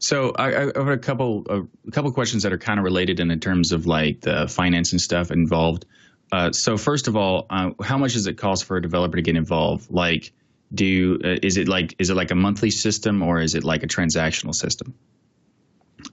So 0.00 0.32
I, 0.36 0.48
I 0.48 0.60
have 0.74 0.88
a 0.88 0.98
couple 0.98 1.46
a 1.86 1.90
couple 1.92 2.10
questions 2.10 2.42
that 2.42 2.52
are 2.52 2.58
kind 2.58 2.80
of 2.80 2.84
related 2.84 3.20
in, 3.20 3.30
in 3.30 3.38
terms 3.38 3.70
of 3.70 3.86
like 3.86 4.22
the 4.22 4.48
finance 4.48 4.90
and 4.90 5.00
stuff 5.00 5.30
involved. 5.30 5.84
Uh, 6.32 6.50
so 6.50 6.76
first 6.76 7.06
of 7.06 7.14
all, 7.14 7.46
uh, 7.48 7.70
how 7.80 7.96
much 7.96 8.14
does 8.14 8.26
it 8.26 8.36
cost 8.36 8.64
for 8.64 8.76
a 8.76 8.82
developer 8.82 9.14
to 9.14 9.22
get 9.22 9.36
involved? 9.36 9.92
Like, 9.92 10.32
do 10.74 11.20
uh, 11.24 11.36
is 11.40 11.56
it 11.56 11.68
like 11.68 11.94
is 12.00 12.10
it 12.10 12.16
like 12.16 12.32
a 12.32 12.34
monthly 12.46 12.72
system 12.72 13.22
or 13.22 13.40
is 13.40 13.54
it 13.54 13.62
like 13.62 13.84
a 13.84 13.86
transactional 13.86 14.56
system? 14.56 14.92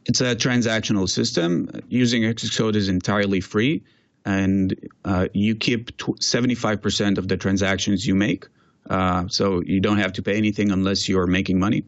It's 0.06 0.22
a 0.22 0.36
transactional 0.36 1.10
system. 1.10 1.50
Using 1.90 2.22
xs:code 2.22 2.76
is 2.76 2.90
entirely 2.90 3.42
free 3.42 3.82
and 4.30 4.76
uh, 5.06 5.28
you 5.34 5.56
keep 5.56 5.98
75% 5.98 7.18
of 7.18 7.28
the 7.28 7.36
transactions 7.36 8.06
you 8.06 8.14
make. 8.14 8.46
Uh, 8.88 9.28
so 9.28 9.62
you 9.66 9.80
don't 9.80 9.98
have 9.98 10.14
to 10.14 10.22
pay 10.22 10.36
anything 10.38 10.72
unless 10.72 11.10
you're 11.10 11.28
making 11.28 11.60
money. 11.60 11.84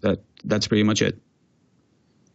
That 0.00 0.20
that's 0.42 0.68
pretty 0.68 0.84
much 0.84 1.02
it. 1.02 1.18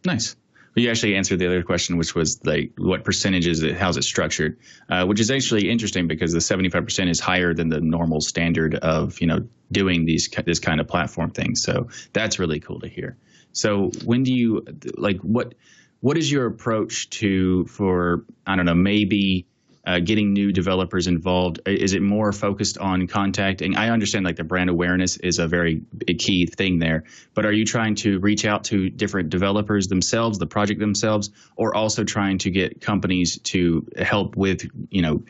Nice. 0.04 0.36
You 0.76 0.90
actually 0.90 1.16
answered 1.16 1.38
the 1.38 1.46
other 1.46 1.62
question, 1.62 1.96
which 1.96 2.14
was 2.14 2.44
like 2.44 2.72
what 2.76 3.02
percentage 3.02 3.46
is 3.46 3.62
it? 3.62 3.76
How's 3.76 3.96
it 3.96 4.04
structured? 4.04 4.58
Uh, 4.88 5.06
which 5.06 5.20
is 5.20 5.30
actually 5.30 5.70
interesting 5.70 6.06
because 6.06 6.32
the 6.32 6.38
75% 6.38 7.08
is 7.08 7.18
higher 7.18 7.54
than 7.54 7.68
the 7.70 7.80
normal 7.80 8.20
standard 8.20 8.74
of 8.76 9.20
you 9.20 9.26
know 9.26 9.48
doing 9.72 10.04
these 10.04 10.28
this 10.44 10.60
kind 10.60 10.80
of 10.80 10.86
platform 10.86 11.30
thing. 11.30 11.56
So 11.56 11.88
that's 12.12 12.38
really 12.38 12.60
cool 12.60 12.80
to 12.80 12.88
hear. 12.88 13.16
So 13.52 13.90
when 14.04 14.22
do 14.22 14.32
you 14.32 14.64
like 14.96 15.18
what? 15.22 15.54
What 16.00 16.18
is 16.18 16.30
your 16.30 16.46
approach 16.46 17.10
to 17.10 17.66
for 17.66 18.24
I 18.46 18.56
don't 18.56 18.66
know 18.66 18.74
maybe 18.74 19.46
uh, 19.86 20.00
getting 20.00 20.32
new 20.32 20.50
developers 20.52 21.06
involved? 21.06 21.60
Is 21.64 21.94
it 21.94 22.02
more 22.02 22.32
focused 22.32 22.76
on 22.78 23.06
contacting? 23.06 23.76
I 23.76 23.90
understand 23.90 24.24
like 24.24 24.36
the 24.36 24.44
brand 24.44 24.68
awareness 24.68 25.16
is 25.16 25.38
a 25.38 25.46
very 25.46 25.82
a 26.08 26.14
key 26.14 26.46
thing 26.46 26.80
there, 26.80 27.04
but 27.34 27.46
are 27.46 27.52
you 27.52 27.64
trying 27.64 27.94
to 27.96 28.18
reach 28.18 28.44
out 28.44 28.64
to 28.64 28.90
different 28.90 29.30
developers 29.30 29.86
themselves, 29.86 30.38
the 30.38 30.46
project 30.46 30.80
themselves, 30.80 31.30
or 31.56 31.74
also 31.74 32.02
trying 32.02 32.38
to 32.38 32.50
get 32.50 32.80
companies 32.80 33.38
to 33.38 33.86
help 33.96 34.36
with, 34.36 34.68
you 34.90 35.02
know, 35.02 35.22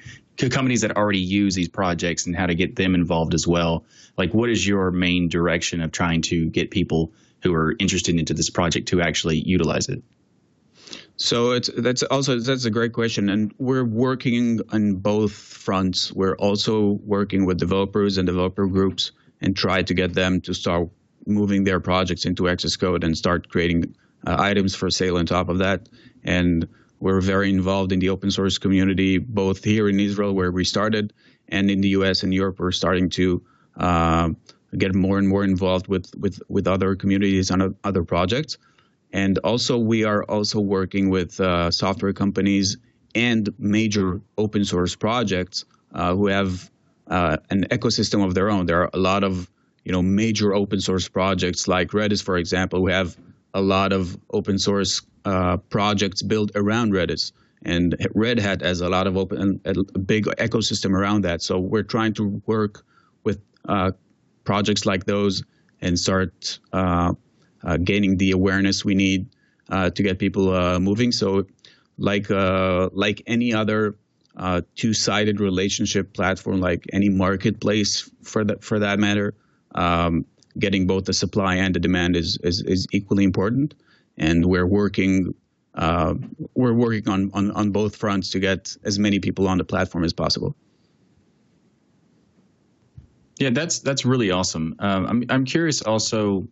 companies 0.51 0.81
that 0.83 0.97
already 0.97 1.21
use 1.21 1.55
these 1.55 1.69
projects 1.69 2.27
and 2.27 2.35
how 2.35 2.47
to 2.47 2.55
get 2.55 2.77
them 2.77 2.95
involved 2.95 3.35
as 3.35 3.47
well? 3.47 3.85
Like, 4.17 4.33
what 4.33 4.49
is 4.49 4.67
your 4.67 4.91
main 4.91 5.29
direction 5.29 5.83
of 5.83 5.93
trying 5.93 6.23
to 6.23 6.47
get 6.47 6.71
people 6.71 7.13
who 7.43 7.55
are 7.55 7.77
interested 7.79 8.19
into 8.19 8.33
this 8.33 8.49
project 8.49 8.89
to 8.89 9.03
actually 9.03 9.39
utilize 9.39 9.91
it? 9.91 10.03
So 11.17 11.53
it's 11.53 11.71
that's 11.77 12.03
also 12.03 12.39
that's 12.39 12.67
a 12.67 12.71
great 12.71 12.93
question, 12.93 13.31
and 13.31 13.55
we're 13.59 13.85
working 13.85 14.61
on 14.71 14.97
both 14.97 15.33
fronts. 15.33 16.13
We're 16.13 16.37
also 16.37 16.99
working 17.05 17.47
with 17.47 17.59
developers 17.59 18.19
and 18.19 18.27
developer 18.27 18.67
groups 18.67 19.13
and 19.41 19.57
try 19.57 19.83
to 19.83 19.95
get 19.95 20.13
them 20.13 20.41
to 20.43 20.53
start 20.53 20.91
moving 21.27 21.65
their 21.65 21.81
projects 21.81 22.25
into 22.27 22.45
xs:code 22.45 23.03
and 23.03 23.17
start 23.17 23.49
creating 23.49 23.95
uh, 24.27 24.37
items 24.39 24.75
for 24.75 24.91
sale 24.91 25.17
on 25.17 25.27
top 25.27 25.49
of 25.49 25.59
that. 25.59 25.89
And 26.23 26.69
we're 27.01 27.21
very 27.21 27.51
involved 27.51 27.93
in 27.93 27.99
the 27.99 28.11
open 28.11 28.31
source 28.31 28.59
community, 28.59 29.19
both 29.19 29.65
here 29.65 29.89
in 29.89 29.99
Israel 29.99 30.35
where 30.35 30.53
we 30.53 30.65
started, 30.65 31.13
and 31.49 31.71
in 31.71 31.81
the 31.81 31.89
U.S. 31.99 32.23
and 32.25 32.33
Europe. 32.33 32.59
We're 32.59 32.73
starting 32.73 33.09
to 33.11 33.43
uh, 33.79 34.31
get 34.77 34.95
more 34.95 35.19
and 35.19 35.29
more 35.29 35.45
involved 35.45 35.89
with 35.89 36.15
with 36.15 36.43
with 36.49 36.67
other 36.67 36.95
communities 36.95 37.51
and 37.51 37.75
other 37.85 38.05
projects. 38.05 38.59
And 39.13 39.39
also, 39.39 39.79
we 39.79 40.05
are 40.05 40.25
also 40.25 40.61
working 40.61 41.11
with 41.11 41.41
uh, 41.41 41.71
software 41.71 42.13
companies 42.13 42.77
and 43.15 43.49
major 43.59 44.21
open 44.37 44.65
source 44.65 44.95
projects 44.95 45.65
uh, 45.95 46.15
who 46.15 46.27
have 46.27 46.71
uh, 47.07 47.39
an 47.51 47.65
ecosystem 47.71 48.25
of 48.25 48.35
their 48.35 48.51
own. 48.51 48.67
There 48.67 48.83
are 48.83 48.91
a 48.93 48.99
lot 48.99 49.25
of 49.25 49.51
you 49.85 49.93
know 49.93 50.03
major 50.03 50.55
open 50.55 50.81
source 50.81 51.09
projects 51.09 51.69
like 51.69 51.89
Redis, 51.91 52.23
for 52.23 52.37
example, 52.37 52.81
who 52.81 52.89
have 52.89 53.17
a 53.55 53.61
lot 53.63 53.93
of 53.93 54.19
open 54.33 54.59
source 54.59 55.01
uh, 55.25 55.57
projects 55.57 56.23
built 56.23 56.51
around 56.55 56.93
Redis. 56.93 57.33
And 57.63 57.97
Red 58.15 58.39
Hat 58.39 58.61
has 58.61 58.81
a 58.81 58.89
lot 58.89 59.07
of 59.07 59.17
open, 59.17 59.61
a 59.65 59.99
big 59.99 60.27
ecosystem 60.27 60.91
around 60.91 61.23
that. 61.23 61.43
So 61.43 61.59
we're 61.59 61.83
trying 61.83 62.13
to 62.15 62.43
work 62.47 62.85
with 63.25 63.41
uh, 63.67 63.93
projects 64.45 64.87
like 64.87 65.07
those 65.07 65.43
and 65.81 65.99
start 65.99 66.61
uh, 66.73 67.15
gaining 67.77 68.17
the 68.17 68.31
awareness 68.31 68.85
we 68.85 68.95
need 68.95 69.27
uh, 69.69 69.91
to 69.91 70.03
get 70.03 70.19
people 70.19 70.55
uh, 70.55 70.79
moving. 70.79 71.13
So, 71.13 71.47
like 71.99 72.31
like 72.31 73.23
any 73.27 73.53
other 73.55 73.97
two-sided 74.75 75.41
relationship 75.41 76.13
platform, 76.13 76.61
like 76.61 76.85
any 76.93 77.09
marketplace 77.09 78.11
for 78.23 78.45
that 78.45 78.63
for 78.63 78.79
that 78.79 78.99
matter, 78.99 79.35
um, 79.75 80.25
getting 80.59 80.87
both 80.87 81.05
the 81.05 81.13
supply 81.13 81.57
and 81.57 81.75
the 81.75 81.81
demand 81.81 82.17
is 82.17 82.39
is, 82.43 82.63
is 82.63 82.87
equally 82.93 83.25
important. 83.25 83.75
And 84.19 84.47
we're 84.47 84.67
working 84.67 85.35
uh, 85.77 86.15
we're 86.55 86.73
working 86.73 87.09
on, 87.09 87.31
on, 87.35 87.51
on 87.51 87.71
both 87.71 87.97
fronts 87.97 88.31
to 88.31 88.39
get 88.39 88.77
as 88.85 88.99
many 88.99 89.19
people 89.19 89.47
on 89.47 89.59
the 89.59 89.65
platform 89.65 90.05
as 90.05 90.13
possible. 90.13 90.57
Yeah, 93.39 93.51
that's 93.51 93.81
that's 93.81 94.07
really 94.07 94.31
awesome. 94.31 94.77
Um, 94.79 95.07
I'm 95.07 95.25
I'm 95.29 95.45
curious 95.45 95.83
also 95.83 96.49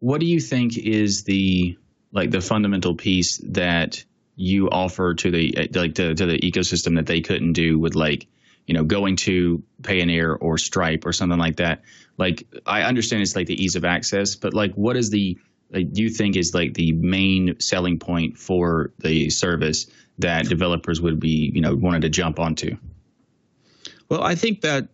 what 0.00 0.20
do 0.20 0.26
you 0.26 0.40
think 0.40 0.76
is 0.76 1.24
the 1.24 1.78
like 2.12 2.30
the 2.30 2.40
fundamental 2.40 2.96
piece 2.96 3.38
that 3.44 4.02
you 4.34 4.68
offer 4.70 5.14
to 5.14 5.30
the 5.30 5.70
like 5.74 5.94
to, 5.94 6.14
to 6.14 6.26
the 6.26 6.38
ecosystem 6.38 6.96
that 6.96 7.06
they 7.06 7.20
couldn't 7.20 7.52
do 7.52 7.78
with 7.78 7.94
like 7.94 8.26
you 8.66 8.74
know 8.74 8.82
going 8.82 9.16
to 9.16 9.62
Payoneer 9.82 10.36
or 10.40 10.58
Stripe 10.58 11.04
or 11.06 11.12
something 11.12 11.38
like 11.38 11.56
that? 11.56 11.82
Like 12.16 12.46
I 12.66 12.82
understand 12.82 13.22
it's 13.22 13.36
like 13.36 13.46
the 13.46 13.62
ease 13.62 13.76
of 13.76 13.84
access, 13.84 14.34
but 14.34 14.54
like 14.54 14.74
what 14.74 14.96
is 14.96 15.10
the 15.10 15.38
like, 15.72 15.92
do 15.92 16.02
you 16.02 16.10
think 16.10 16.36
is 16.36 16.52
like 16.52 16.74
the 16.74 16.92
main 16.92 17.60
selling 17.60 17.98
point 17.98 18.36
for 18.36 18.92
the 18.98 19.30
service 19.30 19.86
that 20.18 20.46
developers 20.46 21.00
would 21.00 21.20
be 21.20 21.52
you 21.54 21.60
know 21.60 21.76
wanted 21.76 22.02
to 22.02 22.08
jump 22.08 22.40
onto? 22.40 22.76
Well, 24.08 24.22
I 24.22 24.34
think 24.34 24.62
that 24.62 24.88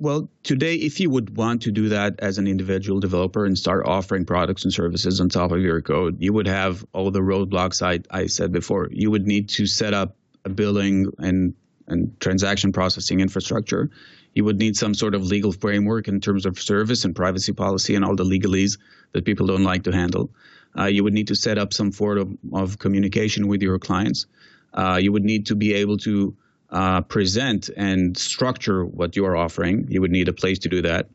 well, 0.00 0.28
today, 0.44 0.74
if 0.76 1.00
you 1.00 1.10
would 1.10 1.36
want 1.36 1.62
to 1.62 1.72
do 1.72 1.88
that 1.88 2.20
as 2.20 2.38
an 2.38 2.46
individual 2.46 3.00
developer 3.00 3.44
and 3.44 3.58
start 3.58 3.84
offering 3.84 4.24
products 4.24 4.62
and 4.62 4.72
services 4.72 5.20
on 5.20 5.28
top 5.28 5.50
of 5.50 5.60
your 5.60 5.82
code, 5.82 6.16
you 6.20 6.32
would 6.32 6.46
have 6.46 6.84
all 6.92 7.10
the 7.10 7.20
roadblocks 7.20 7.82
I, 7.82 8.00
I 8.16 8.26
said 8.26 8.52
before. 8.52 8.88
You 8.92 9.10
would 9.10 9.26
need 9.26 9.48
to 9.50 9.66
set 9.66 9.94
up 9.94 10.16
a 10.44 10.50
billing 10.50 11.06
and, 11.18 11.54
and 11.88 12.18
transaction 12.20 12.70
processing 12.70 13.18
infrastructure. 13.18 13.90
You 14.34 14.44
would 14.44 14.58
need 14.58 14.76
some 14.76 14.94
sort 14.94 15.16
of 15.16 15.24
legal 15.24 15.50
framework 15.50 16.06
in 16.06 16.20
terms 16.20 16.46
of 16.46 16.60
service 16.60 17.04
and 17.04 17.16
privacy 17.16 17.52
policy 17.52 17.96
and 17.96 18.04
all 18.04 18.14
the 18.14 18.24
legalese 18.24 18.78
that 19.12 19.24
people 19.24 19.48
don't 19.48 19.64
like 19.64 19.82
to 19.84 19.92
handle. 19.92 20.30
Uh, 20.78 20.84
you 20.84 21.02
would 21.02 21.14
need 21.14 21.26
to 21.26 21.34
set 21.34 21.58
up 21.58 21.72
some 21.72 21.90
form 21.90 22.38
of, 22.52 22.62
of 22.62 22.78
communication 22.78 23.48
with 23.48 23.62
your 23.62 23.80
clients. 23.80 24.26
Uh, 24.74 24.98
you 25.02 25.10
would 25.10 25.24
need 25.24 25.46
to 25.46 25.56
be 25.56 25.74
able 25.74 25.96
to 25.96 26.36
uh, 26.70 27.00
present 27.02 27.70
and 27.76 28.16
structure 28.16 28.84
what 28.84 29.16
you 29.16 29.24
are 29.24 29.36
offering. 29.36 29.86
You 29.88 30.00
would 30.00 30.10
need 30.10 30.28
a 30.28 30.32
place 30.32 30.58
to 30.60 30.68
do 30.68 30.82
that. 30.82 31.08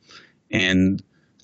And 0.52 1.02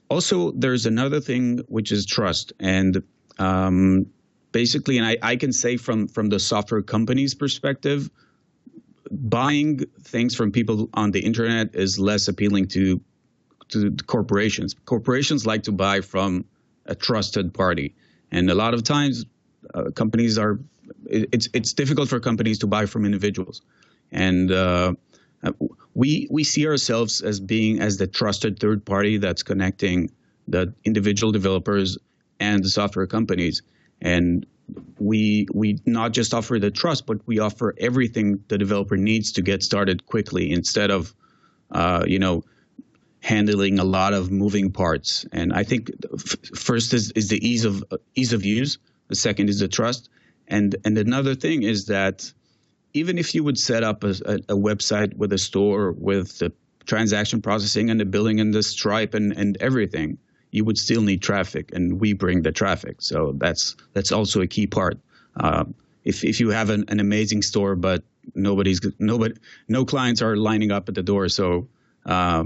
also, 0.09 0.51
there's 0.51 0.85
another 0.85 1.19
thing 1.19 1.59
which 1.67 1.91
is 1.91 2.05
trust. 2.05 2.53
And 2.59 3.03
um, 3.37 4.07
basically, 4.51 4.97
and 4.97 5.05
I, 5.05 5.17
I 5.21 5.35
can 5.35 5.53
say 5.53 5.77
from 5.77 6.07
from 6.07 6.29
the 6.29 6.39
software 6.39 6.81
company's 6.81 7.35
perspective, 7.35 8.09
buying 9.11 9.79
things 10.01 10.35
from 10.35 10.51
people 10.51 10.89
on 10.93 11.11
the 11.11 11.19
internet 11.19 11.75
is 11.75 11.99
less 11.99 12.27
appealing 12.27 12.67
to 12.69 12.99
to 13.69 13.95
corporations. 14.07 14.75
Corporations 14.85 15.45
like 15.45 15.63
to 15.63 15.71
buy 15.71 16.01
from 16.01 16.45
a 16.87 16.95
trusted 16.95 17.53
party, 17.53 17.93
and 18.31 18.49
a 18.49 18.55
lot 18.55 18.73
of 18.73 18.83
times, 18.83 19.25
uh, 19.73 19.91
companies 19.91 20.37
are. 20.37 20.59
It's 21.05 21.47
it's 21.53 21.71
difficult 21.73 22.09
for 22.09 22.19
companies 22.19 22.57
to 22.59 22.67
buy 22.67 22.87
from 22.87 23.05
individuals 23.05 23.61
and 24.11 24.51
uh, 24.51 24.93
we 25.93 26.27
we 26.29 26.43
see 26.43 26.67
ourselves 26.67 27.21
as 27.21 27.39
being 27.39 27.79
as 27.79 27.97
the 27.97 28.07
trusted 28.07 28.59
third 28.59 28.85
party 28.85 29.17
that's 29.17 29.43
connecting 29.43 30.11
the 30.47 30.73
individual 30.83 31.31
developers 31.31 31.97
and 32.39 32.63
the 32.63 32.69
software 32.69 33.07
companies. 33.07 33.61
And 34.01 34.45
we 34.99 35.47
we 35.53 35.79
not 35.85 36.13
just 36.13 36.33
offer 36.33 36.59
the 36.59 36.69
trust 36.69 37.07
but 37.07 37.25
we 37.25 37.39
offer 37.39 37.73
everything 37.79 38.43
the 38.49 38.57
developer 38.57 38.97
needs 38.97 39.31
to 39.31 39.41
get 39.41 39.63
started 39.63 40.05
quickly 40.05 40.51
instead 40.51 40.91
of 40.91 41.13
uh, 41.71 42.03
you 42.07 42.19
know 42.19 42.43
handling 43.21 43.79
a 43.79 43.83
lot 43.83 44.13
of 44.13 44.31
moving 44.31 44.71
parts. 44.71 45.25
And 45.31 45.51
i 45.53 45.63
think 45.63 45.91
f- 46.13 46.37
first 46.55 46.93
is, 46.93 47.11
is 47.11 47.29
the 47.29 47.45
ease 47.45 47.65
of 47.65 47.83
uh, 47.91 47.97
ease 48.15 48.33
of 48.33 48.45
use. 48.45 48.77
The 49.07 49.15
second 49.15 49.49
is 49.49 49.59
the 49.59 49.67
trust. 49.67 50.09
And 50.47 50.75
and 50.85 50.97
another 50.97 51.35
thing 51.35 51.63
is 51.63 51.85
that 51.85 52.31
even 52.93 53.17
if 53.17 53.35
you 53.35 53.43
would 53.43 53.57
set 53.57 53.83
up 53.83 54.03
a, 54.03 54.09
a, 54.25 54.35
a 54.49 54.57
website 54.57 55.15
with 55.15 55.33
a 55.33 55.37
store 55.37 55.91
with 55.93 56.39
the 56.39 56.51
transaction 56.85 57.41
processing 57.41 57.89
and 57.89 57.99
the 57.99 58.05
billing 58.05 58.39
and 58.39 58.53
the 58.53 58.63
Stripe 58.63 59.13
and, 59.13 59.31
and 59.33 59.57
everything, 59.61 60.17
you 60.51 60.65
would 60.65 60.77
still 60.77 61.01
need 61.01 61.21
traffic, 61.21 61.71
and 61.73 61.99
we 61.99 62.13
bring 62.13 62.41
the 62.41 62.51
traffic. 62.51 63.01
So 63.01 63.33
that's 63.37 63.75
that's 63.93 64.11
also 64.11 64.41
a 64.41 64.47
key 64.47 64.67
part. 64.67 64.99
Uh, 65.39 65.65
if 66.03 66.23
if 66.23 66.39
you 66.39 66.49
have 66.49 66.69
an, 66.69 66.85
an 66.87 66.99
amazing 66.99 67.43
store, 67.43 67.75
but 67.75 68.03
nobody's 68.35 68.81
nobody 68.97 69.35
no 69.67 69.85
clients 69.85 70.21
are 70.21 70.35
lining 70.35 70.71
up 70.71 70.89
at 70.89 70.95
the 70.95 71.03
door, 71.03 71.29
so 71.29 71.67
uh, 72.05 72.45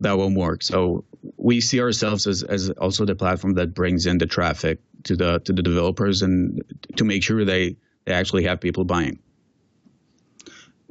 that 0.00 0.18
won't 0.18 0.36
work. 0.36 0.62
So 0.62 1.04
we 1.36 1.60
see 1.60 1.80
ourselves 1.80 2.26
as 2.26 2.42
as 2.42 2.70
also 2.70 3.04
the 3.04 3.14
platform 3.14 3.54
that 3.54 3.74
brings 3.74 4.06
in 4.06 4.18
the 4.18 4.26
traffic 4.26 4.80
to 5.04 5.16
the 5.16 5.38
to 5.40 5.52
the 5.52 5.62
developers 5.62 6.22
and 6.22 6.62
to 6.96 7.04
make 7.04 7.22
sure 7.22 7.44
they 7.44 7.76
they 7.83 7.83
actually 8.12 8.44
have 8.44 8.60
people 8.60 8.84
buying. 8.84 9.18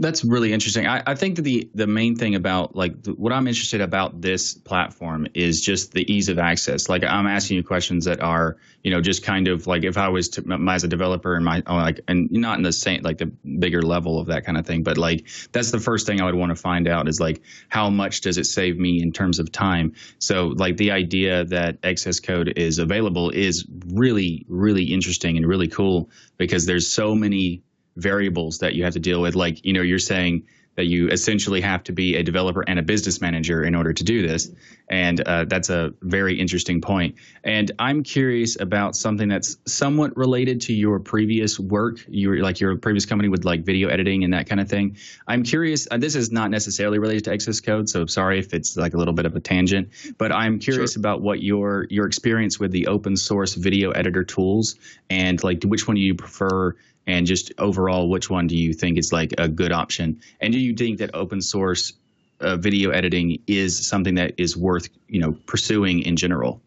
That's 0.04 0.26
really 0.26 0.52
interesting. 0.52 0.86
I, 0.86 1.02
I 1.08 1.16
think 1.16 1.38
that 1.38 1.44
the 1.44 1.70
the 1.74 1.88
main 1.88 2.18
thing 2.18 2.36
about 2.36 2.76
like 2.76 3.04
the, 3.04 3.14
what 3.14 3.32
I'm 3.32 3.48
interested 3.48 3.80
about 3.80 4.20
this 4.20 4.54
platform 4.54 5.28
is 5.34 5.62
just 5.62 5.94
the 5.94 6.04
ease 6.14 6.28
of 6.28 6.38
access. 6.38 6.90
Like 6.90 7.06
I'm 7.06 7.26
asking 7.26 7.56
you 7.56 7.64
questions 7.64 8.04
that 8.04 8.20
are 8.22 8.58
you 8.84 8.92
know 8.92 9.00
just 9.00 9.24
kind 9.24 9.48
of 9.48 9.66
like 9.66 9.86
if 9.86 9.98
I 9.98 10.10
was 10.10 10.28
to, 10.30 10.46
my, 10.46 10.76
as 10.76 10.84
a 10.84 10.90
developer 10.90 11.36
and 11.36 11.46
my 11.46 11.64
oh, 11.68 11.76
like 11.76 12.02
and 12.10 12.30
not 12.32 12.58
in 12.58 12.64
the 12.64 12.74
same 12.74 13.02
like 13.02 13.18
the 13.18 13.28
bigger 13.28 13.82
level 13.82 14.20
of 14.20 14.28
that 14.28 14.46
kind 14.46 14.58
of 14.58 14.68
thing, 14.68 14.84
but 14.84 14.98
like 14.98 15.26
that's 15.54 15.72
the 15.72 15.80
first 15.80 16.06
thing 16.06 16.20
I 16.20 16.26
would 16.26 16.36
want 16.36 16.50
to 16.50 16.62
find 16.62 16.86
out 16.86 17.08
is 17.08 17.22
like 17.22 17.42
how 17.70 17.90
much 17.90 18.20
does 18.20 18.38
it 18.38 18.46
save 18.46 18.78
me 18.78 19.02
in 19.02 19.14
terms 19.14 19.40
of 19.40 19.54
time. 19.54 19.94
So 20.20 20.48
like 20.48 20.76
the 20.76 20.92
idea 20.92 21.46
that 21.46 21.82
xs:code 21.82 22.58
is 22.58 22.78
available 22.78 23.30
is 23.30 23.66
really 23.88 24.46
really 24.50 24.84
interesting 24.84 25.38
and 25.38 25.48
really 25.48 25.70
cool 25.70 26.10
because 26.38 26.66
there's 26.66 26.92
so 26.92 27.16
many 27.16 27.64
variables 27.96 28.60
that 28.60 28.76
you 28.76 28.84
have 28.84 28.94
to 28.94 29.00
deal 29.00 29.22
with. 29.22 29.36
Like, 29.36 29.64
you 29.66 29.74
know, 29.74 29.82
you're 29.82 30.00
saying 30.00 30.44
that 30.76 30.86
you 30.86 31.08
essentially 31.10 31.62
have 31.62 31.84
to 31.84 31.92
be 31.92 32.16
a 32.16 32.24
developer 32.24 32.64
and 32.68 32.80
a 32.80 32.82
business 32.82 33.22
manager 33.22 33.64
in 33.64 33.76
order 33.76 33.94
to 33.94 34.04
do 34.04 34.26
this. 34.28 34.50
And 34.90 35.22
uh, 35.22 35.46
that's 35.46 35.70
a 35.70 35.94
very 36.02 36.40
interesting 36.40 36.82
point. 36.82 37.16
And 37.44 37.72
I'm 37.80 38.04
curious 38.04 38.60
about 38.60 38.96
something 38.96 39.30
that's 39.30 39.58
somewhat 39.66 40.18
related 40.18 40.62
to 40.62 40.74
your 40.74 41.00
previous 41.00 41.60
work. 41.60 42.04
You 42.08 42.30
were 42.30 42.38
like 42.38 42.60
your 42.60 42.76
previous 42.78 43.06
company 43.06 43.30
with 43.30 43.46
like 43.46 43.64
video 43.64 43.90
editing 43.90 44.24
and 44.24 44.34
that 44.34 44.48
kind 44.48 44.60
of 44.60 44.68
thing. 44.68 44.98
I'm 45.28 45.44
curious. 45.44 45.88
Uh, 45.90 45.98
this 45.98 46.16
is 46.16 46.32
not 46.32 46.50
necessarily 46.50 47.00
related 47.00 47.26
to 47.26 47.32
xs:code, 47.32 47.88
so 47.88 48.06
sorry 48.08 48.40
if 48.40 48.54
it's 48.54 48.76
like 48.76 48.94
a 48.94 48.98
little 48.98 49.14
bit 49.14 49.26
of 49.26 49.36
a 49.36 49.40
tangent. 49.40 49.90
But 50.18 50.32
I'm 50.32 50.60
curious 50.60 50.94
sure. 50.94 51.02
about 51.02 51.22
what 51.22 51.42
your 51.42 51.88
your 51.90 52.08
experience 52.08 52.60
with 52.60 52.72
the 52.72 52.88
open 52.88 53.16
source 53.16 53.54
video 53.54 53.92
editor 53.92 54.24
tools 54.24 54.76
and 55.10 55.42
like 55.44 55.64
which 55.64 55.88
one 55.88 55.96
do 55.96 56.02
you 56.02 56.16
prefer 56.16 56.76
and 57.06 57.26
just 57.26 57.52
overall, 57.58 58.10
which 58.10 58.30
one 58.30 58.48
do 58.48 58.56
you 58.56 58.74
think 58.74 58.98
is 58.98 59.12
like 59.12 59.34
a 59.38 59.48
good 59.48 59.72
option? 59.72 60.22
And 60.40 60.54
do 60.54 60.60
you 60.60 60.74
think 60.74 61.00
that 61.00 61.12
open 61.14 61.42
source 61.42 61.94
uh, 62.40 62.58
video 62.58 62.92
editing 62.92 63.42
is 63.48 63.88
something 63.88 64.16
that 64.16 64.34
is 64.38 64.56
worth 64.56 64.90
you 65.08 65.20
know 65.20 65.34
pursuing 65.46 66.02
in 66.02 66.16
general? 66.16 66.62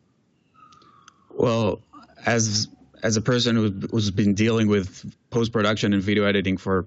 Well, 1.30 1.80
as 2.24 2.68
as 3.02 3.16
a 3.16 3.20
person 3.20 3.56
who, 3.56 3.70
who's 3.90 4.10
been 4.10 4.34
dealing 4.34 4.68
with 4.68 5.14
post 5.30 5.52
production 5.52 5.92
and 5.92 6.02
video 6.02 6.24
editing 6.24 6.56
for 6.56 6.86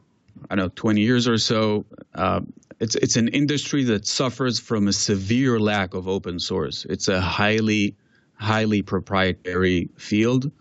I 0.50 0.56
don't 0.56 0.66
know 0.66 0.72
20 0.76 1.02
years 1.02 1.28
or 1.28 1.38
so, 1.38 1.86
uh, 2.16 2.42
it's 2.80 2.96
it's 2.96 3.16
an 3.16 3.28
industry 3.30 3.84
that 3.86 4.08
suffers 4.08 4.60
from 4.60 4.88
a 4.88 4.94
severe 4.94 5.60
lack 5.60 5.94
of 5.94 6.08
open 6.08 6.40
source. 6.40 6.86
It's 6.86 7.08
a 7.08 7.20
highly 7.20 7.96
highly 8.36 8.82
proprietary 8.82 9.90
field 9.98 10.52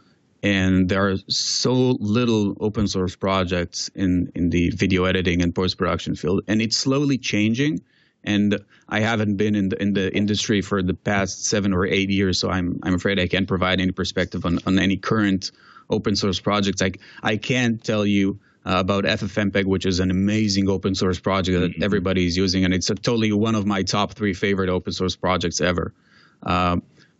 and 0.42 0.88
there 0.88 1.08
are 1.08 1.16
so 1.28 1.72
little 1.72 2.56
open 2.60 2.86
source 2.86 3.16
projects 3.16 3.90
in 3.94 4.30
in 4.34 4.50
the 4.50 4.70
video 4.70 5.04
editing 5.04 5.42
and 5.42 5.54
post 5.54 5.78
production 5.78 6.14
field, 6.14 6.42
and 6.46 6.62
it's 6.62 6.76
slowly 6.76 7.18
changing. 7.18 7.82
And 8.24 8.58
I 8.88 9.00
haven't 9.00 9.36
been 9.36 9.54
in 9.54 9.70
the 9.70 9.82
in 9.82 9.94
the 9.94 10.14
industry 10.14 10.60
for 10.60 10.82
the 10.82 10.94
past 10.94 11.46
seven 11.46 11.72
or 11.72 11.86
eight 11.86 12.10
years, 12.10 12.38
so 12.38 12.50
I'm 12.50 12.78
I'm 12.82 12.94
afraid 12.94 13.18
I 13.18 13.26
can't 13.26 13.48
provide 13.48 13.80
any 13.80 13.92
perspective 13.92 14.44
on 14.46 14.58
on 14.66 14.78
any 14.78 14.96
current 14.96 15.50
open 15.90 16.14
source 16.14 16.40
projects. 16.40 16.82
I 16.82 16.92
I 17.22 17.36
can't 17.36 17.82
tell 17.82 18.06
you. 18.06 18.38
Uh, 18.66 18.80
about 18.80 19.04
FFmpeg, 19.04 19.64
which 19.64 19.86
is 19.86 19.98
an 19.98 20.10
amazing 20.10 20.68
open 20.68 20.94
source 20.94 21.18
project 21.18 21.58
that 21.58 21.70
mm-hmm. 21.70 21.82
everybody 21.82 22.26
is 22.26 22.36
using, 22.36 22.66
and 22.66 22.74
it's 22.74 22.90
a, 22.90 22.94
totally 22.94 23.32
one 23.32 23.54
of 23.54 23.64
my 23.64 23.82
top 23.82 24.12
three 24.12 24.34
favorite 24.34 24.68
open 24.68 24.92
source 24.92 25.16
projects 25.16 25.62
ever. 25.62 25.94
Uh, 26.42 26.76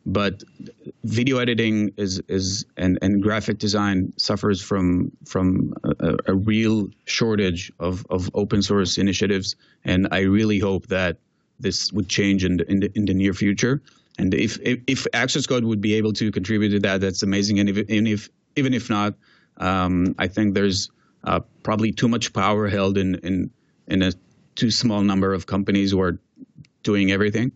but 0.09 0.43
video 1.05 1.39
editing 1.39 1.93
is 1.99 2.21
is 2.29 2.65
and, 2.79 2.99
and 3.03 3.23
graphic 3.23 3.59
design 3.59 4.13
suffers 4.17 4.61
from 4.63 5.13
from 5.27 5.75
a, 5.85 6.17
a, 6.27 6.35
real 6.35 6.89
shortage 7.05 7.71
of, 7.79 8.07
of 8.09 8.31
open 8.33 8.63
source 8.63 8.97
initiatives. 8.97 9.55
And 9.85 10.09
I 10.11 10.21
really 10.21 10.59
hope 10.59 10.87
that 10.87 11.19
this 11.61 11.93
would 11.93 12.09
change 12.09 12.43
in 12.45 12.57
the, 12.57 12.71
in 12.71 12.81
the, 12.81 12.91
in 12.95 13.05
the 13.05 13.15
near 13.15 13.35
future. 13.35 13.83
And 14.19 14.33
if, 14.33 14.59
if, 14.63 14.81
if 14.87 15.07
xs:code 15.13 15.65
would 15.65 15.83
be 15.83 15.95
able 15.95 16.15
to 16.15 16.33
contribute 16.33 16.71
to 16.71 16.81
that 16.81 17.03
that's 17.03 17.23
amazing. 17.23 17.61
And 17.61 17.69
if, 17.69 17.77
and 17.89 18.09
if 18.09 18.31
even 18.57 18.73
if 18.73 18.89
not 18.89 19.15
um, 19.59 20.15
I 20.19 20.27
think 20.27 20.55
there's 20.55 20.91
uh, 21.25 21.41
probably 21.63 21.93
too 21.93 22.09
much 22.09 22.33
power 22.33 22.67
held 22.67 22.97
in 22.97 23.17
in 23.17 23.51
in 23.89 24.03
a 24.03 24.13
too 24.55 24.71
small 24.71 25.03
number 25.03 25.35
of 25.35 25.45
companies 25.45 25.91
who 25.91 26.01
are 26.01 26.19
doing 26.83 27.13
everything 27.13 27.53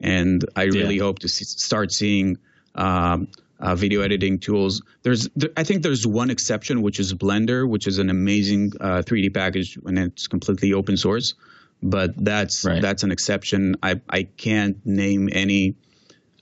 and 0.00 0.44
I 0.56 0.64
really 0.64 0.96
yeah. 0.96 1.04
hope 1.04 1.20
to 1.20 1.28
see, 1.28 1.44
start 1.44 1.92
seeing 1.92 2.38
um, 2.74 3.28
uh, 3.60 3.74
video 3.74 4.02
editing 4.02 4.38
tools. 4.38 4.82
There's, 5.02 5.28
there, 5.36 5.50
I 5.56 5.64
think 5.64 5.82
there's 5.82 6.06
one 6.06 6.30
exception, 6.30 6.82
which 6.82 6.98
is 6.98 7.14
Blender, 7.14 7.68
which 7.68 7.86
is 7.86 7.98
an 7.98 8.10
amazing 8.10 8.72
uh, 8.80 9.02
3D 9.02 9.32
package 9.32 9.78
and 9.84 9.98
it's 9.98 10.26
completely 10.26 10.72
open 10.72 10.96
source. 10.96 11.34
But 11.82 12.12
that's 12.16 12.64
right. 12.64 12.80
that's 12.80 13.02
an 13.02 13.12
exception. 13.12 13.76
I 13.82 14.00
I 14.08 14.22
can't 14.22 14.84
name 14.86 15.28
any 15.30 15.74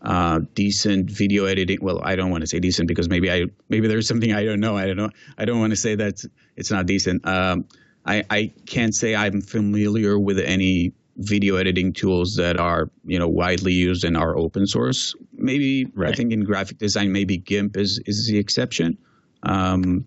uh, 0.00 0.40
decent 0.54 1.10
video 1.10 1.46
editing. 1.46 1.78
Well, 1.82 2.00
I 2.04 2.14
don't 2.14 2.30
want 2.30 2.42
to 2.42 2.46
say 2.46 2.60
decent 2.60 2.86
because 2.86 3.08
maybe 3.08 3.28
I 3.30 3.46
maybe 3.68 3.88
there's 3.88 4.06
something 4.06 4.32
I 4.32 4.44
don't 4.44 4.60
know. 4.60 4.76
I 4.76 4.86
don't 4.86 4.96
know. 4.96 5.10
I 5.38 5.44
don't 5.44 5.58
want 5.58 5.70
to 5.72 5.76
say 5.76 5.96
that 5.96 6.22
it's 6.56 6.70
not 6.70 6.86
decent. 6.86 7.26
Um, 7.26 7.64
I 8.06 8.24
I 8.30 8.52
can't 8.66 8.94
say 8.94 9.16
I'm 9.16 9.40
familiar 9.40 10.16
with 10.16 10.38
any 10.38 10.92
video 11.16 11.56
editing 11.56 11.92
tools 11.92 12.36
that 12.36 12.58
are 12.58 12.90
you 13.04 13.18
know 13.18 13.28
widely 13.28 13.72
used 13.72 14.04
and 14.04 14.16
are 14.16 14.36
open 14.36 14.66
source. 14.66 15.14
Maybe 15.34 15.86
right. 15.94 16.12
I 16.12 16.14
think 16.14 16.32
in 16.32 16.44
graphic 16.44 16.78
design, 16.78 17.12
maybe 17.12 17.38
GIMP 17.38 17.76
is 17.76 18.00
is 18.06 18.26
the 18.26 18.38
exception. 18.38 18.96
Um, 19.42 20.06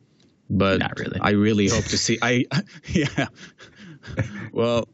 but 0.50 0.80
Not 0.80 1.00
really. 1.00 1.20
I 1.22 1.32
really 1.32 1.68
hope 1.68 1.86
to 1.86 1.98
see. 1.98 2.18
I 2.22 2.46
yeah. 2.88 3.28
well, 4.52 4.88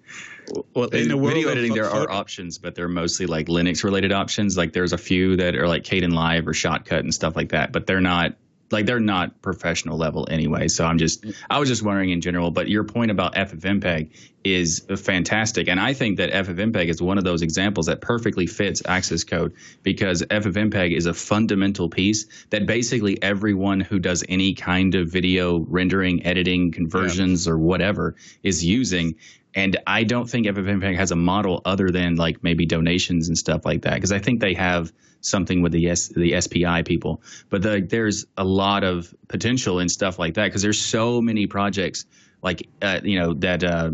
well, 0.74 0.88
in 0.89 1.07
the 1.07 1.18
world 1.18 1.34
video 1.34 1.49
editing, 1.49 1.72
of, 1.72 1.76
there 1.76 1.89
are 1.89 2.09
options, 2.09 2.57
but 2.57 2.76
they're 2.76 2.88
mostly 2.88 3.26
like 3.26 3.47
Linux 3.47 3.84
related 3.84 4.12
options. 4.12 4.57
Like 4.57 4.74
there's 4.74 4.93
a 4.93 4.97
few 4.97 5.36
that 5.38 5.55
are 5.55 5.68
like 5.68 5.84
Kdenlive 5.84 6.47
or 6.47 6.53
Shotcut 6.53 6.99
and 6.99 7.14
stuff 7.14 7.36
like 7.36 7.49
that, 7.49 7.72
but 7.72 7.88
they're 7.88 8.01
not 8.01 8.36
like 8.72 8.86
they're 8.86 8.99
not 8.99 9.41
professional 9.41 9.97
level 9.97 10.28
anyway. 10.32 10.68
So 10.68 10.86
I'm 10.86 10.97
just 10.97 11.26
I 11.49 11.59
was 11.59 11.68
just 11.70 11.84
wondering 11.84 12.09
in 12.09 12.22
general. 12.22 12.51
But 12.51 12.70
your 12.70 12.84
point 12.84 13.12
about 13.12 13.36
FFmpeg 13.36 14.12
is 14.43 14.85
fantastic, 14.97 15.67
and 15.67 15.79
I 15.79 15.93
think 15.93 16.17
that 16.17 16.31
FFmpeg 16.31 16.87
is 16.87 17.01
one 17.01 17.17
of 17.17 17.23
those 17.23 17.41
examples 17.41 17.85
that 17.85 18.01
perfectly 18.01 18.47
fits 18.47 18.81
xs:code 18.81 19.53
because 19.83 20.23
FFmpeg 20.23 20.95
is 20.95 21.05
a 21.05 21.13
fundamental 21.13 21.89
piece 21.89 22.25
that 22.49 22.65
basically 22.65 23.21
everyone 23.21 23.79
who 23.79 23.99
does 23.99 24.23
any 24.27 24.53
kind 24.53 24.95
of 24.95 25.09
video 25.09 25.59
rendering, 25.59 26.25
editing, 26.25 26.71
conversions, 26.71 27.45
yeah. 27.45 27.53
or 27.53 27.57
whatever 27.57 28.15
is 28.43 28.63
using. 28.65 29.15
And 29.53 29.77
I 29.85 30.05
don't 30.05 30.29
think 30.29 30.47
FFmpeg 30.47 30.95
has 30.95 31.11
a 31.11 31.15
model 31.15 31.61
other 31.65 31.91
than 31.91 32.15
like 32.15 32.41
maybe 32.41 32.65
donations 32.65 33.27
and 33.27 33.37
stuff 33.37 33.65
like 33.65 33.81
that 33.83 33.95
because 33.95 34.11
I 34.11 34.19
think 34.19 34.39
they 34.39 34.53
have 34.53 34.93
something 35.19 35.61
with 35.61 35.71
the 35.71 35.89
S, 35.89 36.07
the 36.07 36.39
SPI 36.39 36.83
people. 36.83 37.21
But 37.49 37.61
the, 37.61 37.85
there's 37.87 38.25
a 38.37 38.43
lot 38.43 38.83
of 38.83 39.13
potential 39.27 39.79
in 39.79 39.89
stuff 39.89 40.17
like 40.17 40.35
that 40.35 40.45
because 40.45 40.61
there's 40.61 40.81
so 40.81 41.21
many 41.21 41.47
projects 41.47 42.05
like 42.41 42.67
uh, 42.81 43.01
you 43.03 43.19
know 43.19 43.33
that 43.35 43.63
uh, 43.63 43.91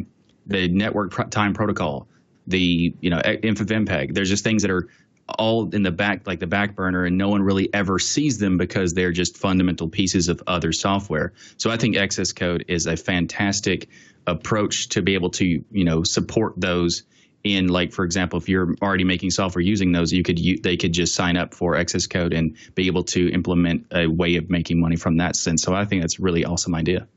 the 0.48 0.68
network 0.70 1.30
time 1.30 1.54
protocol, 1.54 2.08
the 2.48 2.94
you 3.00 3.10
know 3.10 3.20
FFmpeg. 3.20 4.14
There's 4.14 4.30
just 4.30 4.44
things 4.44 4.64
that 4.64 4.72
are 4.72 4.88
all 5.28 5.70
in 5.76 5.84
the 5.84 5.92
back 5.92 6.26
like 6.26 6.40
the 6.40 6.48
back 6.48 6.76
burner 6.76 7.04
and 7.04 7.18
no 7.18 7.28
one 7.28 7.42
really 7.42 7.72
ever 7.74 8.00
sees 8.00 8.38
them 8.38 8.58
because 8.58 8.94
they're 8.94 9.12
just 9.12 9.38
fundamental 9.38 9.90
pieces 9.90 10.30
of 10.30 10.42
other 10.48 10.72
software. 10.72 11.34
So 11.58 11.70
i 11.70 11.78
think 11.78 11.96
xs:code 11.96 12.66
is 12.68 12.86
a 12.88 12.96
fantastic 12.96 13.90
approach 14.26 14.90
to 14.90 15.02
be 15.02 15.16
able 15.16 15.32
to 15.32 15.46
you 15.46 15.84
know 15.84 16.04
support 16.04 16.54
those 16.58 17.04
in 17.44 17.68
like 17.68 17.92
for 17.92 18.06
example 18.06 18.40
if 18.40 18.50
you're 18.50 18.76
already 18.82 19.04
making 19.04 19.32
software 19.32 19.62
using 19.62 19.92
those 19.92 20.12
you 20.14 20.24
could 20.24 20.40
you, 20.40 20.60
they 20.60 20.78
could 20.78 20.94
just 20.94 21.14
sign 21.14 21.36
up 21.36 21.54
for 21.54 21.76
xs:code 21.76 22.34
and 22.34 22.56
be 22.76 22.88
able 22.88 23.04
to 23.04 23.30
implement 23.30 23.86
a 23.92 24.08
way 24.08 24.38
of 24.38 24.50
making 24.50 24.80
money 24.80 24.96
from 24.96 25.18
that 25.18 25.36
sense. 25.36 25.62
So 25.62 25.74
i 25.74 25.84
think 25.84 26.02
that's 26.02 26.20
a 26.20 26.22
really 26.22 26.46
awesome 26.46 26.74
idea. 26.74 27.08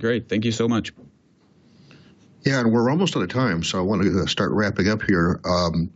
Great. 0.00 0.28
Thank 0.28 0.44
you 0.44 0.52
so 0.52 0.66
much 0.66 0.92
yeah 2.42 2.60
and 2.60 2.72
we're 2.72 2.90
almost 2.90 3.16
out 3.16 3.22
of 3.22 3.28
time 3.28 3.62
so 3.62 3.78
i 3.78 3.82
want 3.82 4.02
to 4.02 4.26
start 4.26 4.50
wrapping 4.52 4.88
up 4.88 5.02
here 5.02 5.40
um, 5.44 5.90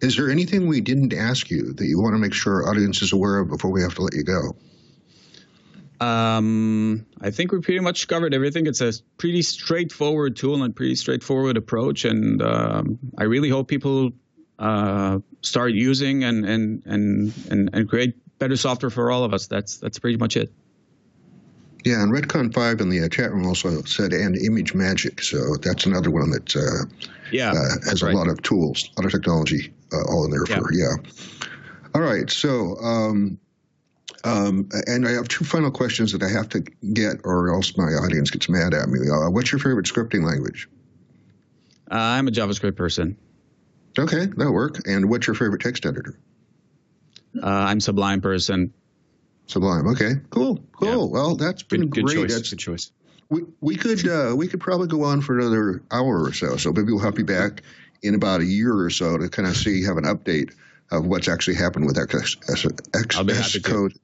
is 0.00 0.16
there 0.16 0.30
anything 0.30 0.66
we 0.66 0.80
didn't 0.80 1.12
ask 1.12 1.50
you 1.50 1.72
that 1.74 1.86
you 1.86 2.00
want 2.00 2.14
to 2.14 2.18
make 2.18 2.34
sure 2.34 2.62
our 2.62 2.70
audience 2.70 3.02
is 3.02 3.12
aware 3.12 3.38
of 3.38 3.48
before 3.48 3.70
we 3.70 3.82
have 3.82 3.94
to 3.94 4.02
let 4.02 4.14
you 4.14 4.22
go 4.22 4.54
um, 6.00 7.06
I 7.20 7.30
think 7.30 7.52
we 7.52 7.60
pretty 7.60 7.80
much 7.80 8.06
covered 8.06 8.32
everything. 8.32 8.66
It's 8.66 8.80
a 8.80 8.92
pretty 9.16 9.42
straightforward 9.42 10.36
tool 10.36 10.62
and 10.62 10.74
pretty 10.74 10.94
straightforward 10.94 11.56
approach, 11.56 12.04
and 12.04 12.40
um, 12.40 12.98
I 13.18 13.24
really 13.24 13.48
hope 13.48 13.68
people 13.68 14.12
uh, 14.58 15.18
start 15.42 15.72
using 15.72 16.24
and, 16.24 16.44
and 16.44 16.82
and 16.86 17.32
and 17.50 17.70
and 17.72 17.88
create 17.88 18.14
better 18.38 18.56
software 18.56 18.90
for 18.90 19.10
all 19.10 19.24
of 19.24 19.34
us. 19.34 19.48
That's 19.48 19.78
that's 19.78 19.98
pretty 19.98 20.18
much 20.18 20.36
it. 20.36 20.52
Yeah, 21.84 22.02
and 22.02 22.12
Redcon 22.12 22.52
Five 22.52 22.80
in 22.80 22.88
the 22.88 23.00
uh, 23.00 23.08
chat 23.08 23.32
room 23.32 23.46
also 23.46 23.82
said 23.82 24.12
and 24.12 24.36
ImageMagick. 24.36 25.22
so 25.22 25.56
that's 25.56 25.86
another 25.86 26.10
one 26.10 26.30
that 26.30 26.56
uh, 26.56 26.84
yeah 27.30 27.50
uh, 27.50 27.88
has 27.88 28.02
a 28.02 28.06
right. 28.06 28.14
lot 28.14 28.28
of 28.28 28.42
tools, 28.42 28.90
a 28.96 29.00
lot 29.00 29.06
of 29.06 29.12
technology 29.12 29.72
uh, 29.92 30.02
all 30.08 30.24
in 30.24 30.30
there 30.30 30.44
yeah. 30.48 30.58
for 30.58 30.72
yeah. 30.72 30.96
All 31.94 32.02
right, 32.02 32.28
so 32.30 32.76
um, 32.78 33.38
um, 34.24 34.68
and 34.86 35.06
I 35.06 35.12
have 35.12 35.28
two 35.28 35.44
final 35.44 35.70
questions 35.70 36.12
that 36.12 36.22
I 36.22 36.28
have 36.28 36.48
to 36.50 36.60
get, 36.92 37.20
or 37.24 37.54
else 37.54 37.76
my 37.76 37.92
audience 37.92 38.30
gets 38.30 38.48
mad 38.48 38.74
at 38.74 38.88
me. 38.88 39.08
Uh, 39.08 39.30
what's 39.30 39.52
your 39.52 39.58
favorite 39.58 39.86
scripting 39.86 40.24
language? 40.24 40.68
Uh, 41.90 41.96
I'm 41.96 42.28
a 42.28 42.30
JavaScript 42.30 42.76
person. 42.76 43.16
Okay, 43.98 44.26
that'll 44.26 44.52
work. 44.52 44.86
And 44.86 45.08
what's 45.08 45.26
your 45.26 45.34
favorite 45.34 45.62
text 45.62 45.86
editor? 45.86 46.18
Uh, 47.42 47.46
I'm 47.46 47.80
Sublime 47.80 48.20
person. 48.20 48.72
Sublime. 49.48 49.86
Okay, 49.88 50.12
cool, 50.30 50.60
cool. 50.72 50.88
Yeah. 50.88 51.12
Well, 51.12 51.34
that's 51.34 51.62
been 51.62 51.88
good, 51.88 52.04
great. 52.04 52.16
Good 52.16 52.28
choice. 52.28 52.34
That's, 52.34 52.50
good 52.50 52.58
choice. 52.58 52.92
We 53.30 53.42
we 53.60 53.76
could 53.76 54.06
uh, 54.06 54.34
we 54.36 54.46
could 54.46 54.60
probably 54.60 54.88
go 54.88 55.02
on 55.02 55.20
for 55.22 55.38
another 55.38 55.82
hour 55.90 56.22
or 56.22 56.32
so. 56.32 56.56
So 56.56 56.72
maybe 56.72 56.92
we'll 56.92 57.02
have 57.02 57.18
you 57.18 57.24
back 57.24 57.62
in 58.02 58.14
about 58.14 58.40
a 58.40 58.44
year 58.44 58.78
or 58.78 58.90
so 58.90 59.18
to 59.18 59.28
kind 59.28 59.48
of 59.48 59.56
see 59.56 59.82
have 59.84 59.96
an 59.96 60.04
update 60.04 60.54
of 60.90 61.06
what's 61.06 61.28
actually 61.28 61.56
happened 61.56 61.86
with 61.86 61.96
XS, 61.96 62.36
code. 63.64 63.94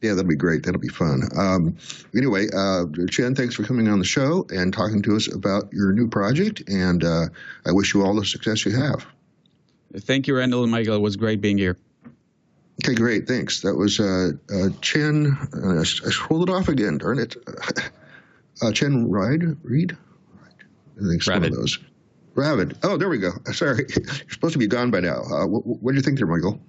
Yeah, 0.00 0.14
that'll 0.14 0.28
be 0.28 0.36
great. 0.36 0.64
That'll 0.64 0.80
be 0.80 0.88
fun. 0.88 1.22
Um, 1.36 1.76
anyway, 2.14 2.46
uh, 2.54 2.84
Chen, 3.08 3.34
thanks 3.34 3.54
for 3.54 3.64
coming 3.64 3.88
on 3.88 3.98
the 3.98 4.04
show 4.04 4.46
and 4.50 4.72
talking 4.72 5.00
to 5.02 5.16
us 5.16 5.32
about 5.32 5.72
your 5.72 5.92
new 5.92 6.08
project. 6.08 6.62
And 6.68 7.02
uh, 7.02 7.26
I 7.66 7.72
wish 7.72 7.94
you 7.94 8.04
all 8.04 8.14
the 8.14 8.24
success 8.24 8.66
you 8.66 8.76
have. 8.76 9.06
Thank 9.96 10.26
you, 10.26 10.36
Randal 10.36 10.62
and 10.62 10.72
Michael. 10.72 10.96
It 10.96 11.00
was 11.00 11.16
great 11.16 11.40
being 11.40 11.56
here. 11.56 11.78
Okay, 12.82 12.94
great. 12.94 13.28
Thanks. 13.28 13.60
That 13.60 13.76
was 13.76 14.00
uh, 14.00 14.32
uh, 14.52 14.68
Chen. 14.80 15.36
Uh, 15.54 15.80
I 15.80 15.84
scrolled 15.84 16.48
it 16.48 16.52
off 16.52 16.68
again. 16.68 16.98
Darn 16.98 17.18
it. 17.18 17.36
Uh, 18.62 18.72
Chen 18.72 19.08
Ride 19.08 19.56
Reed. 19.64 19.96
I 20.96 21.08
think 21.08 21.22
some 21.22 21.42
of 21.42 21.52
those. 21.52 21.78
Ravid. 22.34 22.76
Oh, 22.82 22.96
there 22.96 23.08
we 23.08 23.18
go. 23.18 23.30
Sorry, 23.52 23.86
you're 23.88 24.30
supposed 24.30 24.52
to 24.54 24.58
be 24.58 24.66
gone 24.66 24.90
by 24.90 25.00
now. 25.00 25.22
Uh, 25.22 25.46
what, 25.46 25.64
what 25.64 25.92
do 25.92 25.96
you 25.96 26.02
think 26.02 26.18
there, 26.18 26.26
Michael? 26.26 26.60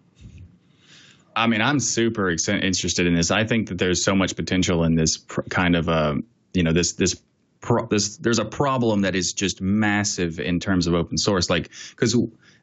I 1.36 1.47
mean, 1.47 1.62
I'm 1.62 1.80
super 1.80 2.30
ex- 2.30 2.47
interested 2.47 3.08
in 3.08 3.16
this. 3.16 3.30
I 3.32 3.43
think 3.43 3.70
that 3.70 3.78
there's 3.78 4.03
so 4.03 4.16
much 4.16 4.36
potential 4.36 4.84
in 4.84 4.95
this 4.95 5.18
pr- 5.18 5.41
kind 5.49 5.76
of, 5.76 5.89
uh, 5.89 6.16
you 6.53 6.64
know, 6.64 6.72
this 6.72 6.93
this 6.93 7.22
pro- 7.62 7.88
this. 7.88 8.18
There's 8.18 8.39
a 8.39 8.45
problem 8.45 9.01
that 9.01 9.16
is 9.16 9.34
just 9.34 9.60
massive 9.62 10.39
in 10.39 10.60
terms 10.60 10.88
of 10.88 10.93
open 10.93 11.18
source, 11.18 11.49
like 11.49 11.72
because 11.89 12.16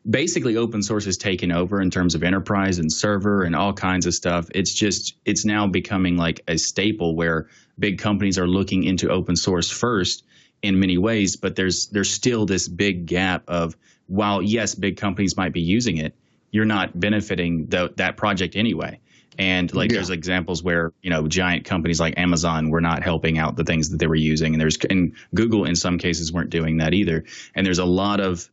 basically 0.09 0.57
open 0.57 0.83
source 0.83 1.05
has 1.05 1.17
taken 1.17 1.53
over 1.53 1.81
in 1.81 1.91
terms 1.91 2.15
of 2.15 2.23
enterprise 2.23 2.79
and 2.79 2.93
server 2.93 3.43
and 3.43 3.55
all 3.55 3.73
kinds 3.73 4.07
of 4.07 4.15
stuff. 4.15 4.49
It's 4.55 4.73
just 4.73 5.15
it's 5.25 5.45
now 5.45 5.67
becoming 5.67 6.17
like 6.17 6.41
a 6.49 6.57
staple 6.57 7.15
where 7.15 7.49
big 7.79 7.99
companies 7.99 8.39
are 8.39 8.49
looking 8.49 8.85
into 8.85 9.09
open 9.11 9.37
source 9.37 9.71
first 9.71 10.25
in 10.63 10.79
many 10.79 10.99
ways, 10.99 11.37
but 11.37 11.57
there's 11.57 11.89
there's 11.89 12.11
still 12.11 12.47
this 12.47 12.69
big 12.69 13.07
gap 13.07 13.45
of 13.49 13.77
while 14.07 14.43
yes, 14.43 14.75
big 14.75 14.97
companies 14.97 15.37
might 15.37 15.53
be 15.53 15.61
using 15.61 15.97
it, 15.97 16.15
you're 16.51 16.65
not 16.65 16.99
benefiting 16.99 17.67
the, 17.67 17.93
that 17.97 18.17
project 18.17 18.57
anyway. 18.57 19.01
And 19.39 19.73
like 19.75 19.91
yeah. 19.91 19.97
there's 19.97 20.11
examples 20.11 20.63
where 20.63 20.93
you 21.01 21.09
know 21.09 21.27
giant 21.27 21.65
companies 21.65 21.99
like 21.99 22.19
Amazon 22.19 22.69
were 22.69 22.83
not 22.83 23.03
helping 23.03 23.39
out 23.39 23.57
the 23.57 23.65
things 23.65 23.89
that 23.89 23.97
they 23.97 24.07
were 24.07 24.15
using, 24.15 24.53
and 24.53 24.61
there's 24.61 24.77
and 24.91 25.15
Google 25.35 25.65
in 25.65 25.75
some 25.75 25.97
cases 25.97 26.33
weren't 26.33 26.51
doing 26.51 26.77
that 26.79 26.93
either. 26.93 27.25
And 27.55 27.65
there's 27.65 27.79
a 27.79 27.85
lot 27.85 28.21
of 28.21 28.51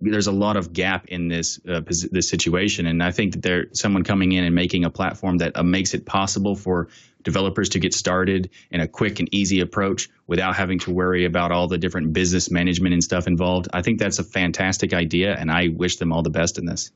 there's 0.00 0.26
a 0.26 0.32
lot 0.32 0.56
of 0.56 0.72
gap 0.72 1.06
in 1.06 1.28
this 1.28 1.60
uh, 1.68 1.80
this 1.86 2.28
situation, 2.28 2.86
and 2.86 3.02
I 3.02 3.10
think 3.10 3.32
that 3.32 3.42
there 3.42 3.66
someone 3.72 4.04
coming 4.04 4.32
in 4.32 4.44
and 4.44 4.54
making 4.54 4.84
a 4.84 4.90
platform 4.90 5.38
that 5.38 5.56
uh, 5.56 5.62
makes 5.62 5.94
it 5.94 6.06
possible 6.06 6.54
for 6.56 6.88
developers 7.22 7.68
to 7.70 7.78
get 7.78 7.94
started 7.94 8.50
in 8.70 8.80
a 8.80 8.88
quick 8.88 9.20
and 9.20 9.28
easy 9.32 9.60
approach 9.60 10.08
without 10.26 10.56
having 10.56 10.78
to 10.80 10.90
worry 10.90 11.24
about 11.24 11.52
all 11.52 11.68
the 11.68 11.78
different 11.78 12.12
business 12.12 12.50
management 12.50 12.92
and 12.92 13.04
stuff 13.04 13.26
involved. 13.26 13.68
I 13.72 13.82
think 13.82 13.98
that's 13.98 14.18
a 14.18 14.24
fantastic 14.24 14.92
idea, 14.92 15.36
and 15.36 15.50
I 15.50 15.68
wish 15.68 15.96
them 15.96 16.12
all 16.12 16.22
the 16.22 16.30
best 16.30 16.58
in 16.58 16.66
this. 16.66 16.90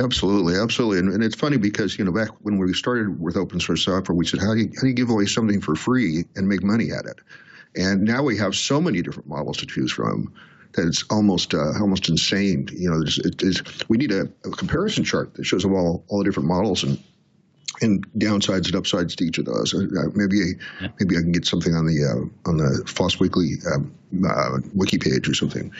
Absolutely, 0.00 0.56
absolutely, 0.56 0.98
and, 0.98 1.12
and, 1.12 1.22
it's 1.22 1.36
funny 1.36 1.56
because 1.56 1.96
you 1.98 2.04
know 2.04 2.10
back 2.10 2.30
when 2.42 2.58
we 2.58 2.72
started 2.72 3.20
with 3.20 3.36
open 3.36 3.60
source 3.60 3.84
software, 3.84 4.16
we 4.16 4.26
said 4.26 4.40
how 4.40 4.52
do 4.54 4.60
you, 4.60 4.72
how 4.74 4.82
do 4.82 4.88
you 4.88 4.94
give 4.94 5.10
away 5.10 5.26
something 5.26 5.60
for 5.60 5.76
free 5.76 6.24
and 6.34 6.48
make 6.48 6.64
money 6.64 6.90
at 6.90 7.04
it? 7.04 7.20
And 7.76 8.02
now 8.02 8.22
we 8.22 8.36
have 8.38 8.54
so 8.54 8.80
many 8.80 9.02
different 9.02 9.28
models 9.28 9.56
to 9.58 9.66
choose 9.66 9.92
from 9.92 10.32
that 10.74 10.86
it's 10.86 11.04
almost 11.10 11.54
uh, 11.54 11.72
almost 11.80 12.08
insane. 12.08 12.68
You 12.72 12.90
know, 12.90 13.02
it, 13.02 13.42
it's, 13.42 13.88
we 13.88 13.96
need 13.96 14.12
a, 14.12 14.28
a, 14.44 14.50
comparison 14.50 15.04
chart 15.04 15.34
that 15.34 15.44
shows 15.44 15.64
all 15.64 16.04
all 16.08 16.18
the 16.18 16.24
different 16.24 16.48
models 16.48 16.82
and 16.84 17.02
and 17.80 18.06
downsides 18.12 18.66
and 18.66 18.76
upsides 18.76 19.16
to 19.16 19.24
each 19.24 19.38
of 19.38 19.46
those. 19.46 19.74
Uh, 19.74 20.08
maybe 20.14 20.36
yeah. 20.80 20.88
maybe 21.00 21.16
I 21.16 21.20
can 21.20 21.32
get 21.32 21.46
something 21.46 21.74
on 21.74 21.86
the 21.86 22.04
uh, 22.04 22.48
on 22.48 22.58
the 22.58 22.84
FLOSS 22.86 23.20
Weekly 23.20 23.54
um, 23.72 23.94
uh, 24.28 24.58
wiki 24.74 24.98
page 24.98 25.28
or 25.28 25.34
something. 25.34 25.72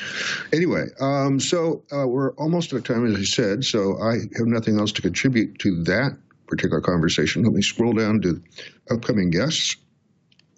Anyway, 0.52 0.86
um, 1.00 1.38
so 1.40 1.82
uh, 1.92 2.06
we're 2.06 2.32
almost 2.32 2.72
out 2.72 2.78
of 2.78 2.84
time, 2.84 3.06
as 3.06 3.16
I 3.18 3.24
said. 3.24 3.64
So 3.64 4.00
I 4.00 4.14
have 4.36 4.46
nothing 4.46 4.78
else 4.78 4.92
to 4.92 5.02
contribute 5.02 5.58
to 5.60 5.84
that 5.84 6.16
particular 6.46 6.80
conversation. 6.80 7.42
Let 7.42 7.52
me 7.52 7.62
scroll 7.62 7.92
down 7.92 8.20
to 8.22 8.42
upcoming 8.90 9.30
guests. 9.30 9.76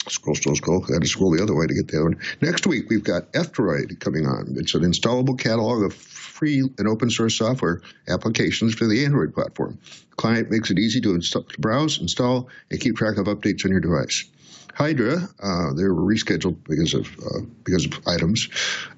Scroll, 0.09 0.37
scroll, 0.37 0.55
scroll. 0.55 0.85
I 0.85 0.93
got 0.93 1.03
to 1.03 1.09
scroll 1.09 1.37
the 1.37 1.43
other 1.43 1.55
way 1.55 1.67
to 1.67 1.75
get 1.75 1.89
there. 1.89 2.09
Next 2.41 2.67
week, 2.67 2.89
we've 2.89 3.03
got 3.03 3.25
F-Droid 3.35 3.99
coming 3.99 4.27
on. 4.27 4.55
It's 4.57 4.75
an 4.75 4.83
installable 4.83 5.39
catalog 5.39 5.83
of 5.83 5.95
free 6.37 6.61
and 6.79 6.87
open 6.87 7.11
source 7.11 7.37
software 7.37 7.81
applications 8.09 8.75
for 8.75 8.87
the 8.87 9.05
Android 9.05 9.35
platform. 9.35 9.79
The 10.11 10.17
client 10.17 10.51
makes 10.51 10.71
it 10.71 10.79
easy 10.79 11.01
to, 11.01 11.15
install, 11.15 11.43
to 11.45 11.61
browse, 11.61 12.01
install, 12.01 12.49
and 12.71 12.81
keep 12.81 12.97
track 12.97 13.17
of 13.17 13.27
updates 13.27 13.65
on 13.65 13.71
your 13.73 13.81
device. 13.81 14.25
Hydra, 14.75 15.29
uh, 15.43 15.73
they 15.73 15.85
were 15.85 15.95
rescheduled 15.95 16.59
because 16.69 16.93
of 16.93 17.07
uh, 17.19 17.41
because 17.65 17.87
of 17.87 17.99
items. 18.07 18.49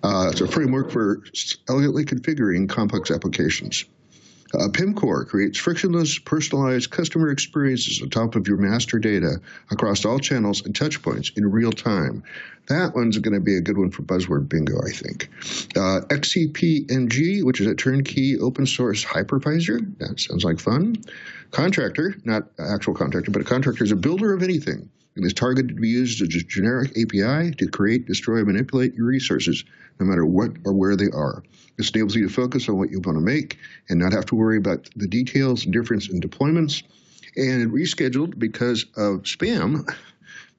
Uh, 0.03 0.29
it's 0.33 0.41
a 0.41 0.49
framework 0.49 0.91
for 0.91 1.23
elegantly 1.69 2.05
configuring 2.05 2.69
complex 2.69 3.13
applications. 3.13 3.85
Uh, 4.55 4.69
PIMCore 4.69 5.27
creates 5.27 5.59
frictionless, 5.59 6.19
personalized 6.19 6.91
customer 6.91 7.31
experiences 7.31 8.01
on 8.03 8.09
top 8.09 8.35
of 8.35 8.49
your 8.49 8.57
master 8.57 8.99
data 8.99 9.41
across 9.71 10.05
all 10.05 10.19
channels 10.19 10.65
and 10.65 10.75
touchpoints 10.75 11.37
in 11.37 11.51
real 11.51 11.73
time. 11.73 12.23
That 12.69 12.95
one's 12.95 13.19
going 13.19 13.35
to 13.35 13.41
be 13.41 13.57
a 13.57 13.61
good 13.61 13.77
one 13.77 13.91
for 13.91 14.03
buzzword 14.03 14.49
bingo, 14.49 14.79
I 14.87 14.91
think. 14.91 15.31
Uh, 15.77 16.01
XCP-ng, 16.09 17.45
which 17.45 17.61
is 17.61 17.67
a 17.67 17.75
turnkey 17.75 18.39
open 18.39 18.67
source 18.67 19.05
hypervisor. 19.05 19.81
That 19.99 20.21
sounds 20.21 20.45
like 20.45 20.61
fun. 20.61 20.97
Contractor, 21.51 22.15
not 22.25 22.45
actual 22.59 22.95
contractor, 22.95 23.31
but 23.31 23.43
a 23.43 23.45
contractor 23.45 23.85
is 23.85 23.93
a 23.93 23.97
builder 23.97 24.35
of 24.35 24.43
anything 24.43 24.91
and 25.19 25.27
is 25.27 25.35
targeted 25.35 25.75
to 25.75 25.81
be 25.81 25.89
used 25.89 26.23
as 26.23 26.35
a 26.35 26.45
generic 26.45 26.91
API 26.93 27.51
to 27.57 27.69
create, 27.69 28.07
destroy, 28.07 28.45
manipulate 28.45 28.95
your 28.95 29.07
resources, 29.07 29.65
no 29.99 30.07
matter 30.07 30.25
what 30.25 30.53
or 30.65 30.73
where 30.73 30.95
they 30.95 31.11
are. 31.13 31.43
This 31.77 31.91
enables 31.91 32.15
you 32.15 32.29
to 32.29 32.33
focus 32.33 32.69
on 32.69 32.79
what 32.79 32.91
you 32.91 33.01
want 33.01 33.19
to 33.19 33.25
make 33.25 33.59
and 33.89 33.99
not 33.99 34.13
have 34.13 34.27
to 34.27 34.37
worry 34.37 34.59
about 34.59 34.89
the 34.95 35.09
details 35.09 35.65
difference 35.65 36.09
in 36.09 36.21
deployments. 36.21 36.85
And 37.37 37.73
rescheduled 37.73 38.39
because 38.39 38.85
of 38.97 39.23
spam. 39.23 39.89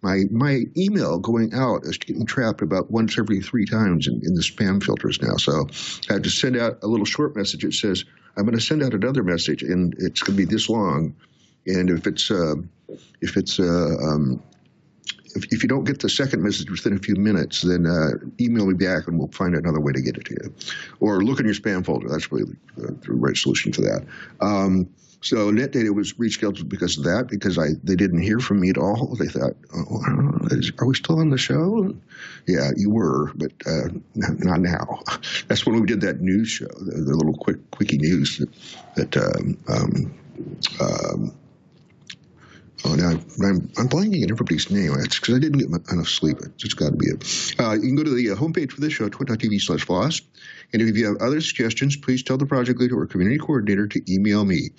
My 0.01 0.23
my 0.31 0.63
email 0.77 1.19
going 1.19 1.53
out 1.53 1.83
is 1.83 1.97
getting 1.97 2.25
trapped 2.25 2.61
about 2.61 2.89
once 2.89 3.17
every 3.17 3.41
three 3.41 3.65
times 3.65 4.07
in, 4.07 4.21
in 4.23 4.33
the 4.33 4.41
spam 4.41 4.81
filters 4.81 5.21
now. 5.21 5.35
So 5.35 5.67
I 6.09 6.13
have 6.13 6.21
to 6.21 6.29
send 6.29 6.55
out 6.55 6.79
a 6.83 6.87
little 6.87 7.05
short 7.05 7.35
message 7.35 7.63
that 7.63 7.73
says, 7.73 8.05
I'm 8.37 8.45
going 8.45 8.57
to 8.57 8.63
send 8.63 8.81
out 8.81 8.93
another 8.93 9.23
message 9.23 9.61
and 9.61 9.93
it's 9.97 10.21
going 10.21 10.37
to 10.37 10.45
be 10.45 10.49
this 10.49 10.69
long. 10.69 11.15
And 11.65 11.89
if 11.89 12.07
it's 12.07 12.31
uh, 12.31 12.55
if 13.21 13.35
it's 13.35 13.59
uh, 13.59 13.95
um, 14.01 14.41
if, 15.35 15.45
if, 15.51 15.63
you 15.63 15.69
don't 15.69 15.83
get 15.83 15.99
the 15.99 16.09
second 16.09 16.43
message 16.43 16.69
within 16.69 16.95
a 16.95 16.99
few 16.99 17.15
minutes, 17.15 17.61
then 17.61 17.85
uh, 17.85 18.11
email 18.39 18.65
me 18.65 18.73
back 18.73 19.07
and 19.07 19.17
we'll 19.17 19.29
find 19.29 19.55
another 19.55 19.79
way 19.79 19.91
to 19.93 20.01
get 20.01 20.17
it 20.17 20.25
to 20.25 20.37
you. 20.41 20.53
Or 20.99 21.23
look 21.23 21.39
in 21.39 21.45
your 21.45 21.55
spam 21.55 21.85
folder. 21.85 22.09
That's 22.09 22.31
really 22.31 22.55
the, 22.75 22.91
the 22.91 23.13
right 23.13 23.35
solution 23.35 23.73
for 23.73 23.81
that. 23.81 24.05
Um, 24.41 24.89
so 25.21 25.51
NetData 25.51 25.93
was 25.93 26.13
rescheduled 26.13 26.69
because 26.69 26.97
of 26.97 27.03
that, 27.03 27.27
because 27.27 27.57
I 27.59 27.69
they 27.83 27.95
didn't 27.95 28.21
hear 28.21 28.39
from 28.39 28.61
me 28.61 28.69
at 28.69 28.77
all. 28.77 29.15
They 29.15 29.27
thought, 29.27 29.53
oh, 29.75 30.01
are 30.77 30.85
we 30.87 30.95
still 30.95 31.19
on 31.19 31.29
the 31.29 31.37
show? 31.37 31.93
Yeah, 32.47 32.71
you 32.77 32.89
were, 32.89 33.33
but 33.35 33.51
uh, 33.65 33.89
not 34.15 34.61
now. 34.61 35.01
That's 35.47 35.65
when 35.65 35.79
we 35.79 35.85
did 35.85 36.01
that 36.01 36.21
news 36.21 36.49
show, 36.49 36.67
the, 36.67 37.01
the 37.01 37.15
little 37.15 37.35
quick 37.35 37.57
quickie 37.71 37.97
news 37.97 38.37
that, 38.37 39.11
that 39.11 39.17
um, 39.17 39.57
um, 39.67 40.13
um 40.79 41.33
Oh, 42.85 42.95
now 42.95 43.09
I'm, 43.09 43.69
I'm 43.77 43.89
blanking 43.89 44.23
on 44.23 44.31
everybody's 44.31 44.71
name. 44.71 44.93
It's 44.99 45.19
because 45.19 45.35
I 45.35 45.39
didn't 45.39 45.59
get 45.59 45.91
enough 45.91 46.07
sleep. 46.07 46.37
It's 46.59 46.73
got 46.73 46.91
to 46.91 46.95
be 46.95 47.07
it. 47.07 47.55
Uh, 47.59 47.73
you 47.73 47.81
can 47.81 47.95
go 47.95 48.03
to 48.03 48.15
the 48.15 48.31
uh, 48.31 48.35
homepage 48.35 48.71
for 48.71 48.81
this 48.81 48.93
show, 48.93 49.09
twit.tv 49.09 49.59
slash 49.59 49.85
floss. 49.85 50.21
And 50.71 50.81
if 50.81 50.95
you 50.95 51.07
have 51.07 51.17
other 51.21 51.41
suggestions, 51.41 51.97
please 51.97 52.23
tell 52.23 52.37
the 52.37 52.45
project 52.45 52.79
leader 52.79 52.99
or 52.99 53.05
community 53.05 53.37
coordinator 53.37 53.87
to 53.87 54.13
email 54.13 54.45
me. 54.45 54.69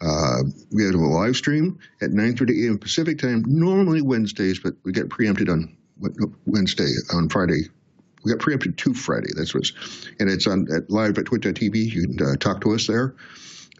Uh, 0.00 0.42
we 0.72 0.84
have 0.84 0.94
a 0.94 0.98
live 0.98 1.36
stream 1.36 1.78
at 2.02 2.10
9.30 2.10 2.66
a.m. 2.66 2.78
Pacific 2.78 3.18
time, 3.18 3.44
normally 3.46 4.02
Wednesdays, 4.02 4.58
but 4.58 4.74
we 4.84 4.92
get 4.92 5.08
preempted 5.08 5.48
on 5.48 5.76
Wednesday, 6.46 6.90
on 7.12 7.28
Friday. 7.28 7.62
We 8.24 8.32
got 8.32 8.40
preempted 8.40 8.78
to 8.78 8.94
Friday. 8.94 9.28
That's 9.36 9.54
what's, 9.54 9.72
and 10.18 10.30
it's 10.30 10.46
on 10.46 10.66
at 10.74 10.90
live 10.90 11.18
at 11.18 11.26
twit.tv. 11.26 11.74
You 11.74 12.08
can 12.08 12.26
uh, 12.26 12.36
talk 12.36 12.62
to 12.62 12.74
us 12.74 12.86
there. 12.86 13.14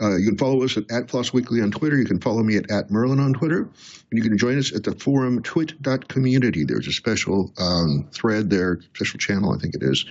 Uh, 0.00 0.16
you 0.16 0.28
can 0.28 0.38
follow 0.38 0.62
us 0.64 0.76
at, 0.76 0.90
at 0.90 1.10
Floss 1.10 1.32
Weekly 1.32 1.60
on 1.60 1.70
Twitter. 1.70 1.96
You 1.96 2.04
can 2.04 2.20
follow 2.20 2.42
me 2.42 2.56
at, 2.56 2.70
at 2.70 2.88
merlyn 2.88 3.20
on 3.20 3.32
Twitter. 3.32 3.60
And 3.60 4.18
you 4.18 4.22
can 4.22 4.36
join 4.36 4.58
us 4.58 4.74
at 4.74 4.82
the 4.82 4.92
forum 4.92 5.42
twit.community. 5.42 6.64
There's 6.64 6.88
a 6.88 6.92
special 6.92 7.52
um, 7.58 8.08
thread 8.12 8.50
there, 8.50 8.80
special 8.94 9.18
channel, 9.18 9.54
I 9.54 9.58
think 9.58 9.74
it 9.74 9.82
is. 9.82 10.04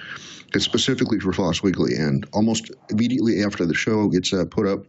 It's 0.53 0.65
specifically 0.65 1.19
for 1.19 1.33
Floss 1.33 1.61
Weekly. 1.61 1.95
And 1.95 2.25
almost 2.33 2.71
immediately 2.89 3.43
after 3.43 3.65
the 3.65 3.73
show 3.73 4.07
gets 4.07 4.31
uh, 4.33 4.45
put 4.49 4.67
up, 4.67 4.85